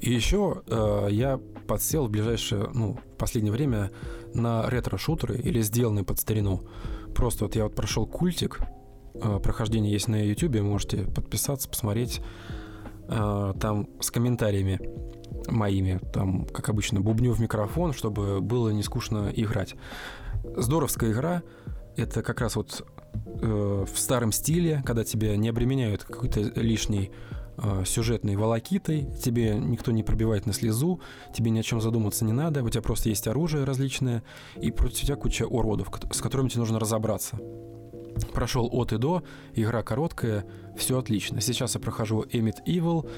И 0.00 0.12
еще 0.12 0.62
э, 0.66 1.08
я 1.10 1.40
подсел 1.66 2.06
в 2.06 2.10
ближайшее, 2.10 2.68
ну, 2.72 2.94
в 2.94 3.16
последнее 3.16 3.52
время 3.52 3.90
на 4.34 4.68
ретро-шутеры 4.68 5.38
или 5.38 5.60
сделанные 5.60 6.04
под 6.04 6.20
старину. 6.20 6.68
Просто 7.14 7.44
вот 7.44 7.56
я 7.56 7.64
вот 7.64 7.74
прошел 7.74 8.06
культик, 8.06 8.60
э, 9.14 9.40
прохождение 9.42 9.92
есть 9.92 10.08
на 10.08 10.22
YouTube, 10.22 10.60
можете 10.60 11.04
подписаться, 11.04 11.68
посмотреть. 11.68 12.20
Э, 13.08 13.54
там 13.60 13.88
с 14.00 14.10
комментариями 14.10 14.80
моими, 15.48 16.00
там, 16.12 16.44
как 16.46 16.68
обычно, 16.68 17.00
бубню 17.00 17.32
в 17.32 17.40
микрофон, 17.40 17.92
чтобы 17.92 18.40
было 18.40 18.70
не 18.70 18.82
скучно 18.82 19.30
играть. 19.34 19.74
Здоровская 20.56 21.12
игра— 21.12 21.42
это 21.96 22.22
как 22.22 22.40
раз 22.40 22.56
вот 22.56 22.86
э, 23.14 23.84
в 23.90 23.98
старом 23.98 24.32
стиле, 24.32 24.82
когда 24.84 25.04
тебя 25.04 25.36
не 25.36 25.48
обременяют 25.48 26.04
какой-то 26.04 26.40
лишней 26.40 27.12
э, 27.58 27.84
сюжетной 27.84 28.36
волокитой, 28.36 29.06
тебе 29.22 29.54
никто 29.54 29.92
не 29.92 30.02
пробивает 30.02 30.46
на 30.46 30.52
слезу, 30.52 31.00
тебе 31.34 31.50
ни 31.50 31.58
о 31.58 31.62
чем 31.62 31.80
задуматься 31.80 32.24
не 32.24 32.32
надо, 32.32 32.62
у 32.62 32.68
тебя 32.68 32.82
просто 32.82 33.08
есть 33.08 33.26
оружие 33.26 33.64
различное, 33.64 34.22
и 34.60 34.70
против 34.70 35.06
тебя 35.06 35.16
куча 35.16 35.46
уродов, 35.46 35.90
с 36.12 36.20
которыми 36.20 36.48
тебе 36.48 36.60
нужно 36.60 36.78
разобраться. 36.78 37.38
Прошел 38.32 38.68
от 38.72 38.92
и 38.92 38.98
до, 38.98 39.22
игра 39.54 39.82
короткая, 39.82 40.46
все 40.76 40.98
отлично. 40.98 41.40
Сейчас 41.40 41.74
я 41.74 41.80
прохожу 41.80 42.22
Emit 42.22 42.56
Evil, 42.66 43.08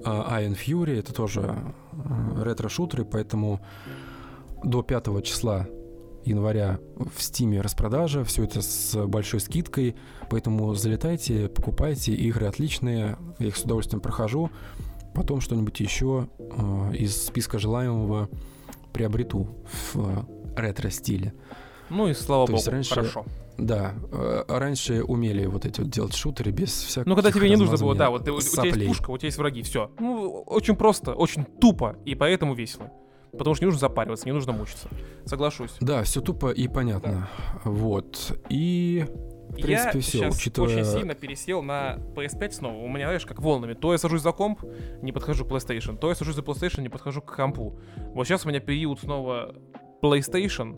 uh, 0.00 0.30
Iron 0.40 0.56
Fury, 0.56 0.98
это 0.98 1.14
тоже 1.14 1.40
uh, 1.92 2.42
ретро-шутеры, 2.42 3.04
поэтому 3.04 3.60
до 4.64 4.82
5 4.82 5.24
числа 5.24 5.68
января 6.28 6.78
в 6.96 7.22
Стиме 7.22 7.60
распродажа, 7.60 8.24
все 8.24 8.44
это 8.44 8.62
с 8.62 9.06
большой 9.06 9.40
скидкой, 9.40 9.96
поэтому 10.30 10.74
залетайте, 10.74 11.48
покупайте, 11.48 12.12
игры 12.14 12.46
отличные, 12.46 13.18
я 13.38 13.46
их 13.46 13.56
с 13.56 13.62
удовольствием 13.62 14.00
прохожу, 14.00 14.50
потом 15.14 15.40
что-нибудь 15.40 15.78
еще 15.80 16.28
э, 16.38 16.94
из 16.94 17.26
списка 17.26 17.58
желаемого 17.58 18.28
приобрету 18.92 19.48
в 19.92 20.26
ретро-стиле. 20.56 21.34
Ну 21.90 22.08
и 22.08 22.14
слава 22.14 22.46
То 22.46 22.52
богу, 22.52 22.64
раньше, 22.66 22.94
хорошо. 22.94 23.24
Да, 23.56 23.94
э, 24.12 24.44
раньше 24.48 25.02
умели 25.02 25.46
вот 25.46 25.64
эти 25.64 25.80
вот 25.80 25.90
делать 25.90 26.14
шутеры 26.14 26.52
без 26.52 26.70
всяких 26.70 27.06
Ну, 27.06 27.14
когда 27.14 27.32
тебе 27.32 27.48
не 27.48 27.56
нужно 27.56 27.76
было, 27.76 27.94
да, 27.94 28.10
вот 28.10 28.24
ты, 28.24 28.32
у 28.32 28.40
тебя 28.40 28.64
есть 28.64 28.86
пушка, 28.86 29.10
у 29.10 29.18
тебя 29.18 29.26
есть 29.26 29.38
враги, 29.38 29.62
все. 29.62 29.90
Ну, 29.98 30.42
очень 30.46 30.76
просто, 30.76 31.14
очень 31.14 31.44
тупо, 31.44 31.96
и 32.04 32.14
поэтому 32.14 32.54
весело. 32.54 32.90
Потому 33.32 33.54
что 33.54 33.64
не 33.64 33.66
нужно 33.66 33.80
запариваться, 33.80 34.26
не 34.26 34.32
нужно 34.32 34.52
мучиться. 34.52 34.88
Соглашусь. 35.24 35.76
Да, 35.80 36.02
все 36.02 36.20
тупо 36.20 36.50
и 36.50 36.68
понятно. 36.68 37.28
Да. 37.64 37.70
Вот. 37.70 38.38
И 38.48 39.06
в 39.48 39.54
принципе, 39.54 39.98
я 39.98 40.00
все, 40.00 40.02
сейчас 40.02 40.36
учитывая... 40.36 40.70
очень 40.70 40.84
сильно 40.84 41.14
пересел 41.14 41.62
на 41.62 41.98
PS5 42.14 42.50
снова. 42.50 42.76
У 42.76 42.88
меня, 42.88 43.06
знаешь, 43.06 43.26
как 43.26 43.40
волнами. 43.40 43.74
То 43.74 43.92
я 43.92 43.98
сажусь 43.98 44.22
за 44.22 44.32
комп, 44.32 44.62
не 45.02 45.12
подхожу 45.12 45.44
к 45.44 45.48
PlayStation, 45.48 45.96
то 45.96 46.08
я 46.08 46.14
сажусь 46.14 46.34
за 46.34 46.42
PlayStation, 46.42 46.82
не 46.82 46.88
подхожу 46.88 47.22
к 47.22 47.34
компу. 47.34 47.78
Вот 48.14 48.26
сейчас 48.26 48.44
у 48.44 48.48
меня 48.48 48.60
период 48.60 49.00
снова 49.00 49.54
PlayStation. 50.02 50.76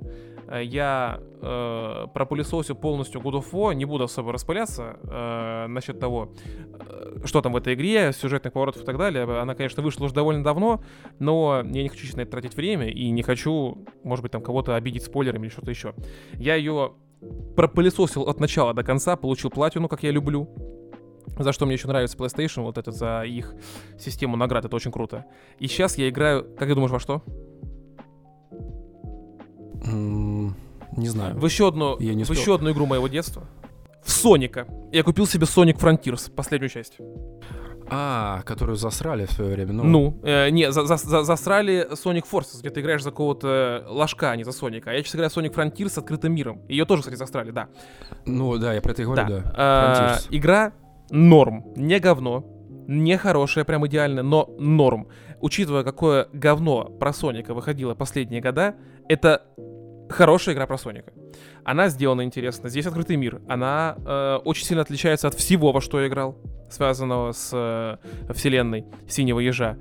Э, 0.51 0.62
я 0.64 1.20
э, 1.40 2.07
пропылесосил 2.12 2.74
полностью 2.74 3.20
God 3.20 3.40
of 3.40 3.53
War, 3.53 3.74
не 3.74 3.84
буду 3.84 4.05
особо 4.05 4.32
распыляться 4.32 4.98
э, 5.05 5.66
насчет 5.68 6.01
того, 6.01 6.32
э, 6.78 7.24
что 7.24 7.40
там 7.40 7.53
в 7.53 7.57
этой 7.57 7.74
игре, 7.74 8.12
сюжетных 8.12 8.53
поворотов 8.53 8.82
и 8.82 8.84
так 8.84 8.98
далее. 8.98 9.24
Она, 9.40 9.55
конечно, 9.55 9.82
вышла 9.82 10.05
уже 10.05 10.14
довольно 10.14 10.42
давно, 10.42 10.82
но 11.18 11.62
я 11.64 11.82
не 11.82 11.88
хочу 11.88 12.05
сейчас 12.05 12.16
на 12.16 12.22
это 12.22 12.32
тратить 12.32 12.57
время 12.57 12.88
и 12.90 13.11
не 13.11 13.22
хочу, 13.22 13.78
может 14.03 14.22
быть, 14.22 14.32
там 14.32 14.42
кого-то 14.42 14.74
обидеть 14.74 15.05
спойлерами 15.05 15.44
или 15.44 15.53
что-то 15.53 15.70
еще. 15.70 15.94
Я 16.34 16.57
ее 16.57 16.94
пропылесосил 17.57 18.22
от 18.22 18.40
начала 18.40 18.74
до 18.74 18.82
конца, 18.82 19.16
получил 19.16 19.51
платину, 19.51 19.88
как 19.88 20.03
я 20.03 20.11
люблю. 20.11 20.48
За 21.38 21.53
что 21.53 21.64
мне 21.64 21.74
еще 21.74 21.86
нравится 21.86 22.16
PlayStation, 22.16 22.62
вот 22.62 22.76
это 22.76 22.90
за 22.90 23.22
их 23.22 23.55
систему 23.98 24.36
наград, 24.36 24.64
это 24.64 24.74
очень 24.74 24.90
круто. 24.90 25.26
И 25.59 25.68
сейчас 25.68 25.96
я 25.96 26.09
играю, 26.09 26.44
как 26.59 26.68
ты 26.68 26.74
думаешь, 26.74 26.90
во 26.90 26.98
что? 26.98 27.22
Не 29.82 31.08
знаю. 31.08 31.36
В 31.38 31.44
еще 31.44 31.68
одну, 31.68 31.98
я 32.00 32.14
не 32.14 32.24
в 32.24 32.30
еще 32.30 32.54
одну 32.54 32.70
игру 32.72 32.86
моего 32.86 33.08
детства. 33.08 33.44
В 34.04 34.10
Соника. 34.10 34.66
Я 34.92 35.02
купил 35.02 35.26
себе 35.26 35.44
Sonic 35.44 35.78
Frontiers, 35.78 36.32
последнюю 36.32 36.70
часть. 36.70 36.98
А, 37.92 38.42
которую 38.42 38.76
засрали 38.76 39.26
в 39.26 39.32
свое 39.32 39.52
время. 39.52 39.72
Ну, 39.72 39.84
ну 39.84 40.20
э, 40.22 40.50
не, 40.50 40.70
за, 40.70 40.84
за, 40.84 40.96
за, 40.96 41.24
засрали 41.24 41.88
Sonic 41.92 42.24
Forces, 42.30 42.60
где 42.60 42.70
ты 42.70 42.80
играешь 42.80 43.02
за 43.02 43.10
какого-то 43.10 43.84
ложка, 43.88 44.30
а 44.30 44.36
не 44.36 44.44
за 44.44 44.52
Соника. 44.52 44.90
А 44.90 44.94
я 44.94 45.02
сейчас 45.02 45.16
играю 45.16 45.30
Sonic 45.30 45.52
Frontiers 45.54 45.88
с 45.88 45.98
открытым 45.98 46.32
миром. 46.32 46.62
Ее 46.68 46.84
тоже, 46.84 47.02
кстати, 47.02 47.16
засрали, 47.16 47.50
да. 47.50 47.68
Ну, 48.26 48.56
да, 48.58 48.74
я 48.74 48.80
про 48.80 48.92
это 48.92 49.02
и 49.02 49.04
говорю, 49.04 49.26
да. 49.26 49.38
да. 49.38 49.52
А, 49.56 50.18
игра 50.30 50.72
норм, 51.10 51.72
не 51.74 51.98
говно, 51.98 52.44
не 52.86 53.18
хорошая, 53.18 53.64
прям 53.64 53.84
идеально, 53.86 54.22
но 54.22 54.48
норм. 54.58 55.08
Учитывая, 55.40 55.82
какое 55.82 56.28
говно 56.32 56.84
про 56.84 57.12
Соника 57.12 57.54
выходило 57.54 57.94
последние 57.94 58.40
года, 58.40 58.76
это 59.11 59.42
хорошая 60.08 60.54
игра 60.54 60.68
про 60.68 60.78
Соника. 60.78 61.12
Она 61.64 61.88
сделана 61.88 62.22
интересно. 62.22 62.68
Здесь 62.68 62.86
открытый 62.86 63.16
мир. 63.16 63.42
Она 63.48 63.96
э, 63.98 64.38
очень 64.44 64.64
сильно 64.64 64.82
отличается 64.82 65.26
от 65.26 65.34
всего, 65.34 65.72
во 65.72 65.80
что 65.80 66.00
я 66.00 66.06
играл, 66.06 66.38
связанного 66.70 67.32
с 67.32 67.50
э, 67.52 68.32
вселенной 68.32 68.84
Синего 69.08 69.40
Ежа. 69.40 69.78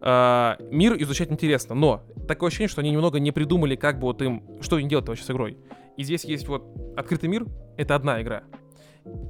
Э, 0.00 0.56
мир 0.72 1.00
изучать 1.00 1.30
интересно, 1.30 1.76
но 1.76 2.02
такое 2.26 2.48
ощущение, 2.48 2.68
что 2.68 2.80
они 2.80 2.90
немного 2.90 3.20
не 3.20 3.30
придумали, 3.30 3.76
как 3.76 4.00
бы 4.00 4.08
вот 4.08 4.20
им, 4.20 4.42
что 4.60 4.78
им 4.78 4.88
делать 4.88 5.06
вообще 5.06 5.22
с 5.22 5.30
игрой. 5.30 5.58
И 5.96 6.02
здесь 6.02 6.24
есть 6.24 6.48
вот 6.48 6.64
открытый 6.96 7.28
мир, 7.28 7.46
это 7.76 7.94
одна 7.94 8.20
игра. 8.20 8.42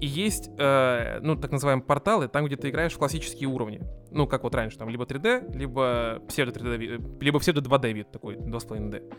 И 0.01 0.07
есть, 0.07 0.51
э, 0.59 1.21
ну, 1.23 1.37
так 1.37 1.53
называемые 1.53 1.85
порталы, 1.85 2.29
там, 2.29 2.45
где 2.47 2.57
ты 2.57 2.71
играешь 2.71 2.93
в 2.93 2.99
классические 2.99 3.49
уровни. 3.49 3.81
Ну, 4.11 4.27
как 4.27 4.43
вот 4.43 4.55
раньше, 4.55 4.77
там, 4.79 4.89
либо 4.89 5.05
3D, 5.05 5.57
либо 5.57 6.21
псевдо 6.29 6.53
3D, 6.53 7.21
либо 7.21 7.39
псевдо 7.39 7.61
2D 7.61 7.93
вид 7.93 8.13
такой, 8.13 8.37
2,5D. 8.37 9.15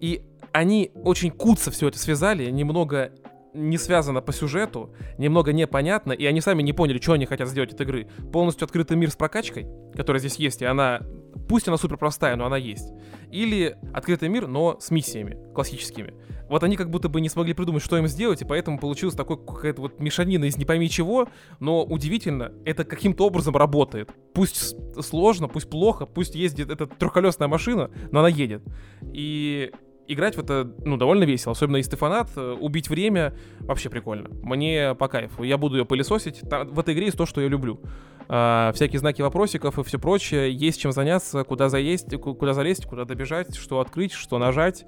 И 0.00 0.24
они 0.52 0.90
очень 0.94 1.30
куца 1.30 1.70
все 1.70 1.88
это 1.88 1.98
связали, 1.98 2.50
немного 2.50 3.12
не 3.54 3.76
связано 3.78 4.22
по 4.22 4.32
сюжету, 4.32 4.94
немного 5.18 5.52
непонятно, 5.52 6.12
и 6.12 6.24
они 6.24 6.40
сами 6.40 6.62
не 6.62 6.72
поняли, 6.72 6.98
что 7.00 7.12
они 7.12 7.26
хотят 7.26 7.48
сделать 7.48 7.72
от 7.72 7.80
игры. 7.80 8.08
Полностью 8.32 8.64
открытый 8.64 8.96
мир 8.96 9.10
с 9.10 9.16
прокачкой, 9.16 9.66
которая 9.94 10.20
здесь 10.20 10.36
есть, 10.36 10.62
и 10.62 10.64
она, 10.64 11.02
пусть 11.48 11.68
она 11.68 11.76
супер 11.76 11.98
простая, 11.98 12.36
но 12.36 12.46
она 12.46 12.56
есть. 12.56 12.92
Или 13.30 13.76
открытый 13.92 14.28
мир, 14.28 14.46
но 14.46 14.78
с 14.80 14.90
миссиями 14.90 15.38
классическими. 15.54 16.14
Вот 16.52 16.62
они 16.64 16.76
как 16.76 16.90
будто 16.90 17.08
бы 17.08 17.22
не 17.22 17.30
смогли 17.30 17.54
придумать, 17.54 17.82
что 17.82 17.96
им 17.96 18.06
сделать, 18.06 18.42
и 18.42 18.44
поэтому 18.44 18.78
получилось 18.78 19.14
такой 19.14 19.38
какая-то 19.38 19.80
вот 19.80 20.00
мешанина 20.00 20.44
из 20.44 20.58
не 20.58 20.66
пойми 20.66 20.90
чего, 20.90 21.28
но 21.60 21.82
удивительно, 21.82 22.52
это 22.66 22.84
каким-то 22.84 23.26
образом 23.26 23.56
работает. 23.56 24.10
Пусть 24.34 24.76
сложно, 25.02 25.48
пусть 25.48 25.70
плохо, 25.70 26.04
пусть 26.04 26.34
ездит 26.34 26.68
эта 26.68 26.86
трехколесная 26.86 27.48
машина, 27.48 27.90
но 28.10 28.18
она 28.18 28.28
едет. 28.28 28.62
И 29.14 29.72
играть 30.06 30.36
в 30.36 30.40
это, 30.40 30.70
ну, 30.84 30.98
довольно 30.98 31.24
весело. 31.24 31.52
Особенно 31.52 31.78
если 31.78 31.92
ты 31.92 31.96
фанат, 31.96 32.28
э, 32.36 32.56
убить 32.60 32.90
время 32.90 33.34
вообще 33.60 33.88
прикольно. 33.88 34.28
Мне 34.42 34.94
по 34.94 35.08
кайфу. 35.08 35.44
Я 35.44 35.56
буду 35.56 35.78
ее 35.78 35.86
пылесосить. 35.86 36.40
Там, 36.50 36.68
в 36.68 36.78
этой 36.78 36.92
игре 36.92 37.06
есть 37.06 37.16
то, 37.16 37.24
что 37.24 37.40
я 37.40 37.48
люблю. 37.48 37.80
А, 38.28 38.72
всякие 38.74 38.98
знаки 38.98 39.22
вопросиков 39.22 39.78
и 39.78 39.82
все 39.84 39.98
прочее. 39.98 40.52
Есть 40.52 40.82
чем 40.82 40.92
заняться, 40.92 41.44
куда 41.44 41.70
заесть, 41.70 42.14
куда 42.18 42.52
залезть, 42.52 42.84
куда 42.84 43.06
добежать, 43.06 43.56
что 43.56 43.80
открыть, 43.80 44.12
что 44.12 44.38
нажать. 44.38 44.84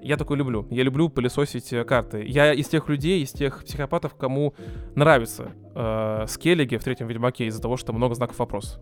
Я 0.00 0.16
такое 0.16 0.38
люблю. 0.38 0.66
Я 0.70 0.82
люблю 0.82 1.08
пылесосить 1.08 1.72
э, 1.72 1.84
карты. 1.84 2.24
Я 2.26 2.52
из 2.52 2.68
тех 2.68 2.88
людей, 2.88 3.22
из 3.22 3.32
тех 3.32 3.64
психопатов, 3.64 4.14
кому 4.14 4.54
нравится 4.94 5.52
э, 5.74 6.24
скеллиги 6.28 6.76
в 6.76 6.84
третьем 6.84 7.08
Ведьмаке 7.08 7.46
из-за 7.46 7.60
того, 7.60 7.76
что 7.76 7.92
много 7.92 8.14
знаков 8.14 8.38
вопроса. 8.38 8.80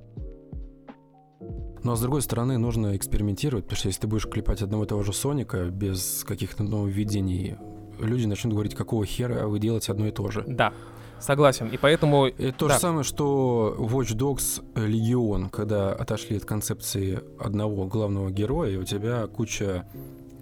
Но 1.82 1.94
с 1.94 2.00
другой 2.00 2.20
стороны, 2.22 2.58
нужно 2.58 2.96
экспериментировать, 2.96 3.64
потому 3.64 3.78
что 3.78 3.88
если 3.88 4.00
ты 4.02 4.06
будешь 4.08 4.26
клепать 4.26 4.60
одного 4.60 4.84
и 4.84 4.86
того 4.86 5.02
же 5.04 5.12
Соника 5.12 5.66
без 5.66 6.24
каких-то 6.26 6.64
нововведений, 6.64 7.56
люди 8.00 8.26
начнут 8.26 8.54
говорить, 8.54 8.74
какого 8.74 9.06
хера 9.06 9.46
вы 9.46 9.58
делаете 9.58 9.92
одно 9.92 10.06
и 10.06 10.10
то 10.10 10.30
же. 10.30 10.44
Да. 10.46 10.72
Согласен, 11.18 11.68
и 11.68 11.78
поэтому... 11.78 12.26
И 12.26 12.52
то 12.52 12.68
да. 12.68 12.74
же 12.74 12.80
самое, 12.80 13.04
что 13.04 13.74
Watch 13.78 14.14
Dogs 14.16 14.62
Легион, 14.86 15.48
когда 15.48 15.92
отошли 15.92 16.36
от 16.36 16.44
концепции 16.44 17.20
одного 17.38 17.86
главного 17.86 18.30
героя, 18.30 18.72
и 18.72 18.76
у 18.76 18.84
тебя 18.84 19.26
куча 19.26 19.86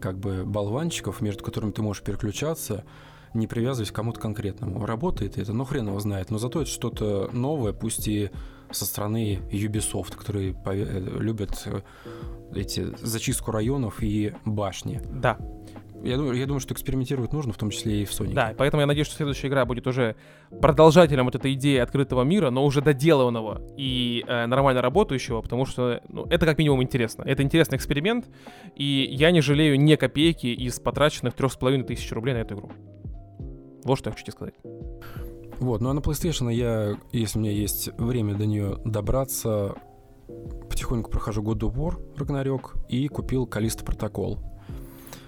как 0.04 0.18
бы 0.18 0.44
болванчиков, 0.44 1.22
между 1.22 1.42
которыми 1.42 1.70
ты 1.70 1.80
можешь 1.80 2.02
переключаться, 2.02 2.84
не 3.32 3.46
привязываясь 3.46 3.90
к 3.90 3.94
кому-то 3.94 4.20
конкретному. 4.20 4.84
Работает 4.84 5.38
это, 5.38 5.54
но 5.54 5.64
хрен 5.64 5.88
его 5.88 5.98
знает. 5.98 6.30
Но 6.30 6.36
зато 6.36 6.60
это 6.60 6.70
что-то 6.70 7.30
новое, 7.32 7.72
пусть 7.72 8.06
и 8.06 8.30
со 8.70 8.84
стороны 8.84 9.40
Ubisoft, 9.50 10.14
которые 10.14 10.54
э, 10.66 11.00
любят 11.20 11.62
э, 11.64 11.80
эти 12.54 12.86
зачистку 13.02 13.50
районов 13.50 14.02
и 14.02 14.34
башни. 14.44 15.00
Да. 15.10 15.38
Я 16.02 16.16
думаю, 16.16 16.36
я 16.36 16.46
думаю, 16.46 16.60
что 16.60 16.74
экспериментировать 16.74 17.32
нужно, 17.32 17.52
в 17.52 17.56
том 17.56 17.70
числе 17.70 18.02
и 18.02 18.04
в 18.04 18.10
Sonic. 18.10 18.34
Да, 18.34 18.54
поэтому 18.56 18.80
я 18.80 18.86
надеюсь, 18.86 19.06
что 19.06 19.16
следующая 19.16 19.48
игра 19.48 19.64
будет 19.64 19.86
уже 19.86 20.16
продолжателем 20.60 21.24
вот 21.24 21.34
этой 21.34 21.54
идеи 21.54 21.78
открытого 21.78 22.22
мира, 22.22 22.50
но 22.50 22.64
уже 22.64 22.82
доделанного 22.82 23.62
и 23.76 24.24
э, 24.26 24.46
нормально 24.46 24.82
работающего, 24.82 25.40
потому 25.40 25.64
что 25.66 26.02
ну, 26.08 26.26
это 26.26 26.46
как 26.46 26.58
минимум 26.58 26.82
интересно. 26.82 27.22
Это 27.22 27.42
интересный 27.42 27.76
эксперимент, 27.76 28.26
и 28.74 29.06
я 29.10 29.30
не 29.30 29.40
жалею 29.40 29.80
ни 29.80 29.94
копейки 29.94 30.48
из 30.48 30.78
потраченных 30.80 31.34
трех 31.34 31.52
с 31.52 31.56
половиной 31.56 31.84
тысяч 31.84 32.10
рублей 32.12 32.34
на 32.34 32.38
эту 32.38 32.56
игру. 32.56 32.72
Вот 33.84 33.98
что 33.98 34.10
я 34.10 34.12
хочу 34.12 34.24
тебе 34.24 34.32
сказать. 34.32 34.54
Вот, 35.60 35.80
ну 35.80 35.90
а 35.90 35.94
на 35.94 36.00
PlayStation 36.00 36.52
я, 36.52 36.96
если 37.12 37.38
у 37.38 37.42
меня 37.42 37.52
есть 37.52 37.88
время 37.98 38.34
до 38.34 38.46
нее 38.46 38.78
добраться, 38.84 39.74
потихоньку 40.68 41.10
прохожу 41.10 41.42
God 41.42 41.60
of 41.60 41.74
War, 41.74 42.16
Ragnarok, 42.16 42.84
и 42.88 43.06
купил 43.08 43.46
Калиста 43.46 43.84
Протокол. 43.84 44.38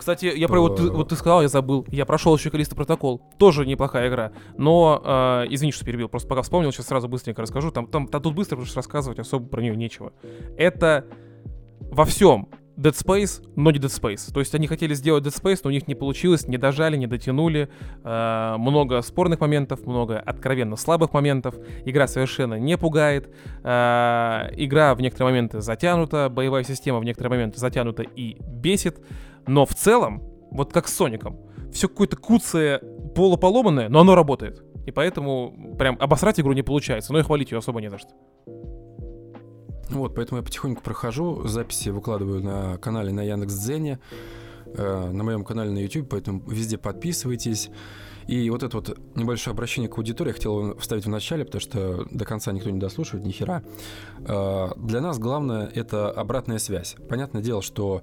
Кстати, 0.07 0.27
я 0.37 0.47
про 0.47 0.61
вот 0.61 0.79
вот 0.79 1.09
ты 1.09 1.17
сказал, 1.17 1.43
я 1.43 1.49
забыл. 1.49 1.85
Я 1.91 2.07
прошел 2.07 2.37
еще 2.37 2.49
Калиста 2.49 2.77
Протокол. 2.77 3.21
Тоже 3.39 3.67
неплохая 3.67 4.09
игра. 4.09 4.31
Но, 4.57 5.03
э, 5.05 5.47
извини, 5.51 5.73
что 5.73 5.85
перебил. 5.85 6.09
Просто 6.09 6.29
пока 6.29 6.43
вспомнил, 6.43 6.71
сейчас 6.71 6.87
сразу 6.87 7.09
быстренько 7.09 7.43
расскажу. 7.43 7.73
Там, 7.73 7.89
там, 7.89 8.07
там 8.07 8.23
тут 8.23 8.33
быстро, 8.37 8.55
потому 8.55 8.69
что 8.69 8.77
рассказывать 8.77 9.19
особо 9.19 9.49
про 9.49 9.61
нее 9.61 9.75
нечего. 9.75 10.13
Это 10.57 11.07
во 11.81 12.05
всем 12.05 12.51
Dead 12.77 12.93
Space, 12.93 13.43
но 13.57 13.73
не 13.73 13.81
Dead 13.81 13.89
Space. 13.89 14.33
То 14.33 14.39
есть 14.39 14.55
они 14.55 14.69
хотели 14.69 14.95
сделать 14.95 15.25
Dead 15.25 15.35
Space, 15.35 15.63
но 15.65 15.71
у 15.71 15.73
них 15.73 15.89
не 15.89 15.97
получилось, 15.97 16.47
не 16.47 16.57
дожали, 16.57 16.97
не 16.97 17.09
дотянули. 17.09 17.69
Э, 18.05 18.55
много 18.59 19.01
спорных 19.03 19.41
моментов, 19.41 19.87
много 19.87 20.21
откровенно 20.21 20.77
слабых 20.77 21.15
моментов. 21.15 21.57
Игра 21.85 22.07
совершенно 22.07 22.55
не 22.55 22.79
пугает. 22.79 23.29
Э, 23.65 24.51
игра 24.53 24.95
в 24.95 25.01
некоторые 25.01 25.33
моменты 25.33 25.61
затянута, 25.63 26.29
боевая 26.29 26.63
система 26.63 27.01
в 27.01 27.05
некоторые 27.05 27.31
моменты 27.31 27.59
затянута 27.59 28.03
и 28.03 28.37
бесит. 28.41 29.01
Но 29.47 29.67
в 29.67 29.75
целом, 29.75 30.23
вот 30.51 30.73
как 30.73 30.89
с 30.89 30.95
Соником, 30.95 31.39
все 31.73 31.89
какое-то 31.89 32.17
куцое, 32.17 32.81
полуполоманное, 33.15 33.89
но 33.89 34.01
оно 34.01 34.15
работает. 34.15 34.63
И 34.87 34.93
поэтому 34.93 35.75
прям 35.79 35.97
обосрать 36.01 36.39
игру 36.41 36.53
не 36.53 36.63
получается, 36.63 37.13
но 37.13 37.19
и 37.19 37.23
хвалить 37.23 37.51
ее 37.51 37.59
особо 37.59 37.81
не 37.81 37.91
за 37.91 37.99
что. 37.99 38.11
Вот, 39.91 40.15
поэтому 40.15 40.39
я 40.39 40.45
потихоньку 40.45 40.83
прохожу, 40.83 41.47
записи 41.47 41.91
выкладываю 41.91 42.43
на 42.43 42.77
канале 42.79 43.13
на 43.13 43.23
Яндекс.Дзене, 43.23 44.01
э, 44.67 45.11
на 45.11 45.25
моем 45.25 45.45
канале 45.45 45.71
на 45.71 45.79
YouTube, 45.79 46.09
поэтому 46.09 46.43
везде 46.49 46.77
подписывайтесь. 46.77 47.71
И 48.27 48.51
вот 48.51 48.65
это 48.65 48.77
вот 48.79 48.99
небольшое 49.15 49.55
обращение 49.55 49.89
к 49.89 49.97
аудитории 49.97 50.31
я 50.31 50.35
хотел 50.35 50.77
вставить 50.79 51.05
в 51.05 51.09
начале, 51.09 51.45
потому 51.45 51.61
что 51.61 52.07
до 52.11 52.25
конца 52.25 52.51
никто 52.51 52.71
не 52.71 52.81
дослушивает, 52.81 53.25
ни 53.25 53.31
хера. 53.31 53.63
Э, 54.27 54.71
для 54.77 55.01
нас 55.01 55.19
главное— 55.19 55.71
это 55.75 56.11
обратная 56.11 56.59
связь. 56.59 56.97
Понятное 57.09 57.43
дело, 57.43 57.63
что 57.63 58.03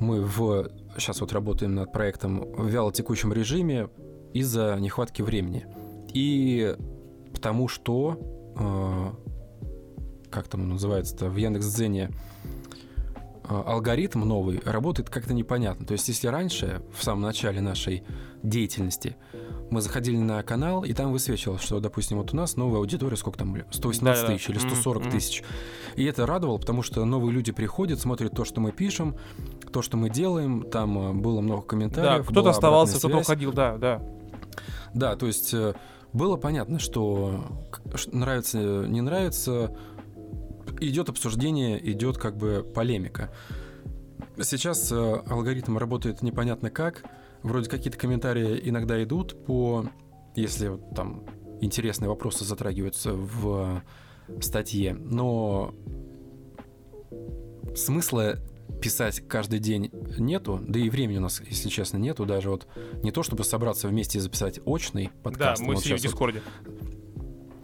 мы 0.00 0.22
в, 0.22 0.70
сейчас 0.96 1.20
вот 1.20 1.32
работаем 1.32 1.74
над 1.74 1.92
проектом 1.92 2.40
в 2.52 2.66
вялотекущем 2.66 3.32
режиме 3.32 3.88
из-за 4.32 4.76
нехватки 4.80 5.22
времени. 5.22 5.66
И 6.12 6.74
потому 7.32 7.68
что, 7.68 8.18
э, 8.56 10.30
как 10.30 10.48
там 10.48 10.68
называется-то, 10.68 11.28
в 11.28 11.36
Яндекс.Дзене 11.36 12.10
э, 13.48 13.62
алгоритм 13.66 14.20
новый 14.20 14.60
работает 14.64 15.10
как-то 15.10 15.34
непонятно. 15.34 15.86
То 15.86 15.92
есть 15.92 16.08
если 16.08 16.28
раньше, 16.28 16.82
в 16.92 17.04
самом 17.04 17.22
начале 17.22 17.60
нашей 17.60 18.02
деятельности, 18.42 19.16
мы 19.70 19.80
заходили 19.80 20.16
на 20.16 20.42
канал, 20.42 20.84
и 20.84 20.92
там 20.92 21.12
высвечивалось, 21.12 21.62
что, 21.62 21.80
допустим, 21.80 22.18
вот 22.18 22.32
у 22.32 22.36
нас 22.36 22.56
новая 22.56 22.78
аудитория, 22.78 23.16
сколько 23.16 23.38
там, 23.38 23.56
118 23.70 24.22
да, 24.22 24.32
тысяч 24.32 24.46
да. 24.46 24.52
или 24.52 24.58
140 24.60 25.02
mm-hmm. 25.02 25.10
тысяч. 25.10 25.44
И 25.96 26.04
это 26.04 26.26
радовало, 26.26 26.58
потому 26.58 26.82
что 26.82 27.04
новые 27.04 27.32
люди 27.32 27.52
приходят, 27.52 28.00
смотрят 28.00 28.34
то, 28.34 28.44
что 28.44 28.60
мы 28.60 28.72
пишем, 28.72 29.16
то, 29.72 29.82
что 29.82 29.96
мы 29.96 30.10
делаем, 30.10 30.62
там 30.62 30.98
э, 30.98 31.12
было 31.12 31.40
много 31.40 31.62
комментариев. 31.62 32.26
Да, 32.26 32.30
кто-то 32.30 32.50
оставался, 32.50 32.98
кто-то 32.98 33.18
уходил, 33.18 33.52
да, 33.52 33.76
да. 33.76 34.02
Да, 34.94 35.16
то 35.16 35.26
есть 35.26 35.54
э, 35.54 35.74
было 36.12 36.36
понятно, 36.36 36.78
что 36.78 37.44
нравится, 38.12 38.58
не 38.58 39.00
нравится, 39.00 39.76
идет 40.80 41.08
обсуждение, 41.08 41.78
идет 41.92 42.18
как 42.18 42.36
бы 42.36 42.66
полемика. 42.74 43.30
Сейчас 44.42 44.90
э, 44.90 45.22
алгоритм 45.26 45.76
работает 45.76 46.22
непонятно 46.22 46.70
как, 46.70 47.04
Вроде 47.42 47.70
какие-то 47.70 47.98
комментарии 47.98 48.60
иногда 48.64 49.02
идут 49.02 49.44
по, 49.46 49.86
если 50.36 50.78
там 50.94 51.24
интересные 51.60 52.08
вопросы 52.08 52.44
затрагиваются 52.44 53.12
в 53.14 53.82
статье, 54.40 54.94
но 54.94 55.74
смысла 57.74 58.36
писать 58.80 59.26
каждый 59.26 59.58
день 59.58 59.90
нету, 60.18 60.60
да 60.62 60.78
и 60.78 60.88
времени 60.88 61.18
у 61.18 61.22
нас, 61.22 61.42
если 61.48 61.68
честно, 61.68 61.98
нету 61.98 62.24
даже 62.24 62.50
вот 62.50 62.66
не 63.02 63.10
то, 63.10 63.22
чтобы 63.22 63.44
собраться 63.44 63.88
вместе 63.88 64.18
и 64.18 64.20
записать 64.20 64.60
очный 64.64 65.10
подкаст. 65.22 65.60
Да, 65.60 65.66
мы 65.66 65.74
вот 65.74 65.82
сидим 65.82 65.96
в 65.96 66.00
Дискорде. 66.00 66.42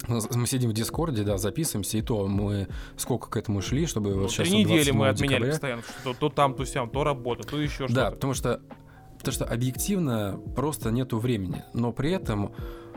Вот 0.08 0.34
мы 0.36 0.46
сидим 0.46 0.70
в 0.70 0.72
Дискорде, 0.72 1.22
да, 1.24 1.36
записываемся, 1.36 1.98
и 1.98 2.02
то 2.02 2.26
мы 2.26 2.68
сколько 2.96 3.28
к 3.28 3.36
этому 3.36 3.60
шли, 3.60 3.86
чтобы 3.86 4.14
ну, 4.14 4.22
вот 4.22 4.30
сейчас... 4.30 4.48
Три 4.48 4.58
недели 4.64 4.90
мы 4.90 5.08
отменяли 5.08 5.34
декабря... 5.34 5.50
постоянно, 5.52 5.82
что 5.82 6.12
то, 6.12 6.14
то 6.14 6.28
там, 6.28 6.54
то 6.54 6.64
сям, 6.64 6.90
то 6.90 7.02
работа, 7.02 7.42
то 7.46 7.60
еще 7.60 7.86
что-то. 7.86 7.94
Да, 7.94 8.10
потому 8.12 8.34
что 8.34 8.60
Потому 9.26 9.44
что 9.44 9.52
объективно 9.52 10.40
просто 10.54 10.92
нету 10.92 11.18
времени. 11.18 11.64
Но 11.74 11.90
при 11.90 12.12
этом 12.12 12.52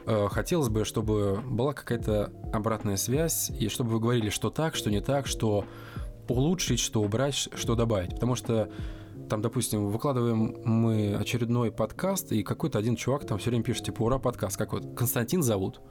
э, 0.06 0.28
хотелось 0.30 0.70
бы, 0.70 0.86
чтобы 0.86 1.42
была 1.44 1.74
какая-то 1.74 2.32
обратная 2.54 2.98
связь, 2.98 3.50
и 3.50 3.68
чтобы 3.68 3.90
вы 3.90 4.00
говорили, 4.00 4.30
что 4.30 4.52
так, 4.52 4.76
что 4.76 4.92
не 4.92 5.02
так, 5.02 5.26
что 5.26 5.66
улучшить, 6.28 6.80
что 6.80 7.02
убрать, 7.02 7.34
что 7.34 7.74
добавить. 7.74 8.12
Потому 8.12 8.36
что 8.36 8.70
там, 9.28 9.42
допустим, 9.42 9.88
выкладываем 9.88 10.56
мы 10.66 11.16
очередной 11.16 11.72
подкаст, 11.72 12.32
и 12.32 12.44
какой-то 12.44 12.78
один 12.78 12.96
чувак 12.96 13.26
там 13.26 13.40
все 13.40 13.50
время 13.50 13.64
пишет, 13.64 13.86
типа, 13.86 14.04
ура, 14.04 14.20
подкаст. 14.20 14.56
Как 14.56 14.74
вот 14.74 14.86
Константин 14.96 15.42
зовут? 15.42 15.82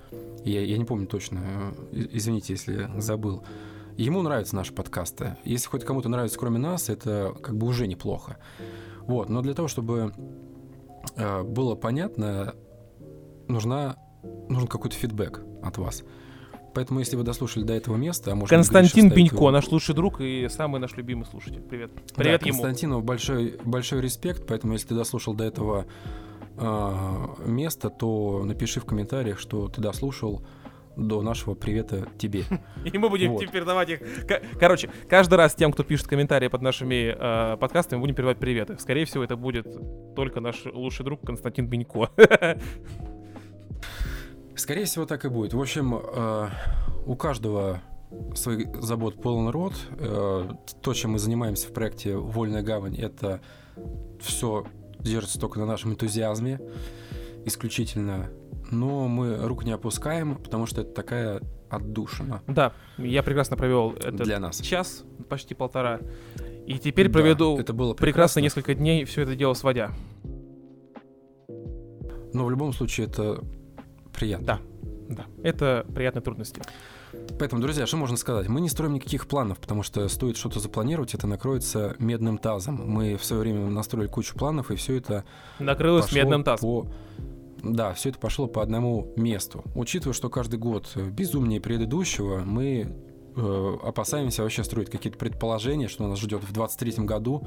Я, 0.44 0.60
я 0.60 0.78
не 0.78 0.84
помню 0.84 1.08
точно, 1.08 1.40
э, 1.90 2.06
извините, 2.12 2.52
если 2.52 2.88
забыл. 2.98 3.42
Ему 3.96 4.22
нравятся 4.22 4.54
наши 4.54 4.72
подкасты. 4.72 5.36
Если 5.42 5.66
хоть 5.66 5.84
кому-то 5.84 6.08
нравится, 6.08 6.38
кроме 6.38 6.60
нас, 6.60 6.90
это 6.90 7.34
как 7.42 7.56
бы 7.56 7.66
уже 7.66 7.88
неплохо. 7.88 8.36
Вот, 9.08 9.30
но 9.30 9.40
для 9.40 9.54
того, 9.54 9.68
чтобы 9.68 10.12
э, 11.16 11.42
было 11.42 11.74
понятно, 11.74 12.54
нужна, 13.48 13.96
нужен 14.48 14.68
какой-то 14.68 14.94
фидбэк 14.94 15.42
от 15.62 15.78
вас. 15.78 16.04
Поэтому, 16.74 17.00
если 17.00 17.16
вы 17.16 17.24
дослушали 17.24 17.64
до 17.64 17.72
этого 17.72 17.96
места, 17.96 18.32
а 18.32 18.34
может 18.34 18.50
Константин 18.50 19.10
Пенько, 19.10 19.36
его... 19.36 19.50
наш 19.50 19.66
лучший 19.68 19.94
друг 19.94 20.20
и 20.20 20.46
самый 20.50 20.78
наш 20.78 20.94
любимый 20.96 21.24
слушатель. 21.24 21.62
Привет. 21.62 21.90
Привет 22.14 22.42
да, 22.42 22.46
ему. 22.48 22.58
Константину 22.58 23.00
большой, 23.00 23.58
большой 23.64 24.02
респект, 24.02 24.46
поэтому, 24.46 24.74
если 24.74 24.88
ты 24.88 24.94
дослушал 24.94 25.32
до 25.32 25.44
этого 25.44 25.86
э, 26.58 27.26
места, 27.46 27.88
то 27.88 28.44
напиши 28.44 28.78
в 28.78 28.84
комментариях, 28.84 29.38
что 29.38 29.68
ты 29.68 29.80
дослушал 29.80 30.46
до 30.98 31.22
нашего 31.22 31.54
привета 31.54 32.08
тебе. 32.18 32.44
И 32.84 32.98
мы 32.98 33.08
будем 33.08 33.32
вот. 33.32 33.50
передавать 33.50 33.88
их. 33.90 34.00
Короче, 34.58 34.90
каждый 35.08 35.34
раз 35.34 35.54
тем, 35.54 35.72
кто 35.72 35.84
пишет 35.84 36.08
комментарии 36.08 36.48
под 36.48 36.60
нашими 36.60 37.14
э, 37.16 37.56
подкастами, 37.56 37.98
мы 37.98 38.02
будем 38.02 38.16
передавать 38.16 38.38
приветы. 38.38 38.76
Скорее 38.78 39.04
всего, 39.04 39.22
это 39.22 39.36
будет 39.36 39.66
только 40.16 40.40
наш 40.40 40.64
лучший 40.66 41.04
друг 41.04 41.20
Константин 41.24 41.68
Бенько. 41.68 42.10
Скорее 44.56 44.84
всего, 44.84 45.06
так 45.06 45.24
и 45.24 45.28
будет. 45.28 45.54
В 45.54 45.60
общем, 45.60 45.94
э, 45.94 46.48
у 47.06 47.14
каждого 47.14 47.80
свой 48.34 48.66
забот 48.80 49.22
полон 49.22 49.48
рот. 49.50 49.74
Э, 49.98 50.50
то, 50.82 50.94
чем 50.94 51.12
мы 51.12 51.18
занимаемся 51.18 51.68
в 51.68 51.72
проекте 51.72 52.16
«Вольная 52.16 52.62
гавань», 52.62 52.96
это 52.96 53.40
все 54.20 54.66
держится 54.98 55.38
только 55.38 55.60
на 55.60 55.66
нашем 55.66 55.92
энтузиазме 55.92 56.60
исключительно 57.44 58.30
но 58.70 59.08
мы 59.08 59.36
рук 59.36 59.64
не 59.64 59.72
опускаем, 59.72 60.36
потому 60.36 60.66
что 60.66 60.82
это 60.82 60.92
такая 60.92 61.40
отдушина. 61.70 62.42
Да, 62.46 62.72
я 62.96 63.22
прекрасно 63.22 63.56
провел 63.56 63.92
этот 63.92 64.22
для 64.22 64.38
нас. 64.38 64.60
час, 64.60 65.04
почти 65.28 65.54
полтора. 65.54 66.00
И 66.66 66.78
теперь 66.78 67.08
да, 67.08 67.14
проведу 67.14 67.58
это 67.58 67.72
было 67.72 67.94
прекрасно. 67.94 68.06
прекрасно 68.06 68.40
несколько 68.40 68.74
дней 68.74 69.04
все 69.04 69.22
это 69.22 69.34
дело 69.34 69.54
сводя. 69.54 69.90
Но 72.32 72.44
в 72.44 72.50
любом 72.50 72.72
случае 72.72 73.06
это 73.06 73.42
приятно. 74.14 74.46
Да, 74.46 74.60
да, 75.08 75.26
это 75.42 75.86
приятные 75.94 76.22
трудности. 76.22 76.62
Поэтому, 77.38 77.62
друзья, 77.62 77.86
что 77.86 77.96
можно 77.96 78.16
сказать? 78.16 78.48
Мы 78.48 78.60
не 78.60 78.68
строим 78.68 78.94
никаких 78.94 79.26
планов, 79.26 79.58
потому 79.58 79.82
что 79.82 80.06
стоит 80.08 80.36
что-то 80.36 80.60
запланировать, 80.60 81.14
это 81.14 81.26
накроется 81.26 81.96
медным 81.98 82.36
тазом. 82.36 82.82
Мы 82.84 83.16
в 83.16 83.24
свое 83.24 83.42
время 83.42 83.68
настроили 83.70 84.08
кучу 84.08 84.34
планов, 84.34 84.70
и 84.70 84.76
все 84.76 84.96
это 84.96 85.24
накрылось 85.58 86.12
медным 86.12 86.44
тазом. 86.44 86.68
По 86.68 86.86
да, 87.62 87.92
все 87.94 88.10
это 88.10 88.18
пошло 88.18 88.46
по 88.46 88.62
одному 88.62 89.12
месту. 89.16 89.64
Учитывая, 89.74 90.14
что 90.14 90.30
каждый 90.30 90.58
год 90.58 90.96
безумнее 90.96 91.60
предыдущего, 91.60 92.40
мы 92.44 92.94
э, 93.36 93.76
опасаемся 93.82 94.42
вообще 94.42 94.64
строить 94.64 94.90
какие-то 94.90 95.18
предположения, 95.18 95.88
что 95.88 96.06
нас 96.06 96.18
ждет 96.18 96.42
в 96.42 96.52
2023 96.52 97.04
году. 97.04 97.46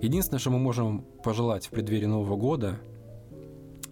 Единственное, 0.00 0.38
что 0.38 0.50
мы 0.50 0.58
можем 0.58 1.04
пожелать 1.24 1.66
в 1.66 1.70
преддверии 1.70 2.06
Нового 2.06 2.36
года, 2.36 2.78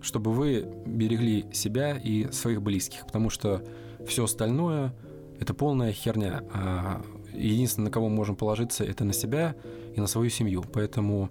чтобы 0.00 0.32
вы 0.32 0.66
берегли 0.86 1.46
себя 1.52 1.96
и 1.96 2.30
своих 2.30 2.62
близких, 2.62 3.06
потому 3.06 3.28
что 3.30 3.64
все 4.06 4.24
остальное 4.24 4.94
это 5.40 5.52
полная 5.52 5.92
херня. 5.92 6.44
А 6.52 7.02
единственное, 7.34 7.86
на 7.86 7.90
кого 7.90 8.08
мы 8.08 8.16
можем 8.16 8.36
положиться, 8.36 8.84
это 8.84 9.04
на 9.04 9.12
себя 9.12 9.54
и 9.94 10.00
на 10.00 10.06
свою 10.06 10.30
семью. 10.30 10.64
Поэтому 10.72 11.30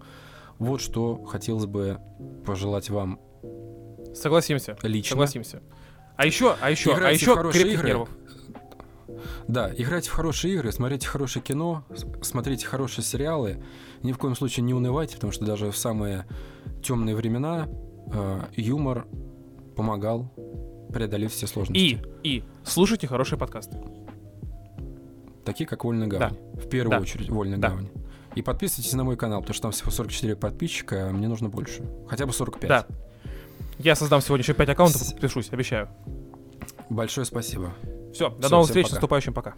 Вот 0.57 0.79
что 0.79 1.21
хотелось 1.25 1.65
бы 1.65 1.99
пожелать 2.45 2.89
вам 2.89 3.19
Согласимся. 4.15 4.77
лично. 4.81 5.09
Согласимся. 5.09 5.61
А 6.17 6.25
еще, 6.25 6.55
а 6.61 6.71
еще, 6.71 6.93
а 6.93 6.97
Играйте 6.97 7.17
в 7.17 7.21
еще 7.21 7.35
хорошие 7.35 7.63
крепких 7.63 7.79
игры. 7.79 7.87
нервов. 7.89 8.09
Да, 9.47 9.71
играйте 9.75 10.09
в 10.09 10.13
хорошие 10.13 10.53
игры, 10.55 10.71
смотрите 10.71 11.07
хорошее 11.07 11.43
кино, 11.43 11.83
смотрите 12.21 12.65
хорошие 12.65 13.03
сериалы. 13.03 13.63
Ни 14.01 14.11
в 14.11 14.17
коем 14.17 14.35
случае 14.35 14.63
не 14.63 14.73
унывайте, 14.73 15.15
потому 15.15 15.31
что 15.33 15.45
даже 15.45 15.69
в 15.71 15.77
самые 15.77 16.25
темные 16.83 17.15
времена 17.15 17.67
э, 18.11 18.41
юмор 18.55 19.05
помогал 19.75 20.31
преодолеть 20.91 21.31
все 21.33 21.47
сложности. 21.47 22.01
И, 22.23 22.37
и 22.37 22.43
слушайте 22.63 23.07
хорошие 23.07 23.37
подкасты. 23.37 23.77
Такие, 25.43 25.67
как 25.67 25.83
«Вольная 25.83 26.07
гавань». 26.07 26.37
В 26.53 26.67
первую 26.69 26.91
Да. 26.97 27.01
очередь 27.01 27.29
«Вольная 27.29 27.57
Да. 27.59 27.69
гавань». 27.69 27.89
И 28.35 28.41
подписывайтесь 28.41 28.93
на 28.93 29.03
мой 29.03 29.15
канал, 29.15 29.41
потому 29.41 29.53
что 29.53 29.61
там 29.63 29.71
всего 29.71 29.91
44 29.91 30.35
подписчика, 30.35 31.07
а 31.07 31.11
мне 31.11 31.27
нужно 31.27 31.49
больше. 31.49 31.83
Хотя 32.09 32.25
бы 32.25 32.33
45. 32.33 32.67
Да. 32.67 32.85
Я 33.79 33.95
создам 33.95 34.21
сегодня 34.21 34.43
еще 34.43 34.53
5 34.53 34.69
аккаунтов, 34.69 35.11
подпишусь, 35.11 35.49
обещаю. 35.51 35.89
Большое 36.89 37.25
спасибо. 37.25 37.73
Все, 38.13 38.29
до 38.29 38.39
Всё, 38.47 38.49
новых 38.49 38.67
встреч, 38.67 38.85
пока. 38.85 38.95
наступающим 38.95 39.33
пока. 39.33 39.55